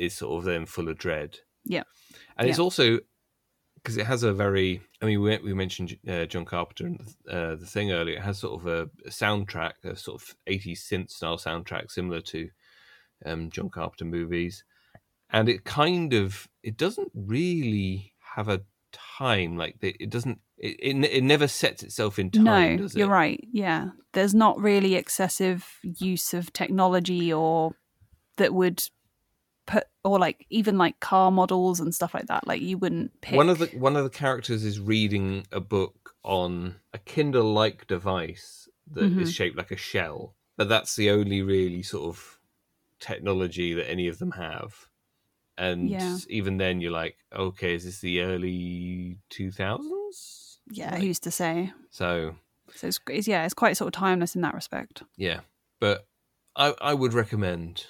is 0.00 0.14
sort 0.14 0.38
of 0.38 0.44
then 0.44 0.66
full 0.66 0.88
of 0.88 0.98
dread. 0.98 1.38
Yeah. 1.64 1.82
And 2.36 2.48
it's 2.48 2.58
also 2.58 2.98
because 3.74 3.96
it 3.96 4.06
has 4.06 4.22
a 4.22 4.32
very. 4.32 4.82
I 5.00 5.06
mean, 5.06 5.20
we 5.20 5.38
we 5.38 5.54
mentioned 5.54 5.96
uh, 6.08 6.24
John 6.24 6.44
Carpenter 6.44 6.86
and 6.86 7.00
uh, 7.30 7.56
the 7.56 7.66
thing 7.66 7.92
earlier. 7.92 8.16
It 8.16 8.22
has 8.22 8.38
sort 8.38 8.60
of 8.60 8.66
a, 8.66 8.82
a 9.06 9.10
soundtrack, 9.10 9.72
a 9.84 9.94
sort 9.94 10.20
of 10.22 10.34
80s 10.48 10.80
synth 10.80 11.10
style 11.10 11.36
soundtrack, 11.36 11.90
similar 11.90 12.20
to 12.22 12.48
um, 13.26 13.50
John 13.50 13.68
Carpenter 13.68 14.06
movies, 14.06 14.64
and 15.30 15.48
it 15.48 15.64
kind 15.64 16.14
of 16.14 16.48
it 16.62 16.76
doesn't 16.76 17.10
really 17.14 18.14
have 18.34 18.48
a 18.48 18.62
time 18.92 19.56
like 19.56 19.76
it, 19.82 19.96
it 20.00 20.10
doesn't 20.10 20.40
it, 20.56 20.76
it 20.80 21.04
it 21.04 21.24
never 21.24 21.46
sets 21.46 21.82
itself 21.82 22.18
in 22.18 22.30
time. 22.30 22.76
no, 22.76 22.88
you're 22.94 23.08
right. 23.08 23.46
Yeah, 23.52 23.90
there's 24.14 24.34
not 24.34 24.58
really 24.58 24.94
excessive 24.94 25.78
use 25.82 26.32
of 26.34 26.52
technology 26.52 27.32
or 27.32 27.74
that 28.36 28.54
would 28.54 28.82
put 29.70 29.84
or 30.04 30.18
like 30.18 30.46
even 30.50 30.78
like 30.78 31.00
car 31.00 31.30
models 31.30 31.80
and 31.80 31.94
stuff 31.94 32.14
like 32.14 32.26
that. 32.26 32.46
Like 32.46 32.60
you 32.62 32.78
wouldn't 32.78 33.20
pick 33.20 33.36
One 33.36 33.48
of 33.48 33.58
the 33.58 33.66
one 33.68 33.96
of 33.96 34.04
the 34.04 34.10
characters 34.10 34.64
is 34.64 34.80
reading 34.80 35.46
a 35.52 35.60
book 35.60 36.14
on 36.24 36.80
a 36.92 36.98
Kindle-like 36.98 37.86
device 37.86 38.68
that 38.90 39.12
is 39.16 39.28
Mhm. 39.28 39.32
shaped 39.32 39.56
like 39.56 39.70
a 39.70 39.76
shell, 39.76 40.36
but 40.56 40.68
that's 40.68 40.96
the 40.96 41.10
only 41.10 41.40
really 41.42 41.82
sort 41.82 42.08
of 42.08 42.40
technology 43.00 43.74
that 43.74 43.90
any 43.90 44.08
of 44.08 44.18
them 44.18 44.32
have. 44.32 44.88
And 45.58 45.90
Yeah. 45.90 46.20
even 46.28 46.58
then, 46.58 46.80
you're 46.80 46.92
like, 46.92 47.18
okay, 47.32 47.74
is 47.74 47.84
this 47.84 48.00
the 48.00 48.22
early 48.22 49.18
two 49.30 49.52
thousands? 49.52 50.60
yeah, 50.70 50.96
who's 50.98 51.18
to 51.20 51.30
say? 51.30 51.72
So 51.90 52.36
So 52.74 52.88
it's, 52.88 53.00
it's 53.08 53.28
yeah, 53.28 53.44
it's 53.44 53.54
quite 53.54 53.76
sort 53.76 53.88
of 53.94 53.98
timeless 53.98 54.34
in 54.34 54.42
that 54.42 54.54
respect. 54.54 55.02
yeah, 55.16 55.40
but 55.80 56.06
I 56.56 56.74
I 56.80 56.94
would 56.94 57.12
recommend 57.14 57.86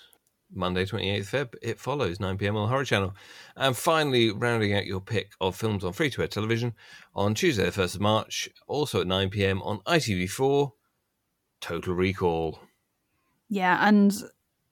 Monday 0.53 0.85
twenty 0.85 1.11
eighth 1.11 1.31
Feb. 1.31 1.55
It 1.63 1.79
follows 1.79 2.21
nine 2.21 2.39
pm 2.39 2.57
on 2.57 2.63
the 2.63 2.69
Horror 2.69 2.85
Channel, 2.85 3.15
and 3.57 3.77
finally 3.77 4.31
rounding 4.31 4.73
out 4.75 4.87
your 4.87 5.01
pick 5.01 5.33
of 5.41 5.57
films 5.57 5.85
on 5.85 5.93
free 5.93 6.11
to 6.11 6.23
air 6.23 6.29
television 6.29 6.75
on 7.15 7.35
Tuesday 7.35 7.65
the 7.65 7.73
first 7.73 7.95
of 7.95 8.01
March, 8.01 8.49
also 8.67 9.01
at 9.01 9.07
nine 9.07 9.31
pm 9.31 9.63
on 9.63 9.81
ITV4. 9.81 10.73
Total 11.61 11.95
Recall. 11.95 12.61
Yeah, 13.49 13.87
and 13.87 14.13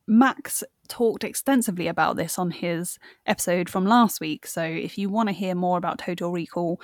Max 0.06 0.64
talked 0.88 1.22
extensively 1.22 1.86
about 1.86 2.16
this 2.16 2.38
on 2.38 2.50
his 2.50 2.98
episode 3.26 3.68
from 3.68 3.84
last 3.84 4.20
week. 4.20 4.46
So 4.46 4.62
if 4.62 4.96
you 4.96 5.10
want 5.10 5.28
to 5.28 5.34
hear 5.34 5.54
more 5.54 5.76
about 5.76 5.98
Total 5.98 6.32
Recall, 6.32 6.80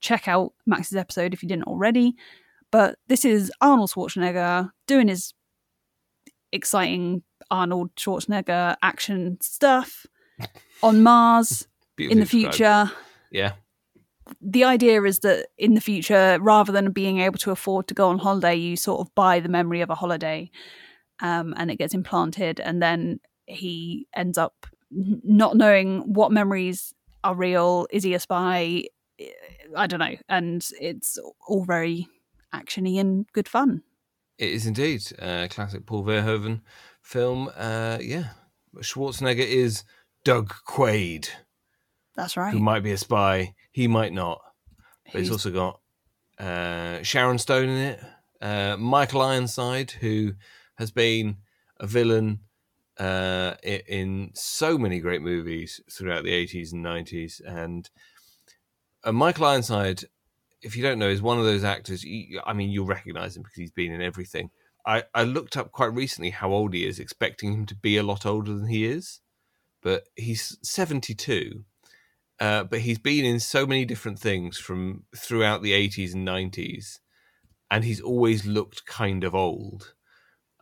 check 0.00 0.28
out 0.28 0.52
Max's 0.66 0.96
episode 0.96 1.34
if 1.34 1.42
you 1.42 1.48
didn't 1.48 1.66
already. 1.66 2.14
But 2.70 2.98
this 3.08 3.24
is 3.24 3.50
Arnold 3.60 3.90
Schwarzenegger 3.90 4.70
doing 4.86 5.08
his 5.08 5.34
exciting 6.52 7.22
Arnold 7.52 7.94
Schwarzenegger 7.96 8.76
action 8.82 9.38
stuff 9.40 10.06
on 10.82 11.02
Mars 11.02 11.68
in 11.98 12.08
the 12.18 12.24
Beautifully 12.24 12.44
described. 12.44 12.56
future. 12.56 12.96
Yeah, 13.30 13.52
the 14.40 14.64
idea 14.64 15.02
is 15.02 15.18
that 15.20 15.48
in 15.58 15.74
the 15.74 15.80
future, 15.80 16.38
rather 16.40 16.72
than 16.72 16.90
being 16.92 17.20
able 17.20 17.38
to 17.38 17.50
afford 17.50 17.86
to 17.88 17.94
go 17.94 18.08
on 18.08 18.18
holiday, 18.18 18.54
you 18.56 18.76
sort 18.76 19.00
of 19.00 19.14
buy 19.14 19.40
the 19.40 19.48
memory 19.48 19.80
of 19.82 19.90
a 19.90 19.94
holiday, 19.94 20.50
um, 21.20 21.54
and 21.56 21.70
it 21.70 21.76
gets 21.76 21.94
implanted, 21.94 22.58
and 22.60 22.82
then 22.82 23.20
he 23.46 24.06
ends 24.14 24.38
up 24.38 24.66
not 24.90 25.56
knowing 25.56 26.12
what 26.12 26.32
memories 26.32 26.94
are 27.24 27.34
real. 27.34 27.86
Is 27.90 28.02
he 28.04 28.14
a 28.14 28.20
spy? 28.20 28.84
I 29.76 29.86
don't 29.86 30.00
know, 30.00 30.16
and 30.28 30.66
it's 30.80 31.18
all 31.46 31.64
very 31.64 32.08
actiony 32.54 32.98
and 33.00 33.26
good 33.32 33.48
fun. 33.48 33.82
it 34.38 34.50
is 34.50 34.66
indeed 34.66 35.02
a 35.18 35.48
classic 35.48 35.86
Paul 35.86 36.04
Verhoeven 36.04 36.60
film. 37.12 37.50
Uh, 37.54 37.98
yeah, 38.00 38.28
Schwarzenegger 38.78 39.46
is 39.46 39.84
Doug 40.24 40.52
Quaid, 40.66 41.28
That's 42.16 42.36
right. 42.36 42.52
who 42.52 42.58
might 42.58 42.82
be 42.82 42.92
a 42.92 42.96
spy. 42.96 43.54
He 43.70 43.86
might 43.86 44.12
not. 44.12 44.40
But 45.12 45.20
it's 45.20 45.30
also 45.30 45.50
got 45.50 45.80
uh, 46.38 47.02
Sharon 47.02 47.38
Stone 47.38 47.68
in 47.68 47.76
it, 47.76 48.00
uh, 48.40 48.76
Michael 48.78 49.20
Ironside, 49.20 49.90
who 49.90 50.32
has 50.76 50.90
been 50.90 51.36
a 51.78 51.86
villain 51.86 52.40
uh, 52.98 53.54
in 53.62 54.30
so 54.34 54.78
many 54.78 55.00
great 55.00 55.20
movies 55.20 55.80
throughout 55.90 56.24
the 56.24 56.30
80s 56.30 56.72
and 56.72 56.84
90s. 56.84 57.42
And 57.44 57.90
uh, 59.04 59.12
Michael 59.12 59.44
Ironside, 59.44 60.04
if 60.62 60.76
you 60.76 60.82
don't 60.82 60.98
know, 60.98 61.08
is 61.08 61.20
one 61.20 61.38
of 61.38 61.44
those 61.44 61.64
actors. 61.64 62.04
You, 62.04 62.40
I 62.46 62.54
mean, 62.54 62.70
you'll 62.70 62.86
recognize 62.86 63.36
him 63.36 63.42
because 63.42 63.56
he's 63.56 63.70
been 63.70 63.92
in 63.92 64.00
everything. 64.00 64.50
I, 64.86 65.04
I 65.14 65.24
looked 65.24 65.56
up 65.56 65.72
quite 65.72 65.94
recently 65.94 66.30
how 66.30 66.52
old 66.52 66.74
he 66.74 66.86
is, 66.86 66.98
expecting 66.98 67.52
him 67.52 67.66
to 67.66 67.74
be 67.74 67.96
a 67.96 68.02
lot 68.02 68.26
older 68.26 68.52
than 68.52 68.66
he 68.66 68.84
is. 68.84 69.20
But 69.82 70.04
he's 70.16 70.58
72 70.62 71.64
uh, 72.42 72.64
but 72.64 72.80
he's 72.80 72.98
been 72.98 73.24
in 73.24 73.38
so 73.38 73.64
many 73.66 73.84
different 73.84 74.18
things 74.18 74.58
from 74.58 75.04
throughout 75.16 75.62
the 75.62 75.70
80s 75.70 76.12
and 76.12 76.26
90s 76.26 76.98
and 77.70 77.84
he's 77.84 78.00
always 78.00 78.44
looked 78.44 78.84
kind 78.84 79.22
of 79.22 79.32
old 79.32 79.94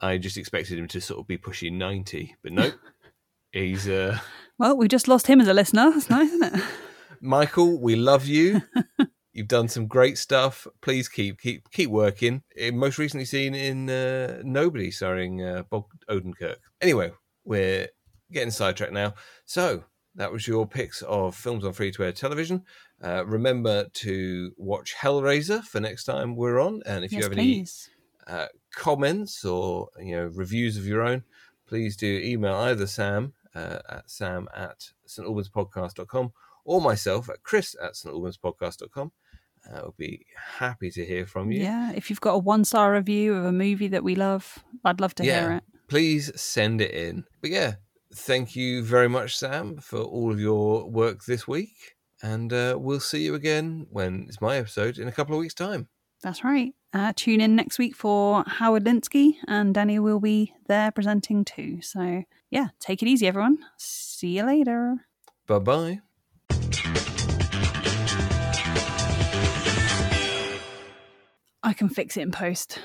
i 0.01 0.19
just 0.19 0.37
expected 0.37 0.79
him 0.79 0.87
to 0.89 1.01
sort 1.01 1.21
of 1.21 1.27
be 1.27 1.39
pushing 1.39 1.79
90 1.79 2.37
but 2.43 2.53
nope 2.53 2.75
he's 3.53 3.89
uh 3.89 4.19
well, 4.59 4.77
we 4.77 4.89
just 4.89 5.09
lost 5.09 5.27
him 5.27 5.41
as 5.41 5.49
a 5.49 5.55
listener. 5.55 5.91
That's 5.91 6.11
nice, 6.11 6.31
isn't 6.31 6.55
it? 6.55 6.65
michael 7.23 7.79
we 7.81 7.97
love 7.97 8.27
you 8.27 8.63
you've 9.33 9.49
done 9.49 9.69
some 9.69 9.87
great 9.87 10.19
stuff 10.19 10.67
please 10.81 11.09
keep 11.09 11.39
keep 11.41 11.71
keep 11.71 11.91
working 11.91 12.43
Eh, 12.59 12.71
most 12.71 12.99
recently 12.99 13.25
seen 13.25 13.55
in 13.55 13.89
uh, 13.89 14.41
nobody 14.45 14.91
starring 14.91 15.43
uh, 15.43 15.63
bob 15.71 15.85
odenkirk 16.09 16.57
anyway 16.81 17.11
we're 17.45 17.89
getting 18.33 18.51
sidetracked 18.51 18.93
now 18.93 19.15
so 19.45 19.85
that 20.15 20.33
was 20.33 20.47
your 20.47 20.67
picks 20.67 21.03
of 21.03 21.37
films 21.37 21.65
on 21.65 21.73
free 21.73 21.93
to 21.93 22.05
air 22.05 22.13
television. 22.13 22.65
Uh, 23.03 23.25
remember 23.25 23.87
to 23.95 24.53
watch 24.57 24.95
Hellraiser 25.01 25.63
for 25.63 25.81
next 25.81 26.05
time 26.05 26.35
we're 26.35 26.61
on. 26.61 26.83
And 26.85 27.05
if 27.05 27.13
you 27.13 27.23
have 27.23 27.33
please. 27.33 27.89
any 28.27 28.37
uh, 28.37 28.47
comments 28.75 29.45
or 29.45 29.89
you 29.99 30.17
know 30.17 30.31
reviews 30.35 30.77
of 30.77 30.87
your 30.87 31.03
own, 31.03 31.25
please 31.67 31.97
do 31.97 32.21
email 32.23 32.55
either 32.55 32.87
Sam 32.87 33.35
uh, 33.55 33.79
at 33.89 34.11
sam 34.11 34.49
at 34.55 34.91
stalbanspodcast.com 35.09 36.33
or 36.65 36.81
myself 36.81 37.29
at 37.31 37.43
chris 37.43 37.77
at 37.83 37.95
stalbanspodcast.com. 37.95 39.13
Uh, 39.69 39.77
I'll 39.77 39.95
be 39.99 40.27
happy 40.59 40.91
to 40.91 41.05
hear 41.05 41.27
from 41.27 41.51
you. 41.53 41.63
Yeah, 41.63 41.93
if 41.93 42.11
you've 42.11 42.21
got 42.21 42.35
a 42.35 42.39
one 42.39 42.65
star 42.65 42.93
review 42.93 43.35
of 43.35 43.45
a 43.45 43.53
movie 43.53 43.89
that 43.89 44.05
we 44.05 44.15
love, 44.15 44.59
I'd 44.85 45.01
love 45.01 45.15
to 45.17 45.25
hear 45.25 45.53
it. 45.53 45.65
please 45.89 46.31
send 46.41 46.81
it 46.81 46.93
in. 46.93 47.25
But 47.41 47.51
yeah, 47.51 47.75
thank 48.15 48.57
you 48.57 48.83
very 48.83 49.09
much, 49.09 49.37
Sam, 49.37 49.79
for 49.79 49.99
all 49.99 50.31
of 50.33 50.41
your 50.41 50.89
work 50.89 51.25
this 51.25 51.47
week. 51.49 51.97
And 52.23 52.53
uh, 52.53 52.77
we'll 52.79 53.01
see 53.01 53.23
you 53.23 53.35
again 53.35 53.87
when 53.91 54.27
it's 54.29 54.41
my 54.41 54.57
episode 54.57 54.99
in 54.99 55.09
a 55.09 55.13
couple 55.13 55.35
of 55.35 55.41
weeks' 55.41 55.55
time. 55.55 55.89
That's 56.23 56.45
right. 56.45 56.75
Uh, 56.93 57.13
tune 57.17 57.41
in 57.41 57.57
next 57.57 57.79
week 57.79 57.95
for 57.97 58.45
Howard 58.47 58.85
Linskey, 58.85 59.37
and 59.47 59.73
Danny 59.73 59.99
will 59.99 60.21
be 60.21 60.53
there 60.67 60.91
presenting 60.91 61.45
too. 61.47 61.81
So, 61.81 62.25
yeah, 62.51 62.69
take 62.79 63.01
it 63.03 63.09
easy, 63.09 63.27
everyone. 63.27 63.59
See 63.79 64.37
you 64.37 64.45
later. 64.45 65.07
Bye 65.47 65.61
bye. 65.61 66.01
I 71.63 71.75
can 71.75 71.89
fix 71.89 72.17
it 72.17 72.23
in 72.23 72.31
post. 72.31 72.79